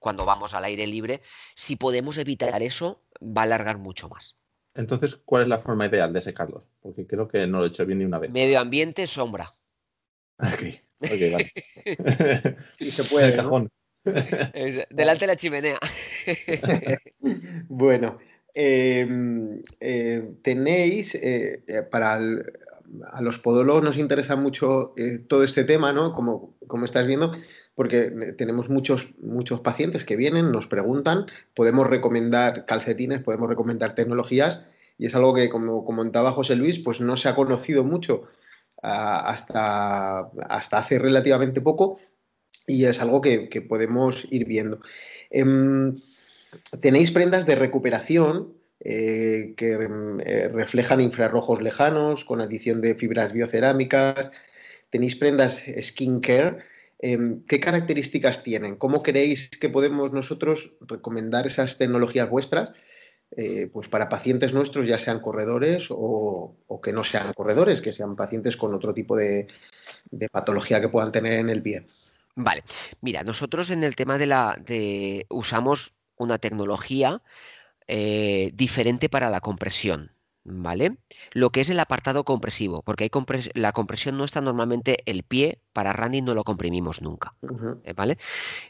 cuando 0.03 0.27
vamos 0.27 0.53
al 0.53 0.65
aire 0.65 0.87
libre, 0.87 1.23
si 1.55 1.77
podemos 1.77 2.19
evitar 2.19 2.61
eso, 2.63 3.01
va 3.23 3.43
a 3.43 3.45
alargar 3.45 3.79
mucho 3.79 4.09
más. 4.09 4.37
Entonces, 4.75 5.17
¿cuál 5.25 5.43
es 5.43 5.49
la 5.49 5.59
forma 5.59 5.87
ideal 5.87 6.13
de 6.13 6.21
secarlos? 6.21 6.65
Porque 6.81 7.07
creo 7.07 7.29
que 7.29 7.47
no 7.47 7.59
lo 7.59 7.67
he 7.67 7.69
hecho 7.69 7.87
bien 7.87 8.01
ni 8.01 8.05
una 8.05 8.19
vez. 8.19 8.31
Medio 8.31 8.61
ambiente, 8.61 9.07
sombra. 9.07 9.55
Ok, 10.39 10.65
ok, 11.05 11.33
vale. 11.33 11.53
sí, 12.79 12.91
se 12.91 13.05
puede. 13.05 13.29
El 13.29 13.37
cajón. 13.37 13.71
delante 14.91 15.21
de 15.21 15.27
la 15.27 15.37
chimenea. 15.37 15.79
bueno, 17.69 18.19
em, 18.53 19.63
eh, 19.79 20.33
tenéis, 20.43 21.15
eh, 21.15 21.63
eh, 21.69 21.83
para 21.89 22.19
a 23.13 23.23
los 23.23 23.39
podólogos 23.39 23.85
nos 23.85 23.99
interesa 23.99 24.35
mucho 24.35 24.95
todo 25.29 25.45
este 25.45 25.65
tema, 25.65 25.93
¿no? 25.93 26.13
Como, 26.13 26.57
como 26.67 26.85
estás 26.87 27.07
viendo, 27.07 27.33
porque 27.75 28.35
tenemos 28.37 28.69
muchos, 28.69 29.15
muchos 29.21 29.61
pacientes 29.61 30.05
que 30.05 30.17
vienen, 30.17 30.53
nos 30.53 30.67
preguntan, 30.67 31.27
podemos 31.55 31.87
recomendar 31.87 32.67
calcetines, 32.67 33.21
podemos 33.21 33.49
recomendar 33.49 33.95
tecnologías, 33.95 34.63
y 34.99 35.07
es 35.07 35.15
algo 35.15 35.35
que, 35.35 35.49
como 35.49 35.85
comentaba 35.85 36.33
José 36.33 36.55
Luis, 36.55 36.79
pues 36.79 37.01
no 37.01 37.17
se 37.17 37.29
ha 37.29 37.35
conocido 37.35 37.83
mucho 37.83 38.29
ah, 38.83 39.29
hasta, 39.29 40.31
hasta 40.49 40.79
hace 40.79 40.99
relativamente 40.99 41.61
poco, 41.61 41.99
y 42.67 42.85
es 42.85 43.01
algo 43.01 43.21
que, 43.21 43.49
podemos 43.69 44.27
ir 44.31 44.45
viendo. 44.45 44.81
Em, 45.31 45.95
tenéis 46.81 47.11
prendas 47.11 47.47
de 47.47 47.55
recuperación 47.55 48.53
eh, 48.81 49.55
que 49.57 49.79
eh, 50.25 50.49
reflejan 50.49 51.01
infrarrojos 51.01 51.63
lejanos 51.63 52.25
con 52.25 52.41
adición 52.41 52.81
de 52.81 52.95
fibras 52.95 53.33
biocerámicas. 53.33 54.31
Tenéis 54.91 55.17
prendas 55.17 55.65
skincare 55.81 56.59
Em, 57.05 57.45
¿Qué 57.47 57.59
características 57.59 58.45
tienen? 58.45 58.77
¿Cómo 58.77 59.03
creéis 59.03 59.51
que 59.51 59.69
podemos 59.69 60.13
nosotros 60.13 60.75
recomendar 60.81 61.49
esas 61.49 61.77
tecnologías 61.77 62.31
vuestras 62.31 62.73
eh, 63.37 63.69
pues 63.73 63.89
para 63.89 64.09
pacientes 64.09 64.55
nuestros, 64.55 64.87
ya 64.87 65.01
sean 65.01 65.21
corredores 65.21 65.89
o, 65.91 66.59
que 66.81 66.93
no 66.93 67.03
sean 67.03 67.33
corredores, 67.33 67.83
que 67.83 67.93
sean 67.93 68.15
pacientes 68.15 68.57
con 68.57 68.73
otro 68.73 68.95
tipo 68.95 69.17
de, 69.17 69.49
patología 70.31 70.81
que 70.81 70.91
puedan 70.91 71.11
tener 71.11 71.33
en 71.41 71.51
el 71.51 71.61
pie? 71.61 71.87
Vale, 72.37 72.63
mira, 73.01 73.25
nosotros 73.25 73.71
en 73.71 73.83
el 73.83 73.97
tema 73.97 74.17
de 74.17 74.27
la 74.27 74.57
de 74.65 75.27
usamos 75.29 75.95
una 76.17 76.39
tecnología 76.39 77.21
eh, 77.89 78.53
diferente 78.55 79.09
para 79.09 79.29
la 79.29 79.41
compresión. 79.41 80.13
¿Vale? 80.45 80.97
Lo 81.33 81.51
que 81.51 81.61
es 81.61 81.71
el 81.71 81.81
apartado 81.81 82.25
compresivo, 82.25 82.83
porque 82.83 83.05
hay 83.05 83.11
la 83.55 83.73
compresión 83.73 84.17
no 84.17 84.25
está 84.25 84.41
normalmente 84.41 84.99
el 85.07 85.23
pie, 85.23 85.61
para 85.73 85.93
running 85.93 86.25
no 86.25 86.35
lo 86.35 86.45
comprimimos 86.45 87.03
nunca, 87.03 87.35
eh, 87.85 87.93
¿vale? 87.95 88.19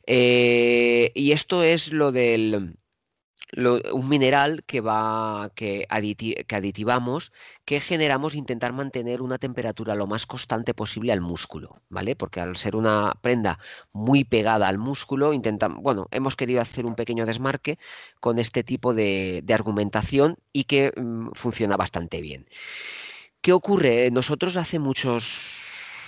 Eh, 0.07 1.11
y 1.14 1.33
esto 1.33 1.62
es 1.62 1.93
lo 1.93 2.12
del 2.12 2.77
un 3.55 4.09
mineral 4.09 4.65
que 4.65 4.81
va 4.81 5.51
que, 5.55 5.87
que, 6.49 6.57
aditivamos 6.57 7.33
que 7.65 7.81
generamos 7.81 8.35
intentar 8.35 8.73
mantener 8.73 9.21
una 9.21 9.39
temperatura 9.39 9.95
lo 9.95 10.07
más 10.07 10.27
constante 10.27 10.73
posible 10.73 11.13
al 11.13 11.21
músculo, 11.21 11.83
¿vale? 11.91 12.17
Porque 12.17 12.41
al 12.41 12.57
ser 12.57 12.77
una 12.77 13.15
prenda 13.21 13.59
muy 13.93 14.25
pegada 14.25 14.69
al 14.69 14.79
músculo, 14.79 15.35
intentamos, 15.35 15.83
bueno, 15.83 16.09
hemos 16.11 16.35
querido 16.35 16.63
hacer 16.63 16.87
un 16.87 16.95
pequeño 16.95 17.27
desmarque 17.27 17.79
con 18.21 18.39
este 18.39 18.65
tipo 18.65 18.95
de, 18.95 19.45
argumentación 19.53 20.39
y 20.53 20.65
que 20.65 20.93
mm, 20.97 21.33
funciona 21.35 21.77
bastante 21.77 22.23
bien. 22.23 22.47
¿Qué 23.43 23.53
ocurre? 23.53 24.11
Nosotros 24.11 24.57
hace 24.57 24.79
muchos 24.79 25.61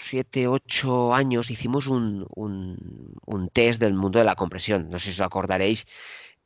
siete, 0.03 0.47
ocho 0.47 1.15
años 1.15 1.51
hicimos 1.51 1.89
un, 1.89 2.27
un, 2.37 3.49
test 3.53 3.81
del 3.81 3.95
mundo 3.95 4.19
de 4.19 4.25
la 4.25 4.35
compresión. 4.37 4.89
No 4.89 4.99
sé 4.99 5.07
si 5.07 5.21
os 5.21 5.27
acordaréis 5.27 5.87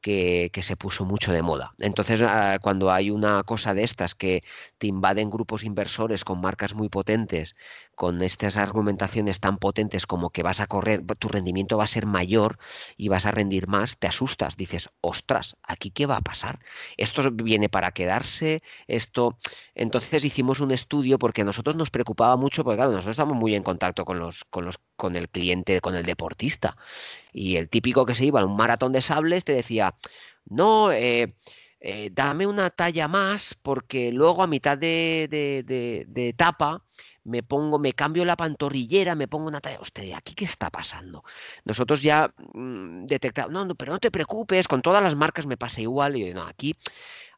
que, 0.00 0.50
se 0.62 0.76
puso 0.76 1.04
mucho 1.04 1.32
de 1.32 1.42
moda. 1.42 1.74
Entonces, 1.78 2.20
ah, 2.22 2.58
cuando 2.60 2.90
hay 2.90 3.10
una 3.10 3.42
cosa 3.44 3.74
de 3.74 3.84
estas 3.84 4.14
que 4.14 4.42
te 4.78 4.86
invaden 4.86 5.30
grupos 5.30 5.64
inversores 5.64 6.24
con 6.24 6.40
marcas 6.40 6.74
muy 6.74 6.88
potentes, 6.88 7.56
con 7.98 8.22
estas 8.22 8.56
argumentaciones 8.56 9.40
tan 9.40 9.58
potentes 9.58 10.06
como 10.06 10.30
que 10.30 10.44
vas 10.44 10.60
a 10.60 10.68
correr, 10.68 11.02
tu 11.18 11.28
rendimiento 11.28 11.76
va 11.76 11.82
a 11.82 11.88
ser 11.88 12.06
mayor 12.06 12.56
y 12.96 13.08
vas 13.08 13.26
a 13.26 13.32
rendir 13.32 13.66
más, 13.66 13.98
te 13.98 14.06
asustas, 14.06 14.56
dices, 14.56 14.88
ostras, 15.00 15.56
¿aquí 15.64 15.90
qué 15.90 16.06
va 16.06 16.18
a 16.18 16.20
pasar? 16.20 16.60
Esto 16.96 17.28
viene 17.32 17.68
para 17.68 17.90
quedarse, 17.90 18.60
esto... 18.86 19.36
Entonces 19.74 20.24
hicimos 20.24 20.60
un 20.60 20.70
estudio 20.70 21.18
porque 21.18 21.42
a 21.42 21.44
nosotros 21.44 21.74
nos 21.74 21.90
preocupaba 21.90 22.36
mucho, 22.36 22.62
porque 22.62 22.76
claro, 22.76 22.92
nosotros 22.92 23.14
estamos 23.14 23.36
muy 23.36 23.56
en 23.56 23.64
contacto 23.64 24.04
con 24.04 24.20
los, 24.20 24.44
con 24.44 24.64
los, 24.64 24.78
con 24.94 25.16
el 25.16 25.28
cliente, 25.28 25.80
con 25.80 25.96
el 25.96 26.04
deportista. 26.04 26.76
Y 27.32 27.56
el 27.56 27.68
típico 27.68 28.06
que 28.06 28.14
se 28.14 28.26
iba 28.26 28.40
a 28.40 28.46
un 28.46 28.56
maratón 28.56 28.92
de 28.92 29.02
sables 29.02 29.42
te 29.42 29.54
decía, 29.54 29.96
no, 30.44 30.92
eh, 30.92 31.34
eh, 31.80 32.10
dame 32.12 32.46
una 32.46 32.70
talla 32.70 33.06
más 33.06 33.54
porque 33.54 34.10
luego 34.10 34.42
a 34.42 34.48
mitad 34.48 34.76
de, 34.76 35.28
de, 35.30 36.28
etapa 36.28 36.84
me 37.28 37.42
pongo, 37.42 37.78
me 37.78 37.92
cambio 37.92 38.24
la 38.24 38.36
pantorrillera, 38.36 39.14
me 39.14 39.28
pongo 39.28 39.48
una 39.48 39.60
talla. 39.60 39.78
Hostia, 39.80 40.18
¿aquí 40.18 40.34
qué 40.34 40.44
está 40.44 40.70
pasando? 40.70 41.24
Nosotros 41.64 42.02
ya 42.02 42.32
mm, 42.54 43.06
detectamos, 43.06 43.52
no, 43.52 43.64
no, 43.64 43.74
pero 43.74 43.92
no 43.92 43.98
te 43.98 44.10
preocupes, 44.10 44.68
con 44.68 44.82
todas 44.82 45.02
las 45.02 45.14
marcas 45.14 45.46
me 45.46 45.56
pasa 45.56 45.80
igual. 45.80 46.16
Y 46.16 46.32
no, 46.32 46.42
aquí 46.42 46.74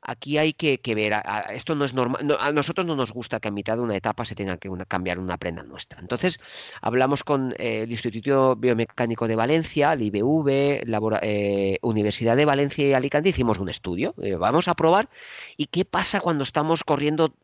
aquí 0.02 0.38
hay 0.38 0.52
que, 0.52 0.94
ver, 0.94 1.14
esto 1.50 1.74
no 1.74 1.84
es 1.84 1.94
normal, 1.94 2.36
a 2.38 2.52
nosotros 2.52 2.86
no 2.86 2.96
nos 2.96 3.12
gusta 3.12 3.40
que 3.40 3.48
a 3.48 3.50
mitad 3.50 3.76
de 3.76 3.82
una 3.82 3.96
etapa 3.96 4.24
se 4.24 4.34
tenga 4.34 4.56
que 4.56 4.70
cambiar 4.88 5.18
una 5.18 5.36
prenda 5.36 5.62
nuestra. 5.62 6.00
Entonces, 6.00 6.40
hablamos 6.80 7.24
con 7.24 7.52
eh, 7.58 7.82
el 7.82 7.90
Instituto 7.90 8.56
Biomecánico 8.56 9.28
de 9.28 9.36
Valencia, 9.36 9.92
el 9.92 10.02
IBV, 10.02 10.84
eh, 11.22 11.78
Universidad 11.82 12.36
de 12.36 12.44
Valencia 12.44 12.86
y 12.86 12.92
Alicante, 12.92 13.30
hicimos 13.30 13.58
un 13.58 13.68
estudio, 13.68 14.14
vamos 14.38 14.68
a 14.68 14.74
probar, 14.74 15.08
¿y 15.56 15.66
qué 15.66 15.84
pasa 15.84 16.20
cuando 16.20 16.44
estamos 16.44 16.84
corriendo 16.84 17.34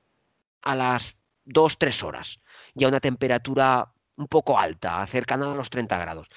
a 0.62 0.74
las 0.74 1.15
2, 1.46 1.78
3 1.78 2.02
horas 2.02 2.40
y 2.74 2.84
a 2.84 2.88
una 2.88 3.00
temperatura 3.00 3.92
un 4.16 4.28
poco 4.28 4.58
alta, 4.58 5.06
cercana 5.06 5.52
a 5.52 5.54
los 5.54 5.70
30 5.70 5.98
grados 5.98 6.28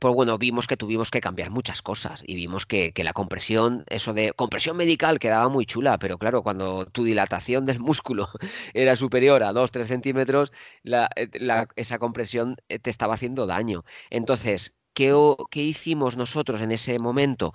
pues 0.00 0.14
bueno, 0.14 0.38
vimos 0.38 0.66
que 0.66 0.76
tuvimos 0.76 1.10
que 1.10 1.20
cambiar 1.20 1.50
muchas 1.50 1.82
cosas 1.82 2.22
y 2.24 2.34
vimos 2.36 2.66
que, 2.66 2.92
la 2.96 3.12
compresión, 3.12 3.84
eso 3.88 4.12
de 4.12 4.32
compresión 4.32 4.76
medical 4.76 5.18
quedaba 5.18 5.48
muy 5.48 5.66
chula, 5.66 5.98
pero 5.98 6.18
claro, 6.18 6.42
cuando 6.42 6.86
tu 6.86 7.04
dilatación 7.04 7.66
del 7.66 7.80
músculo 7.80 8.28
era 8.74 8.94
superior 8.96 9.42
a 9.42 9.52
2-3 9.52 9.84
centímetros, 9.86 10.52
eh, 10.84 11.28
esa 11.76 11.98
compresión 11.98 12.56
eh, 12.68 12.78
te 12.78 12.90
estaba 12.90 13.14
haciendo 13.14 13.46
daño. 13.46 13.84
Entonces, 14.10 14.76
¿qué, 14.94 15.12
¿qué 15.50 15.62
hicimos 15.62 16.16
nosotros 16.16 16.62
en 16.62 16.72
ese 16.72 16.98
momento? 16.98 17.52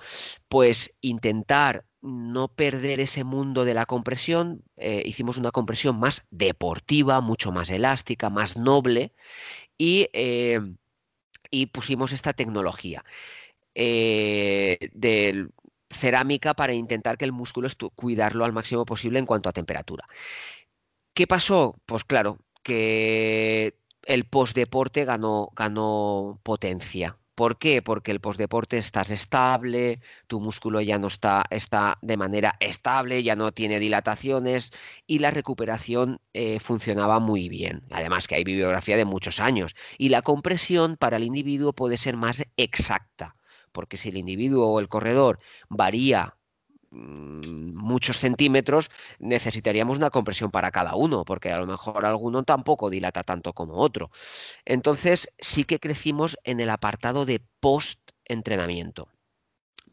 Pues 0.49 0.95
intentar 1.01 1.85
no 2.05 2.47
perder 2.47 2.99
ese 2.99 3.23
mundo 3.23 3.65
de 3.65 3.73
la 3.73 3.85
compresión, 3.85 4.63
eh, 4.77 5.03
hicimos 5.05 5.37
una 5.37 5.51
compresión 5.51 5.99
más 5.99 6.25
deportiva, 6.31 7.21
mucho 7.21 7.51
más 7.51 7.69
elástica, 7.69 8.29
más 8.29 8.57
noble 8.57 9.13
y 9.77 10.09
y 11.51 11.67
pusimos 11.67 12.11
esta 12.11 12.33
tecnología 12.33 13.03
eh, 13.75 14.77
de 14.93 15.49
cerámica 15.89 16.53
para 16.53 16.73
intentar 16.73 17.17
que 17.17 17.25
el 17.25 17.31
músculo 17.31 17.67
cuidarlo 17.95 18.45
al 18.45 18.53
máximo 18.53 18.85
posible 18.85 19.19
en 19.19 19.25
cuanto 19.25 19.49
a 19.49 19.53
temperatura. 19.53 20.05
¿Qué 21.13 21.27
pasó? 21.27 21.79
Pues 21.85 22.03
claro, 22.03 22.39
que 22.63 23.77
el 24.03 24.25
postdeporte 24.25 25.05
ganó, 25.05 25.49
ganó 25.55 26.39
potencia. 26.43 27.17
¿Por 27.35 27.57
qué? 27.57 27.81
Porque 27.81 28.11
el 28.11 28.21
postdeporte 28.21 28.77
estás 28.77 29.11
estable, 29.11 29.99
tu 30.27 30.39
músculo 30.39 30.79
ya 30.81 30.97
no 30.97 31.07
está, 31.07 31.45
está 31.49 31.97
de 32.01 32.15
manera 32.17 32.55
estable, 32.61 33.23
ya 33.23 33.35
no 33.35 33.51
tiene 33.51 33.79
dilataciones 33.79 34.71
y 35.05 35.19
la 35.19 35.31
recuperación 35.31 36.21
eh, 36.33 36.59
funcionaba 36.61 37.19
muy 37.19 37.49
bien. 37.49 37.83
Además 37.91 38.27
que 38.27 38.35
hay 38.35 38.45
bibliografía 38.45 38.95
de 38.95 39.05
muchos 39.05 39.41
años 39.41 39.75
y 39.97 40.09
la 40.09 40.21
compresión 40.21 40.95
para 40.95 41.17
el 41.17 41.23
individuo 41.25 41.73
puede 41.73 41.97
ser 41.97 42.15
más 42.15 42.45
exacta, 42.55 43.35
porque 43.73 43.97
si 43.97 44.09
el 44.09 44.17
individuo 44.17 44.67
o 44.67 44.79
el 44.79 44.87
corredor 44.87 45.39
varía 45.69 46.35
Mm, 46.95 47.73
muchos 47.95 48.17
centímetros, 48.19 48.91
necesitaríamos 49.19 49.97
una 49.97 50.09
compresión 50.09 50.51
para 50.51 50.69
cada 50.71 50.95
uno, 50.95 51.23
porque 51.23 51.49
a 51.49 51.59
lo 51.59 51.65
mejor 51.65 52.05
alguno 52.05 52.43
tampoco 52.43 52.89
dilata 52.89 53.23
tanto 53.23 53.53
como 53.53 53.75
otro. 53.75 54.11
Entonces, 54.65 55.31
sí 55.39 55.63
que 55.63 55.79
crecimos 55.79 56.37
en 56.43 56.59
el 56.59 56.69
apartado 56.69 57.25
de 57.25 57.41
post-entrenamiento. 57.61 59.07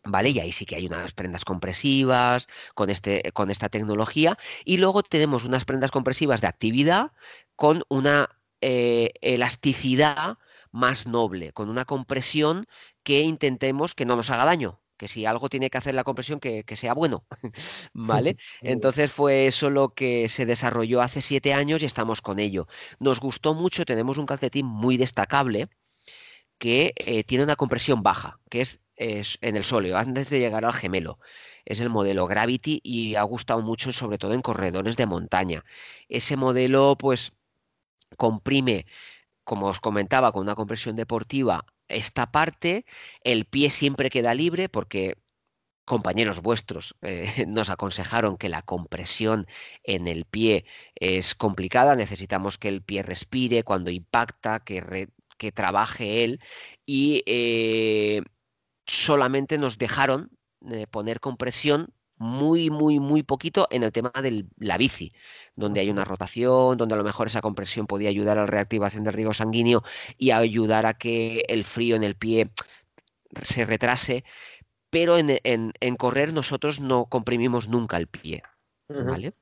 ¿Vale? 0.05 0.31
Y 0.31 0.41
ahí 0.41 0.51
sí 0.51 0.67
que 0.67 0.75
hay 0.75 0.87
unas 0.87 1.13
prendas 1.13 1.45
compresivas 1.45 2.49
con, 2.75 2.91
este, 2.91 3.31
con 3.33 3.53
esta 3.53 3.69
tecnología. 3.69 4.37
Y 4.65 4.79
luego 4.79 5.05
tenemos 5.05 5.45
unas 5.45 5.65
prendas 5.65 5.93
compresivas 5.93 6.41
de 6.41 6.49
actividad 6.49 7.13
con 7.55 7.85
una 7.89 8.29
eh, 8.61 9.13
elasticidad 9.21 10.39
más 10.73 11.07
noble, 11.07 11.53
con 11.53 11.69
una 11.69 11.85
compresión 11.85 12.67
que 13.05 13.21
intentemos 13.21 13.95
que 13.95 14.07
no 14.07 14.17
nos 14.17 14.31
haga 14.31 14.45
daño, 14.45 14.82
que 15.03 15.09
si 15.09 15.27
algo 15.27 15.49
tiene 15.49 15.69
que 15.69 15.79
hacer 15.79 15.97
la 15.97 16.05
compresión, 16.05 16.39
que, 16.39 16.65
sea 16.77 16.95
bueno, 16.95 17.27
¿vale? 17.93 18.37
Entonces 18.61 19.11
fue 19.11 19.49
eso 19.49 19.69
lo 19.69 19.95
que 19.95 20.29
se 20.29 20.47
desarrolló 20.47 21.03
hace 21.03 21.21
siete 21.21 21.53
años 21.53 21.83
y 21.83 21.87
estamos 21.87 22.21
con 22.21 22.39
ello. 22.39 22.69
Nos 23.01 23.19
gustó 23.19 23.53
mucho, 23.53 23.85
tenemos 23.85 24.17
un 24.19 24.27
calcetín 24.27 24.65
muy 24.65 24.97
destacable 24.97 25.69
que 26.57 26.93
eh, 26.95 27.25
tiene 27.25 27.43
una 27.43 27.57
compresión 27.57 28.05
baja, 28.05 28.39
que 28.49 28.61
es, 28.61 28.81
en 28.95 29.57
el 29.57 29.65
sóleo, 29.65 29.97
antes 29.97 30.31
de 30.31 30.39
llegar 30.39 30.65
al 30.65 30.73
gemelo. 30.73 31.19
Es 31.65 31.81
el 31.81 31.91
modelo 31.91 32.29
Gravity 32.29 32.81
y 32.85 33.17
ha 33.17 33.25
gustado 33.25 33.61
mucho, 33.61 33.93
sobre 33.93 34.19
todo 34.19 34.35
en 34.35 34.43
corredores 34.43 34.97
de 34.97 35.07
montaña. 35.07 35.65
Ese 36.09 36.37
modelo, 36.37 36.95
pues, 36.97 37.33
comprime 38.17 38.87
como 39.43 39.67
os 39.67 39.81
comentaba, 39.81 40.31
con 40.31 40.43
una 40.43 40.55
compresión 40.55 40.95
deportiva 40.95 41.67
esta 41.93 42.33
parte, 42.33 42.85
el 43.25 43.45
pie 43.47 43.71
siempre 43.71 44.11
queda 44.11 44.35
libre 44.35 44.69
porque 44.69 45.17
compañeros 45.85 46.41
vuestros 46.43 46.97
eh, 47.03 47.25
nos 47.49 47.71
aconsejaron 47.71 48.39
que 48.39 48.49
la 48.49 48.63
compresión 48.63 49.47
en 49.85 50.09
el 50.09 50.25
pie 50.25 50.65
es 50.95 51.35
complicada, 51.35 51.97
necesitamos 51.97 52.59
que 52.59 52.69
el 52.69 52.83
pie 52.83 53.03
respire 53.03 53.65
cuando 53.65 53.91
impacta, 53.91 54.61
que, 54.61 55.09
que 55.39 55.53
trabaje 55.53 56.25
él 56.25 56.41
y 56.87 57.23
eh, 57.27 58.23
solamente 58.87 59.59
nos 59.59 59.79
dejaron 59.79 60.31
eh, 60.71 60.87
poner 60.87 61.21
compresión 61.21 61.93
muy, 62.23 62.71
muy, 62.71 63.01
muy 63.01 63.25
poquito 63.25 63.67
en 63.73 63.83
el 63.83 63.91
tema 63.91 64.13
de 64.23 64.47
la 64.59 64.79
bici, 64.79 65.13
donde 65.57 65.81
hay 65.81 65.91
una 65.91 66.05
rotación, 66.05 66.79
donde 66.79 66.95
a 66.95 66.97
lo 66.97 67.03
mejor 67.03 67.27
esa 67.27 67.41
compresión 67.41 67.89
podía 67.89 68.09
ayudar 68.09 68.39
a 68.39 68.43
la 68.43 68.47
reactivación 68.47 69.03
del 69.03 69.13
riego 69.13 69.35
sanguíneo 69.35 69.83
y 70.19 70.31
a 70.31 70.39
ayudar 70.39 70.87
a 70.87 70.95
que 70.95 71.45
el 71.49 71.65
frío 71.65 71.97
en 71.97 72.05
el 72.05 72.15
pie 72.15 72.51
se 73.43 73.67
retrase, 73.67 74.25
pero 74.89 75.19
en, 75.19 75.97
correr 75.97 76.33
nosotros 76.33 76.79
no 76.79 77.07
comprimimos 77.07 77.69
nunca 77.69 77.97
el 77.97 78.07
pie. 78.07 78.45
¿vale? 78.89 79.33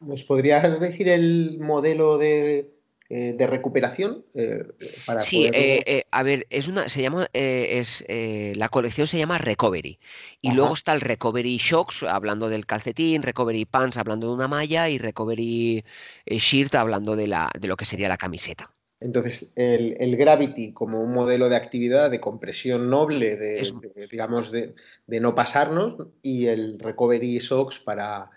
¿Nos 0.00 0.24
podrías 0.24 0.80
decir 0.80 1.08
el 1.08 1.60
modelo 1.60 2.18
de 2.18 2.74
eh, 3.10 3.34
de 3.36 3.46
recuperación 3.46 4.24
eh, 4.34 4.64
para 5.04 5.20
sí 5.20 5.50
eh, 5.52 6.04
a 6.10 6.22
ver 6.22 6.46
es 6.48 6.68
una 6.68 6.88
se 6.88 7.02
llama 7.02 7.28
es 7.34 8.02
la 8.08 8.68
colección 8.70 9.06
se 9.06 9.18
llama 9.18 9.36
recovery. 9.36 9.98
Y 10.40 10.52
luego 10.52 10.72
está 10.74 10.94
el 10.94 11.02
recovery 11.02 11.58
shocks 11.58 12.02
hablando 12.02 12.48
del 12.48 12.64
calcetín 12.64 13.22
recovery 13.22 13.66
pants 13.66 13.98
hablando 13.98 14.28
de 14.28 14.34
una 14.34 14.48
malla 14.48 14.88
y 14.88 14.98
recovery 14.98 15.84
shirt 16.26 16.74
hablando 16.74 17.14
de 17.14 17.28
la 17.28 17.50
de 17.58 17.68
lo 17.68 17.76
que 17.76 17.84
sería 17.84 18.08
la 18.08 18.16
camiseta. 18.16 18.70
Entonces, 19.00 19.52
el, 19.54 20.16
Gravity 20.16 20.72
como 20.72 21.02
un 21.02 21.12
modelo 21.12 21.50
de 21.50 21.56
actividad 21.56 22.10
de 22.10 22.20
compresión 22.20 22.88
noble, 22.88 23.36
de, 23.36 23.70
digamos, 24.10 24.50
de, 24.50 24.74
de, 25.06 25.20
no 25.20 25.34
pasarnos, 25.34 25.98
y 26.22 26.46
el 26.46 26.78
Recovery 26.78 27.38
Shocks 27.38 27.80
para, 27.80 28.30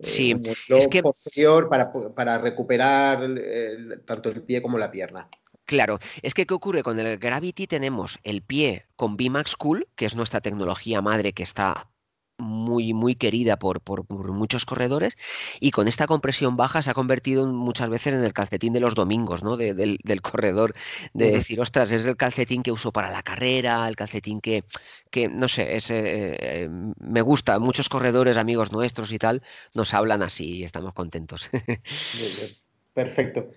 Sí, 0.00 0.32
eh, 0.32 0.54
es 0.68 0.88
que... 0.88 1.02
posterior 1.02 1.68
para, 1.68 1.92
para 2.14 2.38
recuperar 2.38 3.20
tanto 4.04 4.30
el 4.30 4.42
pie 4.42 4.60
como 4.60 4.78
la 4.78 4.90
pierna. 4.90 5.28
Claro, 5.66 5.98
es 6.20 6.34
que 6.34 6.46
¿qué 6.46 6.54
ocurre? 6.54 6.82
Con 6.82 6.98
el 6.98 7.18
Gravity 7.18 7.66
tenemos 7.66 8.18
el 8.22 8.42
pie 8.42 8.86
con 8.96 9.16
VMAX 9.16 9.56
Cool, 9.56 9.88
que 9.94 10.04
es 10.04 10.14
nuestra 10.14 10.40
tecnología 10.40 11.00
madre 11.00 11.32
que 11.32 11.42
está 11.42 11.88
muy, 12.64 12.94
muy 12.94 13.14
querida 13.14 13.58
por, 13.58 13.80
por, 13.80 14.04
muchos 14.32 14.64
corredores 14.64 15.16
y 15.60 15.70
con 15.70 15.86
esta 15.86 16.06
compresión 16.06 16.56
baja 16.56 16.82
se 16.82 16.90
ha 16.90 16.94
convertido 16.94 17.46
muchas 17.46 17.90
veces 17.90 18.14
en 18.14 18.24
el 18.24 18.32
calcetín 18.32 18.72
de 18.72 18.80
los 18.80 18.94
domingos, 18.94 19.42
¿no? 19.42 19.56
del, 19.56 19.98
corredor, 20.22 20.74
de 21.12 21.30
decir, 21.30 21.60
ostras, 21.60 21.92
es 21.92 22.04
el 22.04 22.16
calcetín 22.16 22.62
que 22.62 22.72
uso 22.72 22.92
para 22.92 23.10
la 23.10 23.22
carrera, 23.22 23.86
el 23.88 23.96
calcetín 23.96 24.40
que, 24.40 24.64
que 25.10 25.28
no 25.28 25.48
sé, 25.48 25.76
es, 25.76 25.90
eh, 25.90 26.36
eh, 26.40 26.68
me 26.98 27.22
gusta, 27.22 27.58
muchos 27.58 27.88
corredores, 27.88 28.36
amigos 28.36 28.72
nuestros 28.72 29.12
y 29.12 29.18
tal, 29.18 29.42
nos 29.74 29.94
hablan 29.94 30.22
así 30.22 30.58
y 30.58 30.64
estamos 30.64 30.94
contentos. 30.94 31.50
Perfecto. 32.94 33.50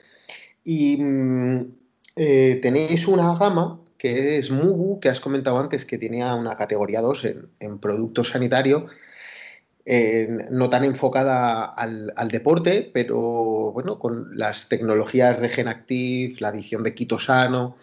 Y 0.64 0.98
mm, 0.98 1.62
eh, 2.16 2.60
tenéis 2.62 3.08
una 3.08 3.36
gama 3.36 3.80
que 3.98 4.38
es 4.38 4.52
Mugu, 4.52 5.00
que 5.00 5.10
has 5.10 5.20
comentado 5.20 5.60
antes, 5.60 5.86
que 5.86 5.98
tenía 5.98 6.36
una 6.36 6.56
categoría 6.56 7.02
2 7.02 7.26
en, 7.26 7.50
en 7.60 7.80
producto 7.80 8.24
sanitario, 8.24 8.88
no 10.50 10.70
tan 10.70 10.84
enfocada 10.84 11.64
al, 11.64 12.28
deporte, 12.30 12.90
pero 12.94 13.72
bueno, 13.72 14.00
con 14.00 14.38
las 14.38 14.68
tecnologías 14.68 15.40
Regenactive, 15.40 16.36
la 16.40 16.50
adición 16.50 16.84
de 16.84 16.94
quitosano, 16.94 17.78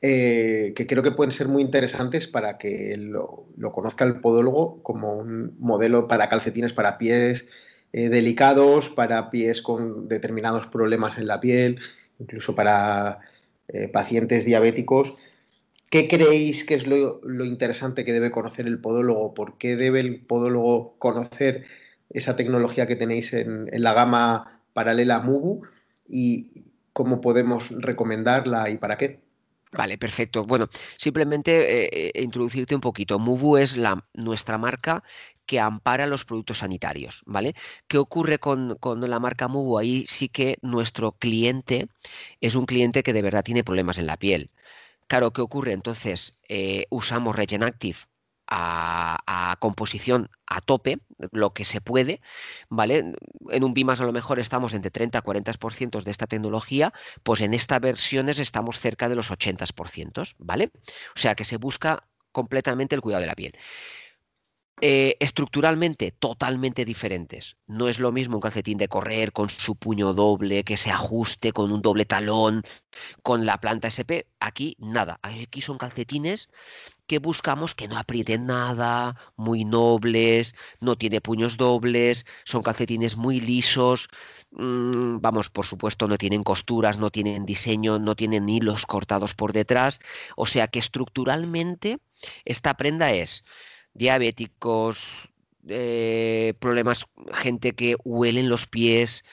eh, 0.00 0.74
que 0.76 0.86
creo 0.86 1.02
que 1.02 1.12
pueden 1.12 1.32
ser 1.32 1.48
muy 1.48 1.62
interesantes 1.62 2.28
para 2.28 2.58
que 2.58 2.94
lo, 2.98 3.46
conozca 3.72 4.04
el 4.04 4.20
podólogo 4.20 4.82
como 4.82 5.14
un 5.14 5.56
modelo 5.58 6.08
para 6.08 6.28
calcetines 6.28 6.74
para 6.74 6.98
pies 6.98 7.48
eh, 7.92 8.10
delicados, 8.10 8.90
para 8.90 9.30
pies 9.30 9.62
con 9.62 10.06
determinados 10.06 10.66
problemas 10.66 11.16
en 11.16 11.26
la 11.26 11.40
piel, 11.40 11.80
incluso 12.20 12.54
para 12.54 13.20
eh, 13.68 13.88
pacientes 13.88 14.44
diabéticos 14.44 15.16
¿Qué 15.94 16.08
creéis 16.08 16.64
que 16.64 16.74
es 16.74 16.88
lo, 16.88 17.20
interesante 17.44 18.04
que 18.04 18.12
debe 18.12 18.32
conocer 18.32 18.66
el 18.66 18.80
podólogo? 18.80 19.32
¿Por 19.32 19.58
qué 19.58 19.76
debe 19.76 20.00
el 20.00 20.22
podólogo 20.22 20.98
conocer 20.98 21.66
esa 22.10 22.34
tecnología 22.34 22.88
que 22.88 22.96
tenéis 22.96 23.32
en, 23.32 23.68
la 23.70 23.92
gama 23.92 24.60
paralela 24.72 25.20
Mugu? 25.20 25.62
¿Y 26.08 26.64
cómo 26.92 27.20
podemos 27.20 27.70
recomendarla 27.70 28.70
y 28.70 28.78
para 28.78 28.98
qué? 28.98 29.20
Vale, 29.70 29.96
perfecto. 29.96 30.44
Bueno, 30.44 30.68
simplemente 30.96 31.84
eh, 31.84 32.10
eh, 32.12 32.22
introducirte 32.24 32.74
un 32.74 32.80
poquito. 32.80 33.20
Mugu 33.20 33.58
es 33.58 33.78
nuestra 34.14 34.58
marca 34.58 35.04
que 35.46 35.60
ampara 35.60 36.08
los 36.08 36.24
productos 36.24 36.58
sanitarios, 36.58 37.22
¿vale? 37.24 37.54
¿Qué 37.86 37.98
ocurre 37.98 38.40
con, 38.40 38.76
con, 38.80 39.00
la 39.08 39.20
marca 39.20 39.46
Mugu? 39.46 39.78
Ahí 39.78 40.06
sí 40.08 40.28
que 40.28 40.58
nuestro 40.60 41.12
cliente 41.12 41.86
es 42.40 42.56
un 42.56 42.66
cliente 42.66 43.04
que 43.04 43.12
de 43.12 43.22
verdad 43.22 43.44
tiene 43.44 43.62
problemas 43.62 43.98
en 43.98 44.06
la 44.06 44.16
piel. 44.16 44.50
Claro, 45.06 45.32
¿qué 45.32 45.40
ocurre? 45.42 45.72
Entonces, 45.72 46.38
eh, 46.48 46.86
usamos 46.90 47.36
Regenactive 47.36 47.98
a, 48.46 49.56
composición 49.60 50.30
a 50.46 50.60
tope, 50.60 50.98
lo 51.32 51.54
que 51.54 51.64
se 51.64 51.80
puede, 51.80 52.20
¿vale? 52.68 53.14
En 53.50 53.64
un 53.64 53.74
BIMAS 53.74 54.00
a 54.00 54.04
lo 54.04 54.12
mejor 54.12 54.38
estamos 54.38 54.74
entre 54.74 54.90
30 54.90 55.18
a 55.18 55.22
40% 55.22 56.02
de 56.02 56.10
esta 56.10 56.26
tecnología, 56.26 56.92
pues 57.22 57.40
en 57.40 57.54
estas 57.54 57.80
versiones 57.80 58.38
estamos 58.38 58.78
cerca 58.80 59.08
de 59.08 59.16
los 59.16 59.30
80%, 59.30 60.34
¿vale? 60.38 60.70
O 61.16 61.18
sea 61.18 61.34
que 61.34 61.44
se 61.44 61.56
busca 61.56 62.06
completamente 62.32 62.94
el 62.94 63.00
cuidado 63.00 63.22
de 63.22 63.28
la 63.28 63.34
piel. 63.34 63.54
Eh, 64.80 65.16
estructuralmente 65.20 66.10
totalmente 66.10 66.84
diferentes. 66.84 67.56
No 67.66 67.88
es 67.88 68.00
lo 68.00 68.10
mismo 68.10 68.36
un 68.36 68.40
calcetín 68.40 68.76
de 68.76 68.88
correr 68.88 69.32
con 69.32 69.48
su 69.48 69.76
puño 69.76 70.12
doble, 70.14 70.64
que 70.64 70.76
se 70.76 70.90
ajuste 70.90 71.52
con 71.52 71.70
un 71.70 71.80
doble 71.80 72.04
talón, 72.06 72.62
con 73.22 73.46
la 73.46 73.60
planta 73.60 73.88
SP. 73.88 74.26
Aquí 74.40 74.76
nada. 74.80 75.20
Aquí 75.22 75.60
son 75.60 75.78
calcetines 75.78 76.48
que 77.06 77.18
buscamos 77.18 77.74
que 77.74 77.88
no 77.88 77.98
aprieten 77.98 78.46
nada, 78.46 79.16
muy 79.36 79.64
nobles, 79.64 80.54
no 80.80 80.96
tiene 80.96 81.20
puños 81.20 81.56
dobles, 81.56 82.26
son 82.44 82.62
calcetines 82.62 83.16
muy 83.16 83.40
lisos. 83.40 84.08
Mm, 84.50 85.18
vamos, 85.20 85.50
por 85.50 85.66
supuesto, 85.66 86.08
no 86.08 86.18
tienen 86.18 86.42
costuras, 86.44 86.98
no 86.98 87.10
tienen 87.10 87.44
diseño, 87.46 87.98
no 87.98 88.16
tienen 88.16 88.48
hilos 88.48 88.86
cortados 88.86 89.34
por 89.34 89.52
detrás. 89.52 90.00
O 90.36 90.46
sea 90.46 90.68
que 90.68 90.78
estructuralmente 90.78 91.98
esta 92.44 92.74
prenda 92.74 93.12
es 93.12 93.44
diabéticos, 93.94 95.30
eh, 95.68 96.54
problemas, 96.58 97.06
gente 97.32 97.74
que 97.74 97.96
huelen 98.04 98.48
los 98.48 98.66
pies. 98.66 99.24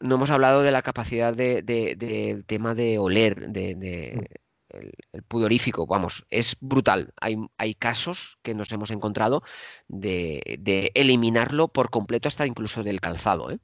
No 0.00 0.16
hemos 0.16 0.30
hablado 0.30 0.62
de 0.62 0.72
la 0.72 0.82
capacidad 0.82 1.34
del 1.34 1.64
de, 1.64 2.44
tema 2.46 2.74
de 2.74 2.98
oler, 2.98 3.48
de, 3.48 4.28
el, 4.70 5.22
pudorífico, 5.24 5.86
vamos, 5.86 6.26
es 6.30 6.56
brutal. 6.60 7.12
Hay, 7.20 7.36
hay, 7.58 7.74
casos 7.74 8.38
que 8.42 8.54
nos 8.54 8.72
hemos 8.72 8.90
encontrado 8.90 9.42
de, 9.88 10.90
eliminarlo 10.94 11.68
por 11.68 11.90
completo 11.90 12.28
hasta 12.28 12.46
incluso 12.46 12.82
del 12.82 13.00
calzado. 13.00 13.50
¿eh? 13.50 13.58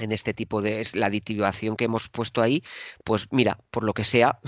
En 0.00 0.12
este 0.12 0.34
tipo 0.34 0.62
de 0.62 0.86
la 0.94 1.06
aditivación 1.06 1.76
que 1.76 1.84
hemos 1.84 2.08
puesto 2.08 2.42
ahí, 2.42 2.62
pues 3.04 3.28
mira, 3.30 3.58
por 3.70 3.84
lo 3.84 3.94
que 3.94 4.04
sea, 4.04 4.40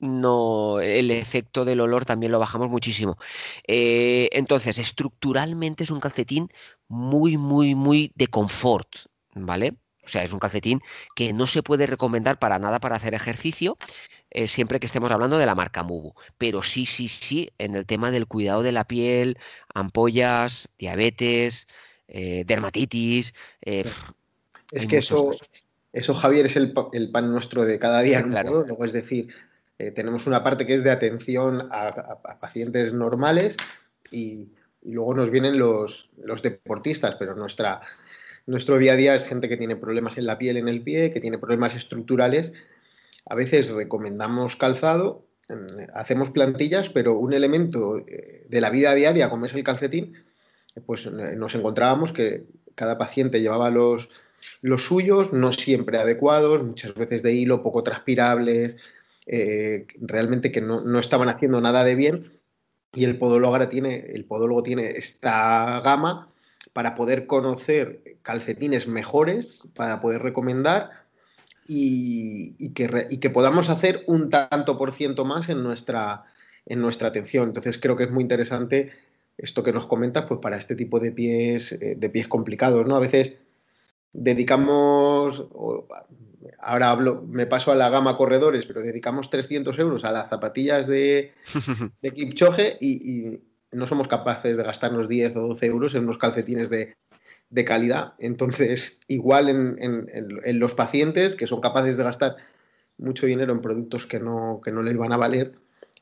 no 0.00 0.80
el 0.80 1.10
efecto 1.10 1.64
del 1.64 1.80
olor 1.80 2.04
también 2.04 2.32
lo 2.32 2.38
bajamos 2.38 2.70
muchísimo. 2.70 3.18
Eh, 3.66 4.28
entonces, 4.32 4.78
estructuralmente 4.78 5.84
es 5.84 5.90
un 5.90 6.00
calcetín 6.00 6.48
muy, 6.88 7.36
muy, 7.36 7.74
muy 7.74 8.12
de 8.14 8.28
confort, 8.28 8.88
¿vale? 9.34 9.74
O 10.04 10.08
sea, 10.08 10.22
es 10.22 10.32
un 10.32 10.38
calcetín 10.38 10.80
que 11.14 11.32
no 11.32 11.46
se 11.46 11.62
puede 11.62 11.86
recomendar 11.86 12.38
para 12.38 12.58
nada 12.58 12.80
para 12.80 12.96
hacer 12.96 13.14
ejercicio, 13.14 13.76
eh, 14.30 14.48
siempre 14.48 14.80
que 14.80 14.86
estemos 14.86 15.10
hablando 15.10 15.38
de 15.38 15.46
la 15.46 15.54
marca 15.54 15.82
Mubu. 15.82 16.14
Pero 16.38 16.62
sí, 16.62 16.86
sí, 16.86 17.08
sí, 17.08 17.50
en 17.58 17.74
el 17.74 17.84
tema 17.84 18.10
del 18.10 18.26
cuidado 18.26 18.62
de 18.62 18.72
la 18.72 18.84
piel, 18.84 19.38
ampollas, 19.74 20.68
diabetes, 20.78 21.66
eh, 22.08 22.44
dermatitis. 22.46 23.34
es 23.60 24.86
que 24.86 24.98
eso, 24.98 25.32
eso, 25.92 26.14
Javier, 26.14 26.46
es 26.46 26.56
el, 26.56 26.72
pan 26.72 27.30
nuestro 27.30 27.64
de 27.64 27.78
cada 27.78 28.00
día. 28.02 28.20
Luego, 28.20 28.84
es 28.84 28.92
decir, 28.92 29.28
eh, 29.78 29.92
tenemos 29.92 30.26
una 30.26 30.42
parte 30.42 30.66
que 30.66 30.74
es 30.74 30.82
de 30.82 30.90
atención 30.90 31.68
a, 31.70 32.18
pacientes 32.40 32.92
normales 32.92 33.56
y, 34.10 34.48
luego 34.82 35.14
nos 35.14 35.30
vienen 35.30 35.58
los, 35.58 36.10
deportistas, 36.42 37.16
pero 37.16 37.34
nuestra, 37.34 37.82
nuestro 38.46 38.78
día 38.78 38.94
a 38.94 38.96
día 38.96 39.14
es 39.14 39.24
gente 39.24 39.48
que 39.48 39.56
tiene 39.56 39.76
problemas 39.76 40.18
en 40.18 40.26
la 40.26 40.38
piel, 40.38 40.56
en 40.56 40.68
el 40.68 40.82
pie, 40.82 41.10
que 41.10 41.20
tiene 41.20 41.38
problemas 41.38 41.74
estructurales. 41.74 42.52
A 43.26 43.34
veces 43.34 43.68
recomendamos 43.68 44.56
calzado, 44.56 45.26
hacemos 45.94 46.30
plantillas, 46.30 46.88
pero 46.88 47.18
un 47.18 47.32
elemento 47.32 47.98
eh, 47.98 48.46
de 48.48 48.60
la 48.60 48.70
vida 48.70 48.94
diaria, 48.94 49.30
como 49.30 49.46
es 49.46 49.54
el 49.54 49.64
calcetín, 49.64 50.14
pues 50.86 51.06
eh, 51.06 51.36
nos 51.36 51.54
encontrábamos 51.54 52.12
que 52.12 52.44
cada 52.74 52.98
paciente 52.98 53.40
llevaba 53.40 53.70
los, 53.70 54.08
los 54.62 54.84
suyos, 54.84 55.32
no 55.32 55.52
siempre 55.52 55.98
adecuados, 55.98 56.62
muchas 56.62 56.94
veces 56.94 57.22
de 57.22 57.32
hilo, 57.32 57.62
poco 57.62 57.82
transpirables, 57.82 58.76
eh, 59.30 59.86
realmente 60.00 60.50
que 60.50 60.62
no, 60.62 60.98
estaban 60.98 61.28
haciendo 61.28 61.60
nada 61.60 61.84
de 61.84 61.94
bien 61.94 62.22
y 62.94 63.04
el 63.04 63.18
podólogo 63.18 63.68
tiene, 63.68 64.06
el 64.14 64.24
podólogo 64.24 64.62
tiene 64.62 64.92
esta 64.92 65.80
gama 65.80 66.30
para 66.72 66.94
poder 66.94 67.26
conocer 67.26 68.16
calcetines 68.22 68.88
mejores, 68.88 69.60
para 69.74 70.00
poder 70.00 70.22
recomendar 70.22 71.04
y, 71.66 72.70
que, 72.70 73.18
que, 73.20 73.30
podamos 73.30 73.68
hacer 73.68 74.02
un 74.06 74.30
tanto 74.30 74.78
por 74.78 74.92
ciento 74.92 75.26
más 75.26 75.50
en 75.50 75.62
nuestra, 75.62 76.24
en 76.64 76.80
nuestra 76.80 77.08
atención. 77.08 77.48
Entonces 77.48 77.78
creo 77.78 77.96
que 77.96 78.04
es 78.04 78.10
muy 78.10 78.22
interesante 78.22 78.92
esto 79.36 79.62
que 79.62 79.72
nos 79.72 79.86
comentas, 79.86 80.24
pues 80.24 80.40
para 80.40 80.56
este 80.56 80.74
tipo 80.74 81.00
de 81.00 81.12
pies, 81.12 81.72
eh, 81.72 81.96
de 81.98 82.08
pies 82.08 82.28
complicados, 82.28 82.86
¿no? 82.86 82.96
A 82.96 83.00
veces 83.00 83.36
dedicamos, 84.12 85.44
ahora 86.58 86.90
hablo, 86.90 87.22
me 87.28 87.46
paso 87.46 87.72
a 87.72 87.76
la 87.76 87.90
gama 87.90 88.16
corredores, 88.16 88.66
pero 88.66 88.80
dedicamos 88.80 89.30
300 89.30 89.78
euros 89.78 90.04
a 90.04 90.10
las 90.10 90.28
zapatillas 90.28 90.86
de, 90.86 91.32
de 92.02 92.10
Kipchoge 92.12 92.78
y, 92.80 93.40
no 93.70 93.86
somos 93.86 94.08
capaces 94.08 94.56
de 94.56 94.62
gastarnos 94.62 95.10
10 95.10 95.36
o 95.36 95.40
12 95.48 95.66
euros 95.66 95.94
en 95.94 96.04
unos 96.04 96.16
calcetines 96.16 96.70
de, 96.70 96.96
calidad. 97.66 98.14
Entonces, 98.18 99.00
igual 99.08 99.50
en, 99.50 100.58
los 100.58 100.74
pacientes 100.74 101.34
que 101.34 101.46
son 101.46 101.60
capaces 101.60 101.98
de 101.98 102.04
gastar 102.04 102.36
mucho 102.96 103.26
dinero 103.26 103.52
en 103.52 103.60
productos 103.60 104.06
que 104.06 104.20
no, 104.20 104.62
que 104.64 104.72
no 104.72 104.82
les 104.82 104.96
van 104.96 105.12
a 105.12 105.18
valer 105.18 105.52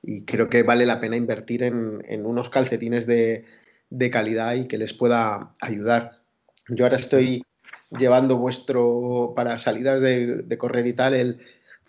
y 0.01 0.24
creo 0.24 0.49
que 0.49 0.62
vale 0.62 0.87
la 0.87 1.01
pena 1.01 1.16
invertir 1.16 1.64
en, 1.64 2.24
unos 2.24 2.49
calcetines 2.49 3.05
de, 3.05 3.45
de 3.91 4.11
calidad 4.11 4.55
y 4.55 4.68
que 4.68 4.78
les 4.78 4.93
pueda 4.93 5.53
ayudar. 5.61 6.20
Yo 6.68 6.84
ahora 6.84 6.97
estoy 6.97 7.45
llevando 7.91 8.37
vuestro, 8.37 9.32
para 9.37 9.59
salidas 9.59 10.01
de, 10.01 10.57
correr 10.59 10.87
y 10.87 10.93
tal, 10.93 11.14
el, 11.14 11.41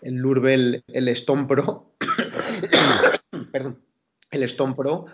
el 0.02 0.14
Lurbel, 0.14 0.84
el 0.88 1.08
Stone 1.08 1.46
Pro, 1.46 1.92
perdón, 3.52 3.78
el 4.30 4.42
Stone 4.44 4.74
Pro, 4.74 5.06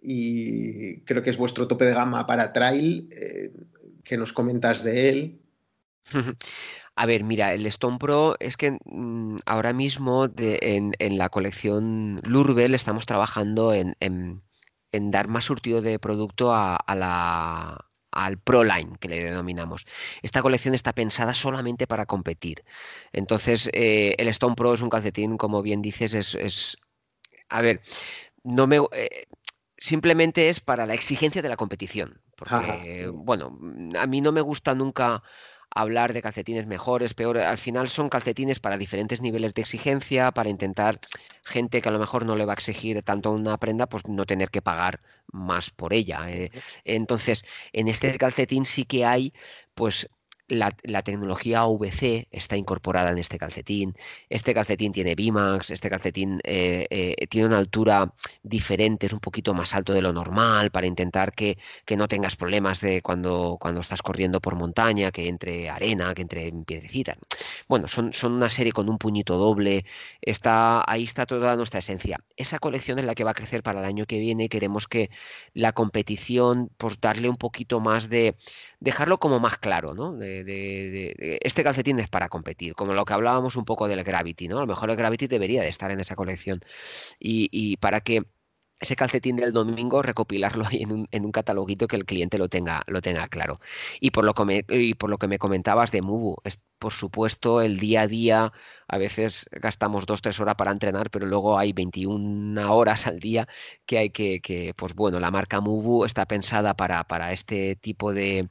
y 0.00 1.00
creo 1.00 1.22
que 1.22 1.30
es 1.30 1.38
vuestro 1.38 1.66
tope 1.66 1.86
de 1.86 1.94
gama 1.94 2.26
para 2.26 2.52
trail, 2.52 3.08
eh, 3.12 3.52
¿qué 4.04 4.16
nos 4.16 4.32
comentas 4.32 4.82
de 4.84 5.08
él? 5.08 5.40
A 6.96 7.06
ver, 7.06 7.24
mira, 7.24 7.52
el 7.54 7.66
Stone 7.66 7.98
Pro 7.98 8.36
es 8.38 8.56
que 8.56 8.78
mm, 8.84 9.38
ahora 9.46 9.72
mismo 9.72 10.28
en, 10.36 11.18
la 11.18 11.28
colección 11.28 12.20
Lurbel 12.24 12.74
estamos 12.74 13.04
trabajando 13.04 13.72
en, 13.72 13.96
dar 14.92 15.26
más 15.26 15.44
surtido 15.44 15.82
de 15.82 15.98
producto 15.98 16.54
a, 16.54 16.78
la, 16.94 17.90
al 18.14 18.38
ProLine, 18.38 18.96
que 18.98 19.08
le 19.08 19.24
denominamos. 19.24 19.86
Esta 20.22 20.42
colección 20.42 20.74
está 20.74 20.92
pensada 20.92 21.34
solamente 21.34 21.86
para 21.86 22.06
competir. 22.06 22.64
Entonces, 23.12 23.68
eh, 23.72 24.14
el 24.18 24.28
Stone 24.28 24.54
Pro 24.54 24.74
es 24.74 24.80
un 24.80 24.90
calcetín, 24.90 25.36
como 25.36 25.62
bien 25.62 25.82
dices, 25.82 26.14
es... 26.14 26.76
a 27.48 27.60
ver, 27.62 27.80
no 28.42 28.66
me... 28.66 28.78
Eh, 28.92 29.26
simplemente 29.76 30.48
es 30.48 30.60
para 30.60 30.86
la 30.86 30.94
exigencia 30.94 31.42
de 31.42 31.48
la 31.48 31.56
competición. 31.56 32.20
Porque, 32.36 33.10
bueno, 33.12 33.58
a 33.98 34.06
mí 34.06 34.20
no 34.20 34.32
me 34.32 34.40
gusta 34.40 34.74
nunca 34.74 35.22
hablar 35.74 36.12
de 36.12 36.22
calcetines 36.22 36.66
mejores, 36.66 37.14
peores. 37.14 37.44
Al 37.44 37.58
final 37.58 37.88
son 37.88 38.08
calcetines 38.08 38.60
para 38.60 38.78
diferentes 38.78 39.20
niveles 39.20 39.54
de 39.54 39.62
exigencia, 39.62 40.32
para 40.32 40.50
intentar 40.50 41.00
gente 41.44 41.82
que 41.82 41.88
a 41.88 41.92
lo 41.92 41.98
mejor 41.98 42.24
no 42.24 42.36
le 42.36 42.44
va 42.46 42.52
a 42.52 42.54
exigir 42.54 43.02
tanto 43.02 43.32
una 43.32 43.58
prenda, 43.58 43.86
pues 43.88 44.06
no 44.08 44.24
tener 44.26 44.50
que 44.50 44.62
pagar 44.62 45.00
más 45.32 45.70
por 45.70 45.92
ella. 45.92 46.30
Eh. 46.30 46.50
Entonces, 46.84 47.44
en 47.72 47.88
este 47.88 48.16
calcetín 48.18 48.66
sí 48.66 48.84
que 48.84 49.04
hay, 49.04 49.32
pues, 49.74 50.08
la, 50.48 51.02
tecnología 51.02 51.60
AVC 51.60 52.28
está 52.30 52.56
incorporada 52.56 53.10
en 53.10 53.18
este 53.18 53.38
calcetín. 53.38 53.94
Este 54.28 54.54
calcetín 54.54 54.92
tiene 54.92 55.14
Bimax, 55.14 55.70
este 55.70 55.88
calcetín 55.88 56.40
eh, 56.44 56.86
eh, 56.90 57.26
tiene 57.28 57.48
una 57.48 57.58
altura 57.58 58.12
diferente, 58.42 59.06
es 59.06 59.12
un 59.12 59.20
poquito 59.20 59.54
más 59.54 59.74
alto 59.74 59.92
de 59.92 60.02
lo 60.02 60.12
normal 60.12 60.70
para 60.70 60.86
intentar 60.86 61.32
que, 61.32 61.58
no 61.94 62.08
tengas 62.08 62.34
problemas 62.34 62.80
de 62.80 63.02
cuando, 63.02 63.56
cuando 63.60 63.80
estás 63.80 64.02
corriendo 64.02 64.40
por 64.40 64.56
montaña, 64.56 65.12
que 65.12 65.28
entre 65.28 65.70
arena, 65.70 66.12
que 66.12 66.22
entre 66.22 66.52
piedrecitas. 66.66 67.16
Bueno, 67.68 67.86
son, 67.86 68.12
son 68.12 68.32
una 68.32 68.50
serie 68.50 68.72
con 68.72 68.88
un 68.88 68.98
puñito 68.98 69.38
doble. 69.38 69.84
Está, 70.20 70.82
ahí 70.90 71.04
está 71.04 71.24
toda 71.24 71.54
nuestra 71.54 71.78
esencia. 71.78 72.18
Esa 72.36 72.58
colección 72.58 72.98
es 72.98 73.04
la 73.04 73.14
que 73.14 73.22
va 73.22 73.30
a 73.30 73.34
crecer 73.34 73.62
para 73.62 73.78
el 73.78 73.86
año 73.86 74.06
que 74.06 74.18
viene. 74.18 74.48
Queremos 74.48 74.88
que 74.88 75.10
la 75.52 75.72
competición, 75.72 76.70
pues 76.76 77.00
darle 77.00 77.28
un 77.28 77.36
poquito 77.36 77.78
más 77.78 78.08
de, 78.08 78.36
dejarlo 78.80 79.18
como 79.18 79.40
más 79.40 79.58
claro, 79.58 79.94
¿no? 79.94 80.12
Este 80.46 81.64
calcetín 81.64 81.98
es 81.98 82.08
para 82.08 82.28
competir, 82.28 82.74
como 82.74 82.94
lo 82.94 83.04
que 83.04 83.12
hablábamos 83.14 83.56
un 83.56 83.64
poco 83.64 83.88
del 83.88 84.04
Gravity, 84.04 84.48
¿no? 84.48 84.58
A 84.58 84.60
lo 84.62 84.66
mejor 84.66 84.90
el 84.90 84.96
Gravity 84.96 85.26
debería 85.26 85.62
de 85.62 85.68
estar 85.68 85.90
en 85.90 86.00
esa 86.00 86.16
colección. 86.16 86.60
Y, 87.18 87.76
para 87.78 88.00
que 88.00 88.22
ese 88.80 88.96
calcetín 88.96 89.36
del 89.36 89.52
domingo, 89.52 90.02
recopilarlo 90.02 90.66
ahí 90.66 90.82
en 90.82 90.92
un, 90.92 91.08
en 91.10 91.24
un, 91.24 91.32
cataloguito 91.32 91.86
que 91.86 91.96
el 91.96 92.04
cliente 92.04 92.38
lo 92.38 92.48
tenga, 92.48 92.82
lo 92.86 93.00
tenga 93.00 93.28
claro. 93.28 93.60
Y 94.00 94.10
por 94.10 94.24
lo 94.24 94.34
que 94.34 94.44
me, 94.44 94.64
y 94.68 94.94
por 94.94 95.10
lo 95.10 95.18
que 95.18 95.28
me 95.28 95.38
comentabas 95.38 95.90
de 95.92 96.02
Mubu, 96.02 96.36
por 96.84 96.92
supuesto, 96.92 97.62
el 97.62 97.78
día 97.78 98.02
a 98.02 98.06
día, 98.06 98.52
a 98.88 98.98
veces 98.98 99.48
gastamos 99.50 100.04
dos, 100.04 100.20
tres 100.20 100.38
horas 100.38 100.54
para 100.56 100.70
entrenar, 100.70 101.08
pero 101.08 101.24
luego 101.24 101.58
hay 101.58 101.72
21 101.72 102.76
horas 102.76 103.06
al 103.06 103.20
día 103.20 103.48
que 103.86 103.96
hay 103.96 104.10
que, 104.10 104.74
pues 104.76 104.94
bueno, 104.94 105.18
la 105.18 105.30
marca 105.30 105.62
Mubu 105.62 106.04
está 106.04 106.26
pensada 106.26 106.74
para, 106.74 107.04
para 107.04 107.32
este 107.32 107.74
tipo 107.76 108.12
de, 108.12 108.50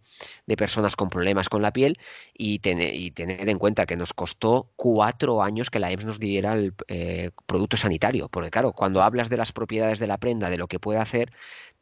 personas 0.57 0.95
con 0.95 1.09
problemas 1.09 1.47
con 1.47 1.61
la 1.61 1.71
piel 1.71 1.99
y, 2.35 2.55
y 2.55 3.11
tened 3.11 3.47
en 3.47 3.59
cuenta 3.59 3.85
que 3.85 3.97
nos 3.97 4.13
costó 4.13 4.71
cuatro 4.75 5.43
años 5.43 5.69
que 5.69 5.77
la 5.77 5.91
EMS 5.91 6.05
nos 6.05 6.19
diera 6.19 6.55
el 6.55 6.73
eh, 6.87 7.29
producto 7.45 7.77
sanitario, 7.77 8.29
porque 8.29 8.49
claro, 8.49 8.71
cuando 8.73 9.03
hablas 9.03 9.29
de 9.29 9.37
las 9.37 9.51
propiedades 9.51 9.99
de 9.99 10.07
la 10.07 10.17
prenda, 10.17 10.49
de 10.49 10.57
lo 10.57 10.67
que 10.67 10.79
puede 10.79 10.97
hacer, 10.97 11.31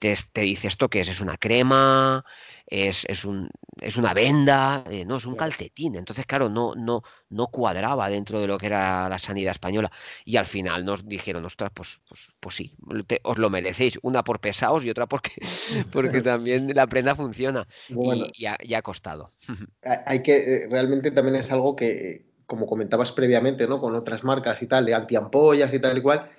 te, 0.01 0.41
dice 0.41 0.67
esto 0.67 0.89
que 0.89 1.01
es, 1.01 1.09
es 1.09 1.21
una 1.21 1.37
crema, 1.37 2.25
es, 2.65 3.05
es, 3.07 3.23
un, 3.23 3.49
es 3.79 3.97
una 3.97 4.15
venda, 4.15 4.83
eh, 4.89 5.05
no, 5.05 5.17
es 5.17 5.27
un 5.27 5.35
calcetín. 5.35 5.95
Entonces, 5.95 6.25
claro, 6.25 6.49
no, 6.49 6.73
no, 6.75 7.03
no 7.29 7.47
cuadraba 7.47 8.09
dentro 8.09 8.41
de 8.41 8.47
lo 8.47 8.57
que 8.57 8.65
era 8.65 9.07
la 9.07 9.19
sanidad 9.19 9.51
española. 9.51 9.91
Y 10.25 10.37
al 10.37 10.47
final 10.47 10.83
nos 10.85 11.07
dijeron, 11.07 11.45
ostras, 11.45 11.71
pues, 11.73 12.01
pues, 12.09 12.31
pues 12.39 12.55
sí, 12.55 12.73
os 13.21 13.37
lo 13.37 13.51
merecéis, 13.51 13.99
una 14.01 14.23
por 14.23 14.39
pesados 14.39 14.83
y 14.85 14.89
otra 14.89 15.05
porque, 15.05 15.33
porque 15.91 16.21
también 16.23 16.73
la 16.73 16.87
prenda 16.87 17.15
funciona. 17.15 17.67
y, 17.87 18.31
ya 18.39 18.57
ha, 18.75 18.81
costado. 18.81 19.29
Hay 20.07 20.23
que, 20.23 20.37
eh, 20.37 20.67
realmente 20.67 21.11
también 21.11 21.35
es 21.35 21.51
algo 21.51 21.75
que, 21.75 22.25
como 22.47 22.65
comentabas 22.65 23.11
previamente, 23.11 23.67
¿no? 23.67 23.79
Con 23.79 23.95
otras 23.95 24.23
marcas 24.23 24.61
y 24.63 24.67
tal, 24.67 24.85
de 24.85 24.95
antiampollas 24.95 25.71
y 25.73 25.79
tal 25.79 25.99
y 25.99 26.01
cual, 26.01 26.31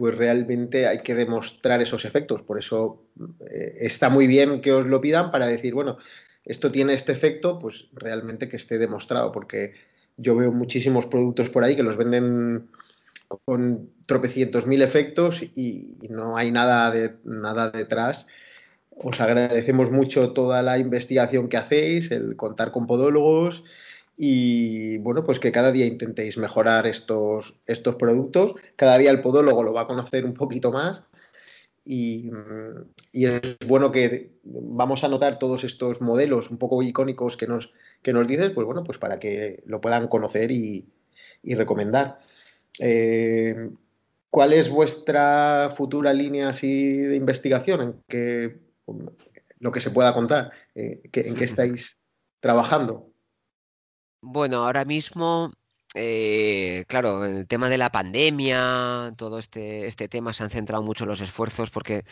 pues 0.00 0.14
realmente 0.14 0.86
hay 0.86 1.02
que 1.02 1.14
demostrar 1.14 1.82
esos 1.82 2.06
efectos. 2.06 2.42
Por 2.42 2.58
eso 2.58 3.02
eh, 3.50 3.76
está 3.80 4.08
muy 4.08 4.26
bien 4.26 4.62
que 4.62 4.72
os 4.72 4.86
lo 4.86 4.98
pidan 5.02 5.30
para 5.30 5.46
decir, 5.46 5.74
bueno, 5.74 5.98
esto 6.46 6.72
tiene 6.72 6.94
este 6.94 7.12
efecto, 7.12 7.58
pues 7.58 7.88
realmente 7.92 8.48
que 8.48 8.56
esté 8.56 8.78
demostrado, 8.78 9.30
porque 9.30 9.74
yo 10.16 10.34
veo 10.36 10.52
muchísimos 10.52 11.04
productos 11.04 11.50
por 11.50 11.64
ahí 11.64 11.76
que 11.76 11.82
los 11.82 11.98
venden 11.98 12.70
con 13.28 13.90
tropecientos 14.06 14.66
mil 14.66 14.80
efectos 14.80 15.42
y, 15.42 15.98
no 16.08 16.38
hay 16.38 16.50
nada, 16.50 16.90
de, 16.90 17.16
nada 17.24 17.70
detrás. 17.70 18.26
Os 18.88 19.20
agradecemos 19.20 19.90
mucho 19.90 20.32
toda 20.32 20.62
la 20.62 20.78
investigación 20.78 21.50
que 21.50 21.58
hacéis, 21.58 22.10
el 22.10 22.36
contar 22.36 22.72
con 22.72 22.86
podólogos, 22.86 23.64
y 24.22 24.98
bueno, 24.98 25.24
pues 25.24 25.40
que 25.40 25.50
cada 25.50 25.72
día 25.72 25.86
intentéis 25.86 26.36
mejorar 26.36 26.86
estos, 26.86 27.58
estos 27.64 27.94
productos. 27.94 28.52
Cada 28.76 28.98
día 28.98 29.10
el 29.10 29.22
podólogo 29.22 29.62
lo 29.62 29.72
va 29.72 29.80
a 29.80 29.86
conocer 29.86 30.26
un 30.26 30.34
poquito 30.34 30.70
más 30.70 31.04
y, 31.86 32.30
es 33.14 33.56
bueno 33.66 33.90
que 33.90 34.32
vamos 34.44 35.04
a 35.04 35.08
notar 35.08 35.38
todos 35.38 35.64
estos 35.64 36.02
modelos 36.02 36.50
un 36.50 36.58
poco 36.58 36.82
icónicos 36.82 37.38
que 37.38 37.46
nos, 37.46 37.72
que 38.02 38.12
nos 38.12 38.28
dices, 38.28 38.50
pues 38.50 38.66
bueno, 38.66 38.84
pues 38.84 38.98
para 38.98 39.18
que 39.18 39.62
lo 39.64 39.80
puedan 39.80 40.06
conocer 40.06 40.50
y, 40.50 40.86
recomendar. 41.42 42.18
Eh, 42.78 43.70
¿Cuál 44.28 44.52
es 44.52 44.68
vuestra 44.68 45.70
futura 45.74 46.12
línea 46.12 46.50
así 46.50 46.98
de 46.98 47.16
investigación? 47.16 47.80
¿En 47.80 47.94
qué, 48.06 48.58
lo 49.60 49.72
que 49.72 49.80
se 49.80 49.90
pueda 49.90 50.12
contar? 50.12 50.50
Eh, 50.74 51.00
¿En 51.10 51.34
qué 51.34 51.44
estáis 51.44 51.96
trabajando? 52.40 53.09
Bueno, 54.22 54.64
ahora 54.66 54.84
mismo, 54.84 55.50
eh, 55.94 56.84
claro, 56.88 57.24
el 57.24 57.46
tema 57.48 57.68
de 57.70 57.78
la 57.78 57.90
pandemia, 57.90 59.14
todo 59.16 59.38
este, 59.38 59.86
este 59.86 60.08
tema 60.08 60.32
se 60.34 60.44
han 60.44 60.50
centrado 60.50 60.82
mucho 60.82 61.06
los 61.06 61.20
esfuerzos 61.22 61.70
porque 61.70 62.04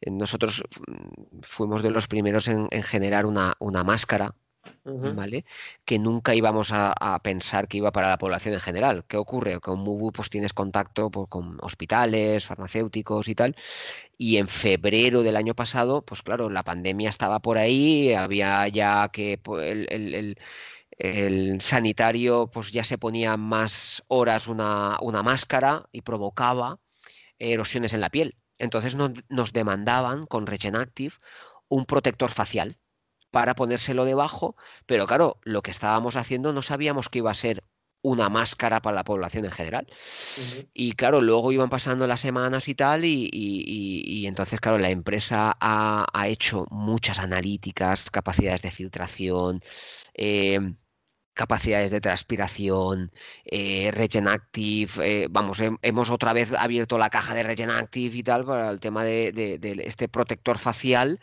eh, 0.00 0.10
nosotros 0.10 0.64
fuimos 1.42 1.82
de 1.82 1.90
los 1.90 2.08
primeros 2.08 2.48
en, 2.48 2.68
generar 2.82 3.26
una, 3.26 3.54
una 3.60 3.84
máscara, 3.84 4.34
¿vale? 4.84 5.44
Que 5.84 5.98
nunca 5.98 6.34
íbamos 6.34 6.70
a, 6.72 7.20
pensar 7.22 7.68
que 7.68 7.78
iba 7.78 7.92
para 7.92 8.08
la 8.08 8.18
población 8.18 8.54
en 8.54 8.60
general. 8.60 9.04
¿Qué 9.06 9.16
ocurre? 9.16 9.60
Con 9.60 9.80
Mubu 9.80 10.12
pues 10.12 10.30
tienes 10.30 10.52
contacto 10.52 11.10
pues, 11.10 11.28
con 11.28 11.58
hospitales, 11.62 12.46
farmacéuticos 12.46 13.28
y 13.28 13.34
tal. 13.34 13.56
Y 14.18 14.36
en 14.38 14.48
febrero 14.48 15.22
del 15.22 15.36
año 15.36 15.54
pasado, 15.54 16.02
pues 16.02 16.22
claro, 16.22 16.50
la 16.50 16.64
pandemia 16.64 17.10
estaba 17.10 17.40
por 17.40 17.58
ahí, 17.58 18.12
había 18.14 18.68
ya 18.68 19.08
que 19.12 19.38
pues, 19.42 19.64
el 19.64 19.86
el 20.14 20.38
sanitario 21.60 22.48
pues 22.52 22.70
ya 22.72 22.84
se 22.84 22.98
ponía 22.98 23.36
más 23.36 24.02
horas 24.08 24.46
una, 24.46 24.98
máscara 25.22 25.88
y 25.92 26.02
provocaba 26.02 26.80
erosiones 27.38 27.92
en 27.92 28.00
la 28.00 28.10
piel. 28.10 28.36
Entonces 28.58 28.94
nos, 28.94 29.52
demandaban 29.52 30.26
con 30.26 30.46
Regenactive 30.46 31.14
un 31.68 31.86
protector 31.86 32.30
facial 32.30 32.78
para 33.30 33.54
ponérselo 33.54 34.04
debajo, 34.04 34.56
pero 34.86 35.06
claro, 35.06 35.40
lo 35.42 35.62
que 35.62 35.70
estábamos 35.70 36.16
haciendo 36.16 36.52
no 36.52 36.62
sabíamos 36.62 37.08
que 37.08 37.18
iba 37.18 37.30
a 37.30 37.34
ser 37.34 37.64
una 38.02 38.28
máscara 38.28 38.82
para 38.82 38.96
la 38.96 39.04
población 39.04 39.44
en 39.44 39.52
general. 39.52 39.86
Y 40.74 40.92
claro, 40.92 41.20
luego 41.20 41.52
iban 41.52 41.70
pasando 41.70 42.06
las 42.06 42.20
semanas 42.20 42.68
y 42.68 42.74
tal, 42.74 43.04
y, 43.04 44.26
entonces, 44.26 44.60
claro, 44.60 44.78
la 44.78 44.90
empresa 44.90 45.56
ha, 45.60 46.28
hecho 46.28 46.66
muchas 46.70 47.18
analíticas, 47.20 48.10
capacidades 48.10 48.62
de 48.62 48.70
filtración, 48.70 49.62
eh, 50.14 50.60
capacidades 51.34 51.90
de 51.90 52.00
transpiración, 52.00 53.12
eh, 53.44 53.90
Regenactive, 53.92 55.24
eh, 55.24 55.28
vamos, 55.30 55.60
hemos 55.82 56.10
otra 56.10 56.32
vez 56.32 56.52
abierto 56.52 56.98
la 56.98 57.10
caja 57.10 57.34
de 57.34 57.42
Regenactive 57.42 58.16
y 58.16 58.22
tal 58.22 58.44
para 58.44 58.70
el 58.70 58.80
tema 58.80 59.04
de, 59.04 59.58
este 59.84 60.08
protector 60.08 60.58
facial 60.58 61.20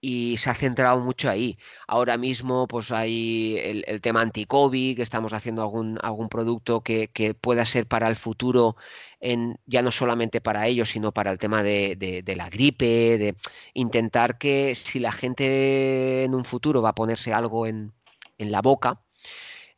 y 0.00 0.36
se 0.38 0.50
ha 0.50 0.54
centrado 0.54 1.00
mucho 1.00 1.30
ahí. 1.30 1.58
Ahora 1.86 2.16
mismo 2.18 2.66
pues 2.66 2.90
hay 2.92 3.58
el, 3.86 4.00
tema 4.00 4.22
anti-COVID, 4.22 4.96
que 4.96 5.02
estamos 5.02 5.32
haciendo 5.32 5.62
algún, 5.62 5.98
algún 6.02 6.28
producto 6.28 6.82
que, 6.82 7.08
pueda 7.40 7.64
ser 7.66 7.86
para 7.86 8.08
el 8.08 8.16
futuro, 8.16 8.76
en, 9.20 9.58
ya 9.66 9.82
no 9.82 9.92
solamente 9.92 10.40
para 10.40 10.66
ellos, 10.66 10.90
sino 10.90 11.12
para 11.12 11.30
el 11.32 11.38
tema 11.38 11.62
de, 11.62 12.24
la 12.36 12.48
gripe, 12.50 13.18
de 13.18 13.36
intentar 13.74 14.38
que 14.38 14.74
si 14.74 14.98
la 15.00 15.12
gente 15.12 16.24
en 16.24 16.34
un 16.34 16.44
futuro 16.44 16.82
va 16.82 16.90
a 16.90 16.94
ponerse 16.94 17.32
algo 17.32 17.66
en 17.66 17.92
la 18.38 18.62
boca, 18.62 19.02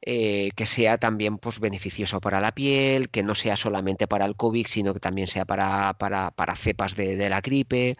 eh, 0.06 0.50
que 0.54 0.66
sea 0.66 0.98
también 0.98 1.38
pues, 1.38 1.60
beneficioso 1.60 2.20
para 2.20 2.38
la 2.38 2.52
piel, 2.54 3.08
que 3.08 3.22
no 3.22 3.34
sea 3.34 3.56
solamente 3.56 4.06
para 4.06 4.26
el 4.26 4.36
COVID, 4.36 4.66
sino 4.66 4.92
que 4.92 5.00
también 5.00 5.28
sea 5.28 5.46
para, 5.46 5.94
para, 5.94 6.56
cepas 6.56 6.94
de, 6.94 7.28
la 7.30 7.40
gripe. 7.40 7.96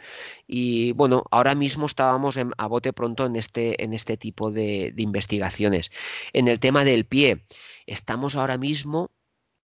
Y 0.47 0.93
bueno, 0.93 1.25
ahora 1.31 1.55
mismo 1.55 1.87
estábamos 1.87 2.37
a 2.37 2.67
bote 2.67 2.93
pronto 2.93 3.25
en 3.25 3.37
este, 3.37 3.83
en 3.83 3.95
este 3.95 4.19
tipo 4.19 4.51
de, 4.51 4.93
investigaciones. 4.99 5.91
En 6.35 6.49
el 6.49 6.61
tema 6.61 6.85
del 6.85 7.07
pie, 7.07 7.47
estamos 7.87 8.37
ahora 8.37 8.59
mismo, 8.59 9.11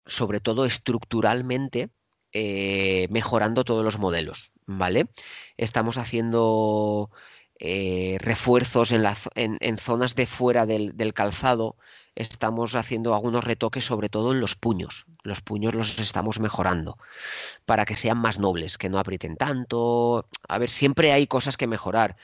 sobre 0.08 0.40
todo 0.40 0.66
estructuralmente, 0.66 1.90
eh, 2.34 3.08
mejorando 3.12 3.64
todos 3.64 3.86
los 3.86 4.00
modelos, 4.00 4.52
¿vale? 4.66 5.10
Estamos 5.58 6.00
haciendo 6.00 7.12
eh, 7.60 8.18
refuerzos 8.20 8.92
en, 8.92 9.06
en, 9.36 9.78
zonas 9.78 10.16
de 10.16 10.26
fuera 10.26 10.66
del, 10.66 10.98
del, 10.98 11.14
calzado 11.14 11.78
estamos 12.16 12.76
haciendo 12.76 13.14
algunos 13.14 13.44
retoques, 13.44 13.86
sobre 13.86 14.10
todo 14.10 14.34
en 14.34 14.42
los 14.42 14.56
puños. 14.56 15.06
Los 15.24 15.42
puños 15.42 15.74
los 15.74 15.98
estamos 16.00 16.40
mejorando 16.40 16.98
para 17.66 17.86
que 17.86 17.96
sean 17.96 18.18
más 18.18 18.40
nobles, 18.40 18.78
que 18.78 18.90
no 18.90 19.00
aprieten 19.00 19.38
tanto. 19.38 20.28
A 20.48 20.58
ver, 20.58 20.70
siempre 20.70 21.14
hay 21.14 21.28
cosas 21.28 21.58
que 21.58 21.68
mejorar. 21.68 22.18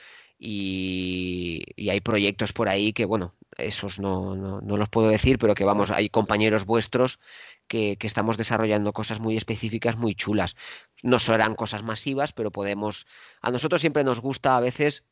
Y, 0.43 1.63
hay 1.89 2.01
proyectos 2.01 2.51
por 2.51 2.67
ahí 2.67 2.93
que, 2.93 3.05
bueno, 3.05 3.35
esos 3.57 3.99
no, 3.99 4.35
no, 4.35 4.77
los 4.77 4.89
puedo 4.89 5.09
decir, 5.09 5.37
pero 5.37 5.53
que 5.53 5.65
vamos, 5.65 5.91
hay 5.91 6.09
compañeros 6.09 6.65
vuestros 6.65 7.19
que, 7.67 7.95
que, 7.97 8.07
estamos 8.07 8.37
desarrollando 8.37 8.91
cosas 8.91 9.19
muy 9.19 9.37
específicas, 9.37 9.97
muy 9.97 10.15
chulas. 10.15 10.55
No 11.03 11.19
serán 11.19 11.55
cosas 11.55 11.83
masivas, 11.83 12.33
pero 12.33 12.51
podemos. 12.51 13.05
A 13.41 13.51
nosotros 13.51 13.81
siempre 13.81 14.03
nos 14.03 14.19
gusta 14.19 14.57
a 14.57 14.61
veces 14.61 15.05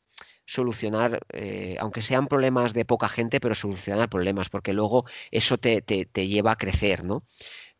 solucionar, 0.50 1.20
eh, 1.32 1.76
aunque 1.80 2.02
sean 2.02 2.26
problemas 2.26 2.74
de 2.74 2.84
poca 2.84 3.08
gente, 3.08 3.40
pero 3.40 3.54
solucionar 3.54 4.08
problemas, 4.10 4.48
porque 4.50 4.72
luego 4.72 5.04
eso 5.30 5.58
te, 5.58 5.80
lleva 6.14 6.52
a 6.52 6.56
crecer, 6.56 7.04
¿no? 7.04 7.22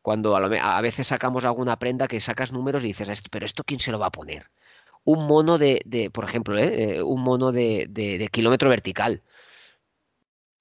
Cuando 0.02 0.36
a, 0.36 0.80
veces 0.80 1.08
sacamos 1.08 1.44
alguna 1.44 1.78
prenda 1.78 2.08
que 2.08 2.20
sacas 2.20 2.52
números 2.52 2.84
y 2.84 2.88
dices, 2.88 3.22
pero 3.30 3.46
esto 3.46 3.64
quién 3.64 3.80
se 3.80 3.92
lo 3.92 3.98
va 3.98 4.06
a 4.06 4.12
poner? 4.12 4.50
Un 5.04 5.26
mono 5.26 5.58
de, 5.58 6.10
por 6.12 6.24
ejemplo, 6.24 6.56
¿eh? 6.58 6.98
Eh, 6.98 7.02
un 7.02 7.22
mono 7.22 7.52
de, 7.52 7.86
de, 7.90 8.28
kilómetro 8.28 8.70
vertical. 8.70 9.22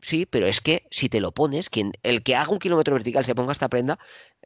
Sí, 0.01 0.25
pero 0.25 0.47
es 0.47 0.61
que 0.61 0.87
si 0.91 1.09
te 1.09 1.19
lo 1.19 1.33
pones, 1.33 1.69
quien, 1.69 1.91
el 2.03 2.23
que 2.23 2.35
haga 2.35 2.51
un 2.51 2.59
kilómetro 2.59 2.95
vertical 2.95 3.25
se 3.25 3.35
ponga 3.35 3.51
esta 3.51 3.69
prenda, 3.69 3.99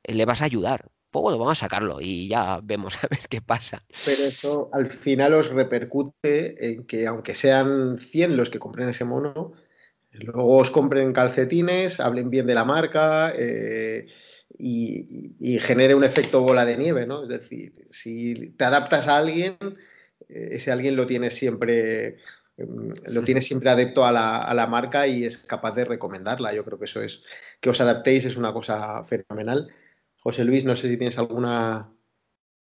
le 0.03 0.25
vas 0.25 0.41
a 0.41 0.45
ayudar 0.45 0.89
pues 1.13 1.21
bueno, 1.21 1.37
vamos 1.37 1.59
a 1.59 1.65
sacarlo 1.65 1.99
y 2.01 2.27
ya 2.27 2.59
vemos 2.63 2.95
a 3.03 3.07
ver 3.07 3.21
qué 3.29 3.39
pasa. 3.39 3.83
Pero 4.03 4.23
eso 4.23 4.69
al 4.73 4.87
final 4.87 5.33
os 5.35 5.51
repercute 5.51 6.71
en 6.71 6.85
que 6.85 7.07
aunque 7.07 7.35
sean 7.35 7.97
100 7.99 8.35
los 8.35 8.49
que 8.49 8.59
compren 8.59 8.89
ese 8.89 9.05
mono, 9.05 9.53
luego 10.11 10.57
os 10.57 10.71
compren 10.71 11.13
calcetines, 11.13 11.99
hablen 11.99 12.29
bien 12.31 12.47
de 12.47 12.55
la 12.55 12.65
marca 12.65 13.31
eh, 13.37 14.07
y, 14.57 15.59
genere 15.59 15.95
un 15.95 16.03
efecto 16.03 16.41
bola 16.41 16.65
de 16.65 16.77
nieve, 16.77 17.05
¿no? 17.05 17.23
Es 17.23 17.29
decir, 17.29 17.87
si 17.91 18.49
te 18.57 18.65
adaptas 18.65 19.07
a 19.07 19.17
alguien, 19.17 19.57
eh, 20.29 20.49
ese 20.53 20.71
alguien 20.71 20.95
lo 20.95 21.05
tienes 21.05 21.35
siempre 21.35 22.17
lo 22.57 23.23
tiene 23.23 23.41
siempre 23.41 23.71
adepto 23.71 24.05
a 24.05 24.11
la, 24.11 24.67
marca 24.67 25.07
y 25.07 25.25
es 25.25 25.37
capaz 25.37 25.73
de 25.73 25.85
recomendarla. 25.85 26.53
Yo 26.53 26.63
creo 26.63 26.77
que 26.77 26.85
eso 26.85 27.01
es, 27.01 27.23
que 27.59 27.69
os 27.69 27.81
adaptéis 27.81 28.25
es 28.25 28.37
una 28.37 28.53
cosa 28.53 29.03
fenomenal. 29.03 29.73
José 30.23 30.45
Luis, 30.45 30.63
no 30.63 30.75
sé 30.75 30.87
si 30.87 30.97
tienes 30.97 31.17
alguna... 31.17 31.91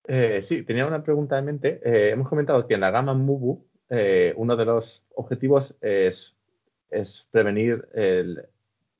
Eh, 0.06 0.40
sí, 0.42 0.62
tenía 0.62 0.86
una 0.86 1.02
pregunta 1.02 1.38
en 1.38 1.44
mente. 1.44 1.80
Eh, 1.84 2.10
hemos 2.10 2.28
comentado 2.28 2.66
que 2.66 2.74
en 2.74 2.80
la 2.80 2.90
gama 2.90 3.12
Mubu 3.14 3.66
eh, 3.90 4.32
uno 4.36 4.56
de 4.56 4.64
los 4.64 5.04
objetivos 5.14 5.74
es, 5.82 6.34
es 6.90 7.26
prevenir 7.30 7.86
el, 7.92 8.46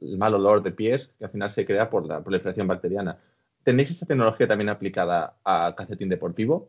mal 0.01 0.35
olor 0.35 0.63
de 0.63 0.73
pies 0.73 1.11
que 1.19 1.25
al 1.25 1.31
final 1.31 1.51
se 1.51 1.65
crea 1.65 1.89
por 1.89 2.07
la 2.07 2.23
proliferación 2.23 2.67
bacteriana. 2.69 3.19
¿Tenéis 3.63 3.91
esa 3.91 4.07
tecnología 4.07 4.47
también 4.47 4.69
aplicada 4.69 5.39
a 5.43 5.75
calcetín 5.75 6.11
deportivo? 6.11 6.69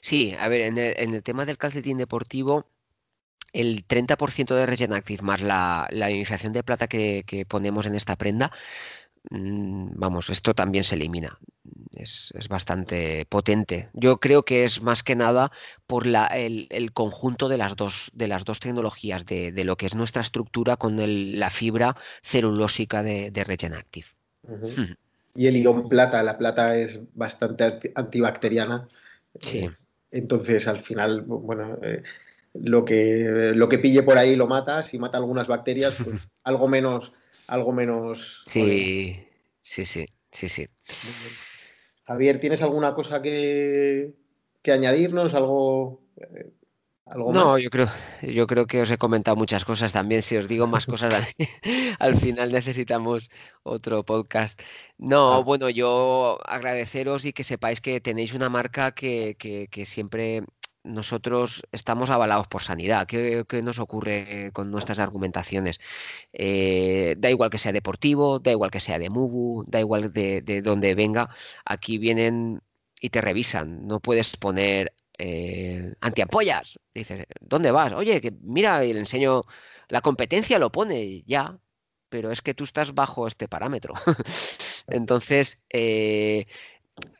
Sí, 0.00 0.34
a 0.38 0.48
ver, 0.48 0.60
en 0.60 0.78
el, 0.78 1.22
tema 1.24 1.44
del 1.44 1.58
calcetín 1.58 1.98
deportivo, 1.98 2.66
el 3.52 3.84
30% 3.84 4.54
de 4.54 4.66
Regen 4.66 4.92
Active 4.92 5.22
más 5.22 5.42
la, 5.42 5.88
iniciación 5.90 6.52
de 6.52 6.62
plata 6.62 6.86
que, 6.86 7.24
ponemos 7.48 7.86
en 7.86 7.96
esta 7.96 8.14
prenda, 8.14 8.52
vamos, 9.30 10.30
esto 10.30 10.54
también 10.54 10.84
se 10.84 10.94
elimina. 10.94 11.38
Es, 11.92 12.32
bastante 12.48 13.26
potente. 13.26 13.90
Yo 13.92 14.18
creo 14.18 14.44
que 14.44 14.64
es 14.64 14.82
más 14.82 15.02
que 15.02 15.16
nada 15.16 15.50
por 15.86 16.06
el, 16.06 16.92
conjunto 16.92 17.48
de 17.48 17.58
las 17.58 17.76
dos, 17.76 18.10
de 18.14 18.28
las 18.28 18.44
dos 18.44 18.60
tecnologías, 18.60 19.26
de, 19.26 19.52
lo 19.64 19.76
que 19.76 19.86
es 19.86 19.94
nuestra 19.94 20.22
estructura 20.22 20.76
con 20.76 20.96
la 21.38 21.50
fibra 21.50 21.96
celulósica 22.22 23.02
de, 23.02 23.30
de 23.30 23.44
Regen 23.44 23.74
Active. 23.74 24.08
Y 25.34 25.46
el 25.46 25.56
ion 25.56 25.88
plata, 25.88 26.22
la 26.22 26.38
plata 26.38 26.76
es 26.76 27.00
bastante 27.14 27.92
antibacteriana. 27.94 28.88
Sí. 29.40 29.58
Eh, 29.58 29.70
entonces, 30.10 30.66
al 30.68 30.78
final, 30.78 31.22
bueno, 31.22 31.78
eh, 31.82 32.02
lo, 32.54 32.84
que, 32.84 33.52
lo 33.54 33.68
que 33.68 33.78
pille 33.78 34.02
por 34.02 34.18
ahí 34.18 34.36
lo 34.36 34.46
mata. 34.46 34.82
Si 34.84 34.98
mata 34.98 35.18
algunas 35.18 35.46
bacterias, 35.46 36.00
pues 36.02 36.28
algo 36.44 36.68
menos, 36.68 37.12
algo 37.46 37.72
menos. 37.72 38.42
Sí, 38.46 39.26
sí, 39.60 39.84
sí, 39.84 40.06
sí, 40.30 40.48
sí. 40.48 40.66
Javier, 42.04 42.40
¿tienes 42.40 42.62
alguna 42.62 42.94
cosa 42.94 43.20
que, 43.20 44.14
que 44.62 44.72
añadirnos? 44.72 45.34
¿Algo? 45.34 46.02
Eh, 46.16 46.52
no, 47.16 47.58
yo 47.58 47.70
creo, 47.70 47.88
yo 48.22 48.46
creo 48.46 48.66
que 48.66 48.82
os 48.82 48.90
he 48.90 48.98
comentado 48.98 49.36
muchas 49.36 49.64
cosas 49.64 49.92
también. 49.92 50.22
Si 50.22 50.36
os 50.36 50.48
digo 50.48 50.66
más 50.66 50.86
cosas, 50.86 51.36
al 51.98 52.16
final 52.16 52.52
necesitamos 52.52 53.30
otro 53.62 54.04
podcast. 54.04 54.60
No, 54.98 55.34
ah. 55.34 55.38
bueno, 55.42 55.70
yo 55.70 56.38
agradeceros 56.44 57.24
y 57.24 57.32
que 57.32 57.44
sepáis 57.44 57.80
que 57.80 58.00
tenéis 58.00 58.34
una 58.34 58.50
marca 58.50 58.92
que, 58.92 59.36
que, 59.38 59.86
siempre 59.86 60.42
nosotros 60.88 61.62
estamos 61.72 62.10
avalados 62.10 62.48
por 62.48 62.62
sanidad. 62.62 63.06
¿Qué, 63.06 63.44
nos 63.62 63.78
ocurre 63.78 64.50
con 64.52 64.70
nuestras 64.70 64.98
argumentaciones? 64.98 65.80
Eh, 66.32 67.14
da 67.18 67.30
igual 67.30 67.50
que 67.50 67.58
sea 67.58 67.72
deportivo, 67.72 68.38
da 68.40 68.50
igual 68.50 68.70
que 68.70 68.80
sea 68.80 68.98
de 68.98 69.10
Mubu, 69.10 69.64
da 69.66 69.80
igual 69.80 70.12
de, 70.12 70.42
de 70.42 70.62
donde 70.62 70.94
venga, 70.94 71.30
aquí 71.64 71.98
vienen 71.98 72.60
y 73.00 73.10
te 73.10 73.20
revisan. 73.20 73.86
No 73.86 74.00
puedes 74.00 74.36
poner 74.36 74.94
eh, 75.18 75.94
antiampollas. 76.00 76.78
Dices, 76.94 77.26
¿dónde 77.40 77.70
vas? 77.72 77.92
Oye, 77.92 78.20
que 78.20 78.32
mira, 78.42 78.84
y 78.84 78.92
le 78.92 79.00
enseño, 79.00 79.42
la 79.88 80.00
competencia 80.00 80.58
lo 80.58 80.70
pone 80.72 81.22
ya, 81.26 81.58
pero 82.08 82.30
es 82.30 82.42
que 82.42 82.54
tú 82.54 82.64
estás 82.64 82.94
bajo 82.94 83.26
este 83.26 83.48
parámetro. 83.48 83.94
Entonces, 84.86 85.64
eh, 85.70 86.46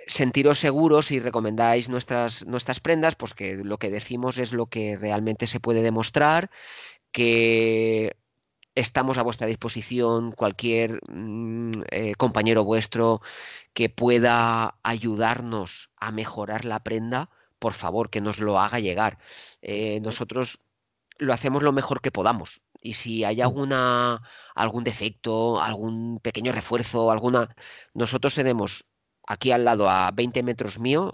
sentiros 0.07 0.59
seguros 0.59 1.11
y 1.11 1.21
recomendáis 1.21 1.89
nuestras, 1.89 2.47
nuestras 2.47 2.81
prendas, 2.81 3.15
pues 3.15 3.35
que 3.35 3.57
lo 3.57 3.79
que 3.79 3.91
decimos 3.91 4.39
es 4.39 4.53
lo 4.53 4.67
que 4.67 4.97
realmente 4.97 5.47
se 5.47 5.61
puede 5.61 5.83
demostrar, 5.83 6.51
que 7.13 8.17
estamos 8.75 9.19
a 9.19 9.23
vuestra 9.23 9.47
disposición, 9.47 10.33
cualquier 10.33 11.01
mm, 11.09 11.83
eh, 11.91 12.15
compañero 12.17 12.65
vuestro 12.65 13.21
que 13.75 13.89
pueda 13.89 14.77
ayudarnos 14.83 15.91
a 15.97 16.13
mejorar 16.13 16.65
la 16.65 16.81
prenda, 16.83 17.31
por 17.59 17.73
favor, 17.73 18.11
que 18.11 18.21
nos 18.21 18.39
lo 18.39 18.61
haga 18.61 18.81
llegar. 18.81 19.19
Eh, 19.63 20.01
nosotros 20.01 20.61
lo 21.19 21.33
hacemos 21.33 21.63
lo 21.63 21.73
mejor 21.73 22.01
que 22.01 22.13
podamos. 22.13 22.63
Y 22.81 22.95
si 22.95 23.25
hay 23.25 23.39
mm. 23.39 23.43
alguna, 23.43 24.23
algún 24.55 24.85
defecto, 24.85 25.61
algún 25.61 26.21
pequeño 26.21 26.53
refuerzo, 26.53 27.11
alguna. 27.11 27.55
Nosotros 27.95 28.35
tenemos 28.35 28.87
aquí 29.29 29.51
al 29.53 29.65
lado, 29.65 29.89
a 29.91 30.11
20 30.13 30.43
metros 30.43 30.79
mío, 30.79 31.13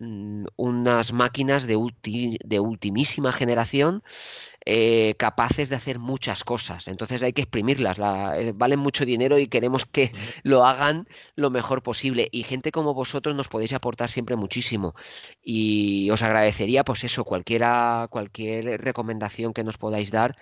Mm, 0.00 0.44
unas 0.56 1.12
máquinas 1.12 1.66
de, 1.66 1.76
de 2.44 2.60
ultimísima 2.60 3.32
generación 3.32 4.04
eh, 4.64 5.16
capaces 5.18 5.70
de 5.70 5.76
hacer 5.76 5.98
muchas 5.98 6.44
cosas. 6.44 6.86
Entonces 6.86 7.22
hay 7.22 7.32
que 7.32 7.42
exprimirlas. 7.42 7.98
Eh, 8.38 8.52
valen 8.54 8.78
mucho 8.78 9.04
dinero 9.04 9.38
y 9.38 9.48
queremos 9.48 9.86
que 9.86 10.12
lo 10.44 10.64
hagan 10.64 11.08
lo 11.34 11.50
mejor 11.50 11.82
posible. 11.82 12.28
Y 12.30 12.44
gente 12.44 12.70
como 12.70 12.94
vosotros 12.94 13.34
nos 13.34 13.48
podéis 13.48 13.72
aportar 13.72 14.08
siempre 14.10 14.36
muchísimo. 14.36 14.94
Y 15.42 16.10
os 16.10 16.22
agradecería, 16.22 16.84
pues 16.84 17.02
eso, 17.04 17.24
cualquiera, 17.24 18.06
cualquier 18.10 18.80
recomendación 18.80 19.52
que 19.52 19.64
nos 19.64 19.78
podáis 19.78 20.12
dar 20.12 20.36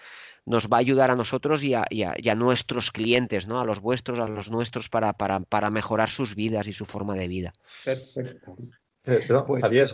nos 0.46 0.68
va 0.68 0.76
a 0.76 0.80
ayudar 0.80 1.10
a 1.10 1.16
nosotros 1.16 1.62
y 1.62 1.74
a, 1.74 2.34
nuestros 2.36 2.92
clientes, 2.92 3.46
¿no? 3.46 3.60
A 3.60 3.64
los 3.64 3.80
vuestros, 3.80 4.18
a 4.20 4.28
los 4.28 4.50
nuestros, 4.50 4.88
para, 4.88 5.12
para, 5.12 5.40
para 5.40 5.70
mejorar 5.70 6.08
sus 6.08 6.34
vidas 6.34 6.68
y 6.68 6.72
su 6.72 6.86
forma 6.86 7.16
de 7.16 7.28
vida. 7.28 7.52
Perfecto. 7.84 8.56
Eh, 9.04 9.26
pues, 9.46 9.62
Javier, 9.62 9.88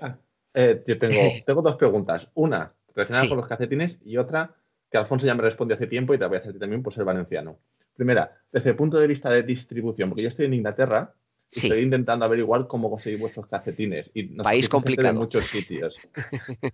ah. 0.00 0.16
eh, 0.54 0.82
yo 0.86 0.98
tengo, 0.98 1.14
tengo 1.46 1.62
dos 1.62 1.76
preguntas. 1.76 2.28
Una 2.34 2.72
relacionada 2.94 3.28
con 3.28 3.38
los 3.38 3.46
calcetines 3.46 3.98
y 4.04 4.16
otra 4.16 4.54
que 4.90 4.98
Alfonso 4.98 5.26
ya 5.26 5.34
me 5.34 5.42
respondió 5.42 5.76
hace 5.76 5.86
tiempo 5.86 6.14
y 6.14 6.18
te 6.18 6.26
voy 6.26 6.36
a 6.36 6.40
hacer 6.40 6.58
también 6.58 6.82
por 6.82 6.92
ser 6.92 7.04
valenciano. 7.04 7.58
Primera, 7.94 8.38
desde 8.50 8.70
el 8.70 8.76
punto 8.76 8.98
de 8.98 9.06
vista 9.06 9.30
de 9.30 9.42
distribución, 9.42 10.08
porque 10.08 10.22
yo 10.22 10.28
estoy 10.28 10.46
en 10.46 10.54
Inglaterra 10.54 11.14
estoy 11.50 11.82
intentando 11.82 12.24
averiguar 12.24 12.66
cómo 12.66 12.90
conseguir 12.90 13.18
vuestros 13.18 13.46
calcetines. 13.46 14.10
Y 14.14 14.24
País 14.36 14.68
complicado. 14.68 15.08
En 15.08 15.16
muchos 15.16 15.46
sitios. 15.46 15.98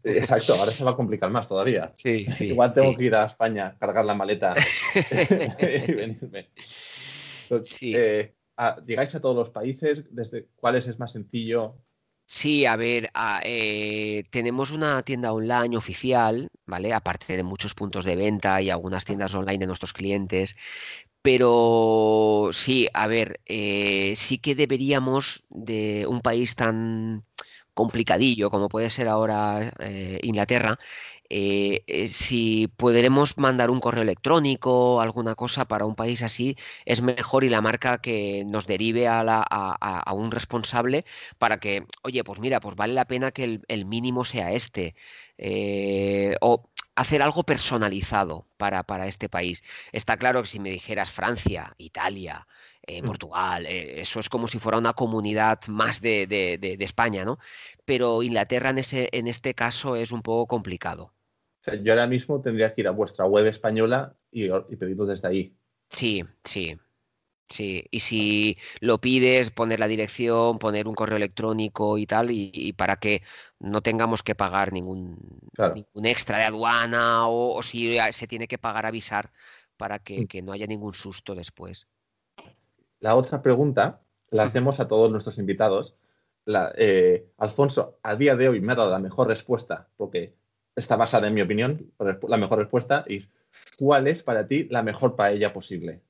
Exacto, 0.04 0.54
ahora 0.54 0.72
se 0.72 0.84
va 0.84 0.92
a 0.92 0.96
complicar 0.96 1.30
más 1.30 1.48
todavía. 1.48 1.92
Sí, 1.96 2.26
sí, 2.28 2.46
Igual 2.48 2.72
tengo 2.72 2.96
que 2.96 3.04
ir 3.04 3.14
a 3.14 3.26
España, 3.26 3.76
cargar 3.78 4.04
la 4.04 4.14
maleta 4.14 4.54
y 5.88 5.92
venirme. 5.94 6.50
sí. 7.62 7.94
Eh, 7.96 8.34
llegáis 8.86 9.14
a 9.14 9.20
todos 9.20 9.36
los 9.36 9.50
países, 9.50 10.04
desde 10.10 10.48
cuáles 10.56 10.86
es 10.86 10.98
más 10.98 11.12
sencillo. 11.12 11.76
Sí, 12.28 12.66
a 12.66 12.74
ver, 12.74 13.10
eh, 13.44 14.24
tenemos 14.30 14.72
una 14.72 15.00
tienda 15.04 15.32
online 15.32 15.76
oficial, 15.76 16.48
¿vale? 16.66 16.92
Aparte 16.92 17.36
de 17.36 17.44
muchos 17.44 17.74
puntos 17.74 18.04
de 18.04 18.16
venta 18.16 18.60
y 18.60 18.68
algunas 18.68 19.04
tiendas 19.04 19.32
online 19.34 19.58
de 19.58 19.66
nuestros 19.68 19.92
clientes. 19.92 20.56
Pero 21.26 22.50
sí, 22.52 22.86
a 22.94 23.08
ver, 23.08 23.40
eh, 23.46 24.14
sí 24.16 24.38
que 24.38 24.54
deberíamos 24.54 25.44
de 25.50 26.06
un 26.06 26.20
país 26.20 26.54
tan 26.54 27.24
complicadillo 27.74 28.48
como 28.48 28.68
puede 28.68 28.90
ser 28.90 29.08
ahora 29.08 29.72
eh, 29.80 30.20
Inglaterra, 30.22 30.78
eh, 31.28 32.06
si 32.08 32.68
podremos 32.76 33.38
mandar 33.38 33.70
un 33.70 33.80
correo 33.80 34.02
electrónico, 34.02 35.00
alguna 35.00 35.34
cosa 35.34 35.64
para 35.66 35.84
un 35.84 35.96
país 35.96 36.22
así, 36.22 36.56
es 36.84 37.02
mejor 37.02 37.42
y 37.42 37.48
la 37.48 37.60
marca 37.60 37.98
que 38.00 38.44
nos 38.46 38.68
derive 38.68 39.08
a, 39.08 40.12
un 40.14 40.30
responsable 40.30 41.04
para 41.38 41.58
que, 41.58 41.86
oye, 42.04 42.22
pues 42.22 42.38
mira, 42.38 42.60
pues 42.60 42.76
vale 42.76 42.94
la 42.94 43.06
pena 43.06 43.32
que 43.32 43.60
el, 43.66 43.84
mínimo 43.86 44.24
sea 44.24 44.52
este. 44.52 44.94
O 46.40 46.70
hacer 46.96 47.22
algo 47.22 47.44
personalizado 47.44 48.46
para, 48.56 48.82
para, 48.82 49.06
este 49.06 49.28
país. 49.28 49.62
Está 49.92 50.16
claro 50.16 50.42
que 50.42 50.48
si 50.48 50.58
me 50.58 50.70
dijeras 50.70 51.10
Francia, 51.10 51.74
Italia, 51.78 52.46
mm. 52.86 53.04
Portugal, 53.04 53.66
eso 53.66 54.18
es 54.20 54.28
como 54.28 54.48
si 54.48 54.58
fuera 54.58 54.78
una 54.78 54.94
comunidad 54.94 55.60
más 55.68 56.00
de, 56.00 56.26
de, 56.26 56.76
España, 56.80 57.24
¿no? 57.24 57.38
Pero 57.84 58.22
Inglaterra 58.22 58.70
en, 58.70 58.78
ese, 58.78 59.08
en 59.12 59.28
este 59.28 59.54
caso 59.54 59.96
es 59.96 60.10
un 60.10 60.22
poco 60.22 60.46
complicado 60.46 61.12
yo 61.82 61.92
ahora 61.92 62.06
mismo 62.06 62.40
tendría 62.40 62.74
que 62.74 62.82
ir 62.82 62.88
a 62.88 62.92
vuestra 62.92 63.26
web 63.26 63.46
española 63.46 64.14
y, 64.30 64.48
pedirlo 64.76 65.06
desde 65.06 65.28
ahí. 65.28 65.56
Sí, 65.90 66.24
sí. 66.44 66.76
Sí, 67.48 67.86
y 67.92 68.00
si 68.00 68.58
lo 68.80 69.00
pides, 69.00 69.50
poner 69.50 69.78
la 69.78 69.86
dirección, 69.86 70.58
poner 70.58 70.88
un 70.88 70.94
correo 70.94 71.16
electrónico 71.16 71.96
y 71.96 72.06
tal, 72.06 72.30
y, 72.30 72.72
para 72.72 72.96
que 72.96 73.22
no 73.60 73.82
tengamos 73.82 74.24
que 74.24 74.34
pagar 74.34 74.72
ningún, 74.72 75.16
extra 76.02 76.38
de 76.38 76.44
aduana 76.44 77.28
o, 77.28 77.62
si 77.62 77.96
se 78.12 78.26
tiene 78.26 78.48
que 78.48 78.58
pagar 78.58 78.84
avisar 78.84 79.30
para 79.76 80.00
que, 80.00 80.22
mm. 80.22 80.44
no 80.44 80.52
haya 80.52 80.66
ningún 80.66 80.94
susto 80.94 81.34
después. 81.36 81.86
La 82.98 83.14
otra 83.14 83.42
pregunta 83.42 84.00
la 84.30 84.44
hacemos 84.44 84.80
a 84.80 84.88
todos 84.88 85.10
nuestros 85.10 85.38
invitados. 85.38 85.94
Eh, 86.76 87.28
Alfonso, 87.38 87.98
a 88.02 88.16
día 88.16 88.34
de 88.34 88.48
hoy 88.48 88.60
me 88.60 88.72
ha 88.72 88.76
dado 88.76 88.90
la 88.90 88.98
mejor 88.98 89.28
respuesta 89.28 89.88
porque 89.96 90.34
está 90.74 90.96
basada, 90.96 91.28
en 91.28 91.34
mi 91.34 91.42
opinión, 91.42 91.92
la 91.98 92.36
mejor 92.36 92.58
respuesta 92.58 93.04
y 93.06 93.24
¿cuál 93.78 94.08
es 94.08 94.24
para 94.24 94.48
ti 94.48 94.66
la 94.70 94.82
mejor 94.82 95.14
paella 95.14 95.52
posible? 95.52 96.02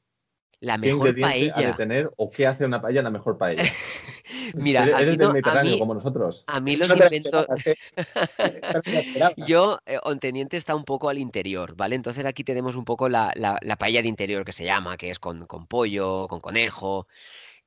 La 0.60 0.78
mejor 0.78 1.14
¿Qué 1.14 1.20
paella. 1.20 1.54
Ha 1.56 1.62
de 1.62 1.72
tener 1.74 2.10
o 2.16 2.30
qué 2.30 2.46
hace 2.46 2.64
una 2.64 2.80
paella 2.80 3.02
la 3.02 3.10
mejor 3.10 3.36
paella? 3.36 3.62
Mira, 4.54 4.84
Eres- 4.84 5.18
del 5.18 5.28
Mediterráneo, 5.28 5.72
mí- 5.74 5.78
como 5.78 5.94
nosotros. 5.94 6.44
A 6.46 6.60
mí 6.60 6.76
los 6.76 6.88
No 6.88 6.94
inventos. 6.94 7.46
¿eh? 7.66 7.74
Yo, 9.36 9.78
eh, 9.86 9.98
Onteniente 10.02 10.56
está 10.56 10.74
un 10.74 10.84
poco 10.84 11.08
al 11.08 11.18
interior, 11.18 11.74
¿vale? 11.76 11.94
Entonces 11.94 12.24
aquí 12.24 12.42
tenemos 12.44 12.76
un 12.76 12.84
poco 12.84 13.08
la, 13.08 13.32
la- 13.34 13.58
la 13.60 13.76
paella 13.76 14.02
de 14.02 14.08
interior 14.08 14.44
que 14.44 14.52
se 14.52 14.64
llama, 14.64 14.96
que 14.96 15.10
es 15.10 15.18
con, 15.18 15.46
con 15.46 15.66
pollo, 15.66 16.26
con 16.28 16.40
conejo. 16.40 17.06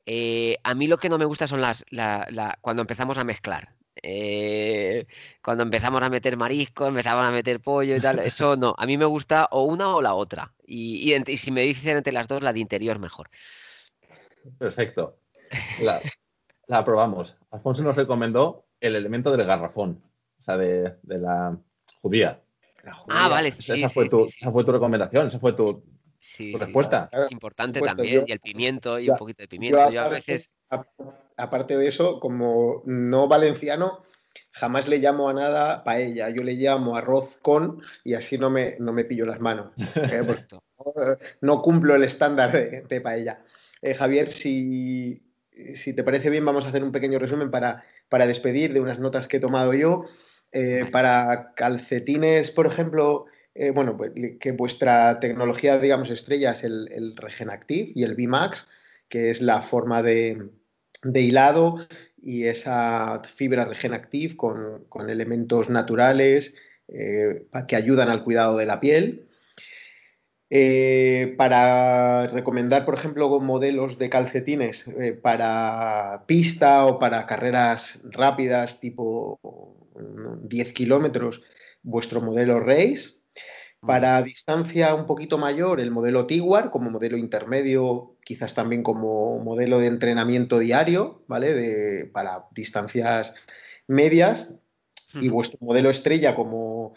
Eh, 0.05 0.57
a 0.63 0.73
mí 0.73 0.87
lo 0.87 0.97
que 0.97 1.09
no 1.09 1.17
me 1.17 1.25
gusta 1.25 1.47
son 1.47 1.61
las, 1.61 1.85
la- 1.91 2.25
la- 2.31 2.57
cuando 2.61 2.81
empezamos 2.81 3.17
a 3.17 3.23
mezclar. 3.23 3.75
Eh, 4.03 5.05
cuando 5.41 5.63
empezamos 5.63 6.01
a 6.01 6.09
meter 6.09 6.37
marisco, 6.37 6.87
empezamos 6.87 7.23
a 7.25 7.31
meter 7.31 7.59
pollo 7.59 7.95
y 7.95 7.99
tal, 7.99 8.19
eso 8.19 8.55
no. 8.55 8.75
A 8.77 8.85
mí 8.85 8.97
me 8.97 9.05
gusta 9.05 9.47
o 9.51 9.63
una 9.63 9.95
o 9.95 10.01
la 10.01 10.13
otra. 10.13 10.53
Y, 10.65 11.09
y 11.09 11.15
ent- 11.15 11.29
y 11.29 11.37
si 11.37 11.51
me 11.51 11.61
dicen 11.61 11.97
entre 11.97 12.13
las 12.13 12.27
dos, 12.27 12.41
la 12.41 12.53
de 12.53 12.59
interior 12.59 12.99
mejor. 12.99 13.29
Perfecto. 14.57 15.17
La, 15.81 16.01
la 16.67 16.85
probamos. 16.85 17.35
Alfonso 17.51 17.83
nos 17.83 17.95
recomendó 17.95 18.65
el 18.79 18.95
elemento 18.95 19.35
del 19.35 19.45
garrafón, 19.45 20.01
o 20.39 20.43
sea, 20.43 20.57
de, 20.57 20.95
de 21.03 21.17
la 21.17 21.57
judía. 22.01 22.41
La 22.83 22.97
Ah, 23.09 23.27
vale, 23.27 23.49
Esa, 23.49 23.61
sí, 23.61 23.71
esa 23.73 23.89
fue 23.89 24.05
sí, 24.05 24.09
tu, 24.09 24.25
sí, 24.25 24.31
sí, 24.31 24.37
esa 24.41 24.51
fue 24.51 24.63
tu 24.63 24.71
recomendación, 24.71 25.27
esa 25.27 25.39
fue 25.39 25.53
tu... 25.53 25.83
sí, 26.19 26.51
tu 26.53 26.57
sí, 26.57 26.63
respuesta. 26.63 27.03
sí, 27.03 27.09
Claro, 27.09 27.27
sí. 27.27 27.33
Importante 27.33 27.81
también, 27.81 28.21
yo- 28.21 28.25
y 28.27 28.31
el 28.31 28.39
pimiento, 28.39 28.99
y 28.99 29.05
yo- 29.05 29.13
un 29.13 29.19
poquito 29.19 29.43
de 29.43 29.47
pimiento. 29.47 29.91
Yo 29.91 30.01
a 30.01 30.07
veces... 30.09 30.49
a- 30.69 30.85
Aparte 31.39 31.77
de 31.77 31.87
eso, 31.87 32.19
como 32.19 32.83
no 32.85 33.27
valenciano, 33.27 34.03
jamás 34.51 34.87
le 34.87 34.97
llamo 34.97 35.29
a 35.29 35.33
nada 35.33 35.83
paella. 35.83 36.29
Yo 36.29 36.43
le 36.43 36.53
llamo 36.53 36.95
arroz 36.95 37.39
con 37.41 37.81
y 38.03 38.13
así 38.13 38.37
no 38.37 38.49
me, 38.49 38.75
no 38.79 38.93
me 38.93 39.05
pillo 39.05 39.25
las 39.25 39.39
manos. 39.39 39.71
¿eh? 39.95 40.21
No, 40.51 41.17
no 41.41 41.61
cumplo 41.61 41.95
el 41.95 42.03
estándar 42.03 42.51
de, 42.51 42.81
de 42.81 43.01
paella. 43.01 43.43
Eh, 43.81 43.93
Javier, 43.93 44.27
si, 44.27 45.23
si 45.75 45.95
te 45.95 46.03
parece 46.03 46.29
bien, 46.29 46.45
vamos 46.45 46.65
a 46.65 46.69
hacer 46.69 46.83
un 46.83 46.91
pequeño 46.91 47.19
resumen 47.19 47.51
para, 47.51 47.83
para 48.09 48.27
despedir 48.27 48.73
de 48.73 48.81
unas 48.81 48.99
notas 48.99 49.27
que 49.27 49.37
he 49.37 49.41
tomado 49.41 49.73
yo. 49.73 50.05
Eh, 50.51 50.85
para 50.91 51.53
calcetines, 51.53 52.51
por 52.51 52.65
ejemplo, 52.65 53.25
bueno, 53.73 53.97
pues, 53.97 54.11
que 54.39 54.51
vuestra 54.51 55.19
tecnología, 55.19 55.77
digamos, 55.77 56.09
estrella 56.09 56.51
es 56.51 56.63
el, 56.63 56.89
el 56.91 57.15
Regen 57.15 57.49
Active 57.49 57.91
y 57.93 58.03
el 58.03 58.15
VMAX, 58.15 58.67
que 59.09 59.29
es 59.29 59.41
la 59.41 59.61
forma 59.61 60.01
de, 60.01 60.49
de 61.03 61.21
hilado 61.21 61.87
y 62.21 62.45
esa 62.45 63.21
fibra 63.23 63.65
Regen 63.65 63.93
Active 63.93 64.35
con, 64.35 64.85
con 64.89 65.09
elementos 65.09 65.69
naturales 65.69 66.55
eh, 66.87 67.45
que 67.67 67.75
ayudan 67.75 68.09
al 68.09 68.23
cuidado 68.23 68.57
de 68.57 68.65
la 68.65 68.79
piel. 68.79 69.29
Eh, 70.51 71.35
para 71.37 72.25
recomendar, 72.27 72.83
por 72.83 72.95
ejemplo, 72.95 73.39
modelos 73.39 73.99
de 73.99 74.09
calcetines 74.09 74.87
eh, 74.87 75.13
para 75.13 76.23
pista 76.25 76.87
o 76.87 76.97
para 76.97 77.27
carreras 77.27 78.01
rápidas, 78.09 78.79
tipo 78.79 79.39
mm, 79.95 80.47
10 80.47 80.73
kilómetros, 80.73 81.43
vuestro 81.83 82.21
modelo 82.21 82.59
Race. 82.59 83.18
Para 83.81 84.21
distancia 84.21 84.93
un 84.93 85.05
poquito 85.05 85.37
mayor, 85.37 85.79
el 85.79 85.89
modelo 85.89 86.27
Tiguar, 86.27 86.69
como 86.69 86.91
modelo 86.91 87.17
intermedio, 87.17 88.17
quizás 88.23 88.53
también 88.53 88.83
como 88.83 89.39
modelo 89.39 89.79
de 89.79 89.87
entrenamiento 89.87 90.59
diario, 90.59 91.23
¿vale? 91.27 91.53
De- 91.53 92.05
para 92.05 92.45
distancias 92.51 93.33
medias. 93.87 94.51
Y 95.19 95.29
vuestro 95.29 95.57
modelo 95.61 95.89
estrella 95.89 96.35
como 96.35 96.93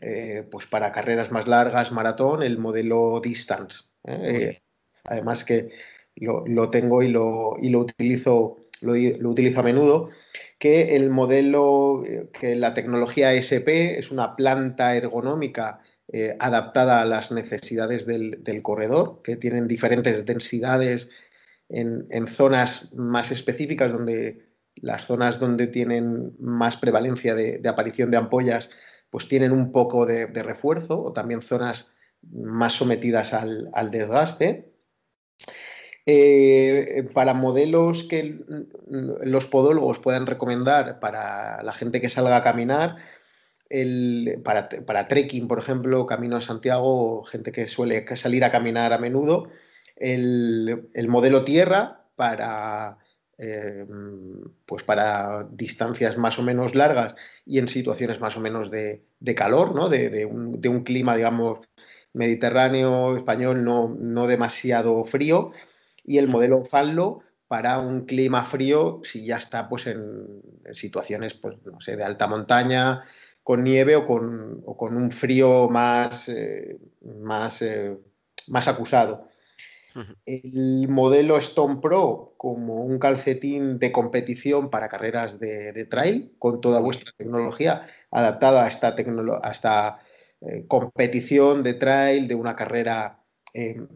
eh, 0.00 0.44
pues 0.50 0.66
para 0.66 0.90
carreras 0.90 1.30
más 1.30 1.46
largas, 1.46 1.92
maratón, 1.92 2.42
el 2.42 2.58
modelo 2.58 3.20
Distance. 3.22 3.84
¿eh? 4.04 4.18
Eh, 4.22 4.62
además 5.04 5.44
que 5.44 5.70
lo, 6.16 6.44
lo 6.46 6.68
tengo 6.68 7.02
y 7.02 7.08
lo, 7.08 7.56
y 7.60 7.68
lo 7.68 7.80
utilizo, 7.80 8.66
lo, 8.80 8.94
lo 8.96 9.30
utilizo 9.30 9.60
a 9.60 9.62
menudo, 9.62 10.10
que 10.58 10.96
el 10.96 11.10
modelo, 11.10 12.02
que 12.32 12.56
la 12.56 12.74
tecnología 12.74 13.32
SP 13.34 13.98
es 13.98 14.10
una 14.10 14.34
planta 14.34 14.96
ergonómica 14.96 15.80
eh, 16.12 16.36
adaptada 16.38 17.00
a 17.00 17.06
las 17.06 17.32
necesidades 17.32 18.04
del, 18.04 18.60
corredor, 18.62 19.22
que 19.22 19.36
tienen 19.36 19.66
diferentes 19.66 20.26
densidades 20.26 21.08
en, 21.70 22.26
zonas 22.26 22.92
más 22.94 23.30
específicas 23.30 23.90
donde 23.90 24.44
las 24.76 25.06
zonas 25.06 25.38
donde 25.40 25.66
tienen 25.66 26.34
más 26.38 26.76
prevalencia 26.76 27.34
de, 27.34 27.60
aparición 27.66 28.10
de 28.10 28.18
ampollas, 28.18 28.68
pues 29.08 29.28
tienen 29.28 29.50
un 29.50 29.72
poco 29.72 30.04
de, 30.04 30.26
refuerzo, 30.26 31.00
o 31.00 31.12
también 31.14 31.40
zonas 31.40 31.90
más 32.30 32.74
sometidas 32.74 33.32
al, 33.32 33.90
desgaste. 33.90 34.74
Eh, 36.06 37.08
para 37.14 37.32
modelos 37.32 38.04
que 38.04 38.40
los 38.86 39.46
podólogos 39.46 40.00
puedan 40.00 40.26
recomendar 40.26 41.00
para 41.00 41.62
la 41.62 41.72
gente 41.72 42.02
que 42.02 42.10
salga 42.10 42.36
a 42.36 42.42
caminar, 42.42 42.96
el- 43.82 44.40
para, 44.44 44.68
para 44.68 45.08
trekking, 45.08 45.48
por 45.48 45.58
ejemplo, 45.58 46.06
Camino 46.06 46.36
a 46.36 46.40
Santiago, 46.40 47.24
gente 47.24 47.50
que 47.52 47.66
suele 47.66 48.04
salir 48.16 48.44
a 48.44 48.52
caminar 48.52 48.92
a 48.92 48.98
menudo, 48.98 49.48
el, 49.96 50.88
el 50.94 51.08
modelo 51.08 51.44
tierra 51.44 52.04
para, 52.14 52.98
eh, 53.38 53.84
pues 54.66 54.84
para 54.84 55.46
distancias 55.50 56.16
más 56.16 56.38
o 56.38 56.42
menos 56.42 56.74
largas 56.76 57.14
y 57.44 57.58
en 57.58 57.68
situaciones 57.68 58.20
más 58.20 58.36
o 58.36 58.40
menos 58.40 58.70
de, 58.70 59.02
de 59.18 59.34
calor, 59.34 59.74
¿no? 59.74 59.88
de, 59.88 60.08
de 60.08 60.24
un, 60.24 60.60
de 60.60 60.68
un 60.68 60.84
clima, 60.84 61.16
digamos, 61.16 61.58
mediterráneo, 62.12 63.16
español, 63.16 63.64
no, 63.64 63.88
no 63.98 64.28
demasiado 64.28 65.02
frío, 65.04 65.50
y 66.04 66.18
el 66.18 66.28
modelo 66.28 66.64
Fanlo 66.64 67.20
para 67.48 67.78
un 67.78 68.06
clima 68.06 68.44
frío 68.44 69.00
si 69.04 69.26
ya 69.26 69.36
está 69.38 69.68
pues 69.68 69.86
en, 69.86 70.42
en 70.64 70.74
situaciones 70.74 71.34
pues 71.34 71.56
no 71.66 71.80
sé 71.80 71.96
de 71.96 72.04
alta 72.04 72.26
montaña 72.26 73.04
con 73.44 73.62
nieve 73.62 73.94
o 73.94 74.06
con, 74.06 74.62
o 74.66 74.76
con 74.76 74.96
un 74.96 75.12
frío 75.12 75.68
más 75.68 76.28
eh, 76.28 76.78
más, 77.20 77.62
eh, 77.62 77.96
más 78.48 78.66
acusado. 78.66 79.28
El 80.26 80.88
modelo 80.88 81.36
Stone 81.36 81.76
Pro 81.80 82.34
como 82.36 82.84
un 82.84 82.98
calcetín 82.98 83.78
de 83.78 83.92
competición 83.92 84.68
para 84.68 84.88
carreras 84.88 85.38
de, 85.38 85.72
de 85.72 85.84
trail 85.84 86.34
con 86.40 86.60
toda 86.60 86.80
vuestra 86.80 87.12
tecnología 87.16 87.86
adaptada 88.10 88.64
a 88.64 88.68
esta, 88.68 88.96
a 88.96 89.50
esta 89.52 90.00
eh, 90.40 90.64
competición 90.66 91.62
de 91.62 91.74
trail 91.74 92.26
de 92.26 92.34
una 92.34 92.56
carrera 92.56 93.20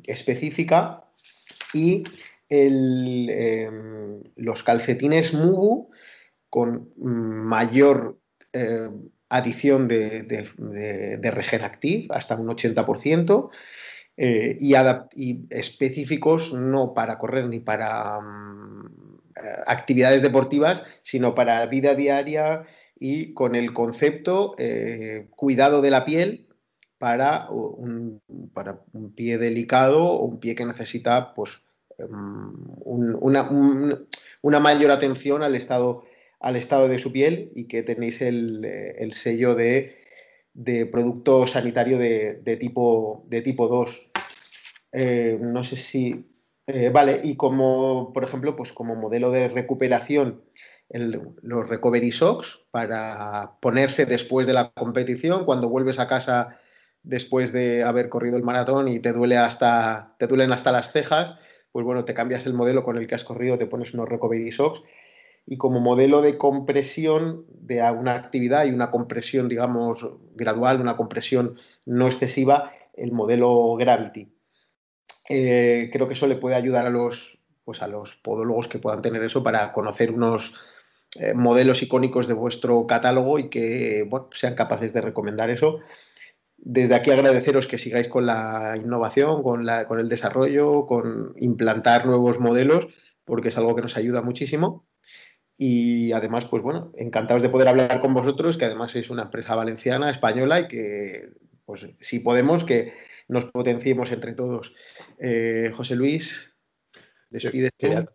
específica. 0.04 1.02
Y 1.74 2.04
el, 2.48 3.28
eh, 3.30 3.70
los 4.36 4.62
calcetines 4.62 5.34
Mubu 5.34 5.90
con 6.48 6.92
mayor 6.96 8.18
eh, 8.52 8.88
adición 9.28 9.88
de, 9.88 10.22
de, 10.22 11.30
Regen 11.30 11.62
Active, 11.62 12.06
hasta 12.10 12.36
un 12.36 12.48
80%, 12.48 13.50
eh, 14.16 14.56
y, 14.60 15.46
específicos 15.50 16.52
no 16.52 16.94
para 16.94 17.18
correr 17.18 17.46
ni 17.46 17.60
para 17.60 18.20
mm, 18.20 18.86
actividades 19.66 20.22
deportivas, 20.22 20.82
sino 21.02 21.34
para 21.34 21.64
vida 21.66 21.94
diaria 21.94 22.64
y 22.98 23.32
con 23.32 23.54
el 23.54 23.72
concepto 23.72 24.54
eh, 24.58 25.28
cuidado 25.30 25.80
de 25.82 25.90
la 25.90 26.04
piel 26.04 26.48
para 26.98 27.48
un, 27.50 28.20
para 28.52 28.80
un 28.92 29.12
pie 29.14 29.38
delicado 29.38 30.02
o 30.04 30.24
un 30.24 30.40
pie 30.40 30.56
que 30.56 30.64
necesita 30.64 31.32
pues, 31.34 31.62
un- 31.98 33.16
una, 33.20 33.48
un- 33.48 34.06
una 34.42 34.58
mayor 34.60 34.90
atención 34.90 35.42
al 35.44 35.54
estado, 35.54 36.04
al 36.40 36.56
estado 36.56 36.88
de 36.88 36.98
su 36.98 37.12
piel 37.12 37.50
y 37.54 37.66
que 37.68 37.82
tenéis 37.82 38.20
el, 38.22 38.64
eh, 38.64 38.96
el 38.98 39.12
sello 39.12 39.54
de, 39.54 39.98
de 40.54 40.86
producto 40.86 41.46
sanitario 41.46 41.98
de, 41.98 42.34
de 42.34 42.56
tipo, 42.56 43.24
de 43.28 43.42
tipo 43.42 43.68
2. 43.68 44.10
Eh, 44.92 45.38
no 45.40 45.62
sé 45.64 45.76
si... 45.76 46.26
eh, 46.66 46.90
vale, 46.90 47.20
y 47.24 47.36
como, 47.36 48.12
por 48.12 48.24
ejemplo, 48.24 48.56
pues 48.56 48.72
como 48.72 48.94
modelo 48.94 49.30
de 49.30 49.48
recuperación, 49.48 50.42
los 50.90 51.68
recovery 51.68 52.10
socks 52.12 52.64
para 52.70 53.58
ponerse 53.60 54.06
después 54.06 54.46
de 54.46 54.54
la 54.54 54.70
competición, 54.70 55.44
cuando 55.44 55.68
vuelves 55.68 55.98
a 55.98 56.08
casa 56.08 56.58
después 57.02 57.52
de 57.52 57.84
haber 57.84 58.08
corrido 58.08 58.36
el 58.36 58.42
maratón 58.42 58.88
y 58.88 58.98
te 58.98 59.12
duele 59.12 59.36
hasta, 59.36 60.14
te 60.18 60.26
duelen 60.26 60.50
hasta 60.52 60.72
las 60.72 60.90
cejas, 60.90 61.34
pues 61.72 61.84
bueno, 61.84 62.04
te 62.06 62.14
cambias 62.14 62.46
el 62.46 62.54
modelo 62.54 62.84
con 62.84 62.96
el 62.96 63.06
que 63.06 63.14
has 63.14 63.24
corrido, 63.24 63.58
te 63.58 63.66
pones 63.66 63.92
unos 63.92 64.08
recovery 64.08 64.50
socks 64.50 64.82
y 65.46 65.56
como 65.56 65.80
modelo 65.80 66.22
de 66.22 66.36
compresión 66.36 67.46
de 67.48 67.82
una 67.90 68.14
actividad 68.14 68.66
y 68.66 68.70
una 68.70 68.90
compresión, 68.90 69.48
digamos, 69.48 70.06
gradual, 70.34 70.80
una 70.80 70.96
compresión 70.96 71.56
no 71.86 72.06
excesiva, 72.06 72.72
el 72.94 73.12
modelo 73.12 73.74
Gravity. 73.76 74.32
Eh, 75.28 75.90
creo 75.92 76.08
que 76.08 76.14
eso 76.14 76.26
le 76.26 76.36
puede 76.36 76.56
ayudar 76.56 76.86
a 76.86 76.90
los, 76.90 77.38
pues 77.64 77.82
a 77.82 77.88
los 77.88 78.16
podólogos 78.16 78.68
que 78.68 78.78
puedan 78.78 79.02
tener 79.02 79.22
eso 79.22 79.42
para 79.42 79.72
conocer 79.72 80.10
unos 80.10 80.54
eh, 81.20 81.34
modelos 81.34 81.82
icónicos 81.82 82.28
de 82.28 82.34
vuestro 82.34 82.86
catálogo 82.86 83.38
y 83.38 83.48
que 83.48 84.08
sean 84.32 84.54
capaces 84.54 84.92
de 84.92 85.00
recomendar 85.00 85.50
eso. 85.50 85.80
Desde 86.56 86.94
aquí 86.94 87.10
agradeceros 87.10 87.66
que 87.66 87.78
sigáis 87.78 88.08
con 88.08 88.26
la 88.26 88.76
innovación, 88.76 89.42
con, 89.42 89.64
la, 89.64 89.86
con 89.86 90.00
el 90.00 90.08
desarrollo, 90.08 90.86
con 90.86 91.34
implantar 91.36 92.04
nuevos 92.04 92.40
modelos, 92.40 92.88
porque 93.24 93.48
es 93.48 93.58
algo 93.58 93.74
que 93.76 93.82
nos 93.82 93.96
ayuda 93.96 94.22
muchísimo. 94.22 94.87
Y 95.60 96.12
además, 96.12 96.44
pues 96.44 96.62
bueno, 96.62 96.92
encantados 96.94 97.42
de 97.42 97.48
poder 97.48 97.66
hablar 97.66 98.00
con 98.00 98.14
vosotros, 98.14 98.56
que 98.56 98.64
además 98.64 98.94
es 98.94 99.10
una 99.10 99.24
empresa 99.24 99.56
valenciana, 99.56 100.08
española 100.08 100.60
y 100.60 100.68
que, 100.68 101.30
pues 101.66 101.84
si 101.98 102.20
podemos, 102.20 102.62
que 102.62 102.92
nos 103.26 103.46
potenciemos 103.46 104.12
entre 104.12 104.34
todos. 104.34 104.72
Eh, 105.18 105.72
José 105.76 105.96
Luis, 105.96 106.54
despide. 107.28 107.70
Quería, 107.76 108.08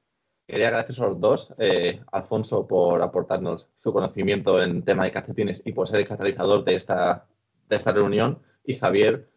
quería 0.47 0.69
agradecer 0.69 1.03
a 1.03 1.09
los 1.09 1.19
dos, 1.19 1.53
eh, 1.59 2.01
Alfonso, 2.13 2.65
por 2.65 3.01
aportarnos 3.01 3.67
su 3.77 3.91
conocimiento 3.91 4.63
en 4.63 4.81
tema 4.83 5.03
de 5.03 5.11
calcetines 5.11 5.61
y 5.65 5.73
por 5.73 5.89
ser 5.89 5.99
el 5.99 6.07
catalizador 6.07 6.63
de 6.63 6.75
esta, 6.75 7.27
de 7.67 7.75
esta 7.75 7.91
reunión. 7.91 8.39
Y 8.63 8.77
Javier, 8.77 9.27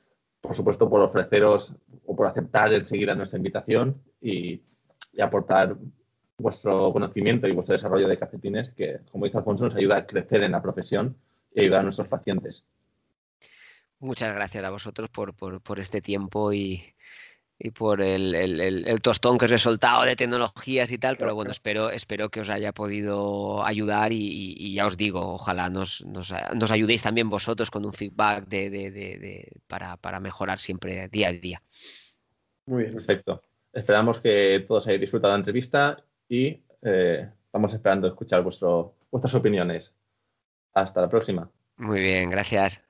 por 0.40 0.54
supuesto, 0.54 0.88
por 0.88 1.00
ofreceros 1.00 1.74
o 2.04 2.14
por 2.14 2.28
aceptar 2.28 2.72
el 2.72 2.86
seguir 2.86 3.10
a 3.10 3.16
nuestra 3.16 3.36
invitación 3.36 4.00
y 4.20 4.62
aportar 5.20 5.76
vuestro 6.38 6.92
conocimiento 6.92 7.48
y 7.48 7.52
vuestro 7.52 7.74
desarrollo 7.74 8.08
de 8.08 8.18
cafetines, 8.18 8.70
que, 8.70 9.00
como 9.10 9.24
dice 9.24 9.38
Alfonso, 9.38 9.64
nos 9.64 9.76
ayuda 9.76 9.96
a 9.98 10.06
crecer 10.06 10.42
en 10.42 10.52
la 10.52 10.62
profesión 10.62 11.16
y 11.54 11.62
ayudar 11.62 11.80
a 11.80 11.84
nuestros 11.84 12.08
pacientes. 12.08 12.64
Muchas 13.98 14.34
gracias 14.34 14.62
a 14.62 14.70
vosotros 14.70 15.08
por, 15.08 15.78
este 15.78 16.02
tiempo 16.02 16.52
y, 16.52 16.94
por 17.74 18.02
el, 18.02 18.84
tostón 19.00 19.38
que 19.38 19.46
os 19.46 19.52
he 19.52 19.58
soltado 19.58 20.04
de 20.04 20.16
tecnologías 20.16 20.92
y 20.92 20.98
tal, 20.98 21.16
pero 21.16 21.34
bueno, 21.34 21.50
espero, 21.50 21.90
espero 21.90 22.28
que 22.28 22.40
os 22.40 22.50
haya 22.50 22.72
podido 22.72 23.64
ayudar 23.64 24.12
y, 24.12 24.74
ya 24.74 24.86
os 24.86 24.98
digo, 24.98 25.20
ojalá 25.20 25.70
nos, 25.70 26.04
nos, 26.04 26.30
ayudéis 26.70 27.02
también 27.02 27.30
vosotros 27.30 27.70
con 27.70 27.86
un 27.86 27.94
feedback 27.94 28.46
de, 28.46 29.50
para, 29.66 29.96
para 29.96 30.20
mejorar 30.20 30.58
siempre 30.58 31.08
día 31.08 31.28
a 31.28 31.32
día. 31.32 31.62
Muy 32.66 32.82
bien. 32.82 32.94
Perfecto. 32.94 33.42
Esperamos 33.72 34.20
que 34.20 34.64
todos 34.66 34.86
hayáis 34.86 35.00
disfrutado 35.00 35.32
de 35.32 35.38
la 35.38 35.40
entrevista 35.40 36.05
y 36.28 36.62
eh, 36.82 37.30
estamos 37.46 37.72
esperando 37.74 38.06
escuchar 38.06 38.42
vuestras 38.42 39.34
opiniones. 39.34 39.94
Hasta 40.74 41.00
la 41.00 41.08
próxima. 41.08 41.50
Muy 41.76 42.00
bien, 42.00 42.30
gracias. 42.30 42.84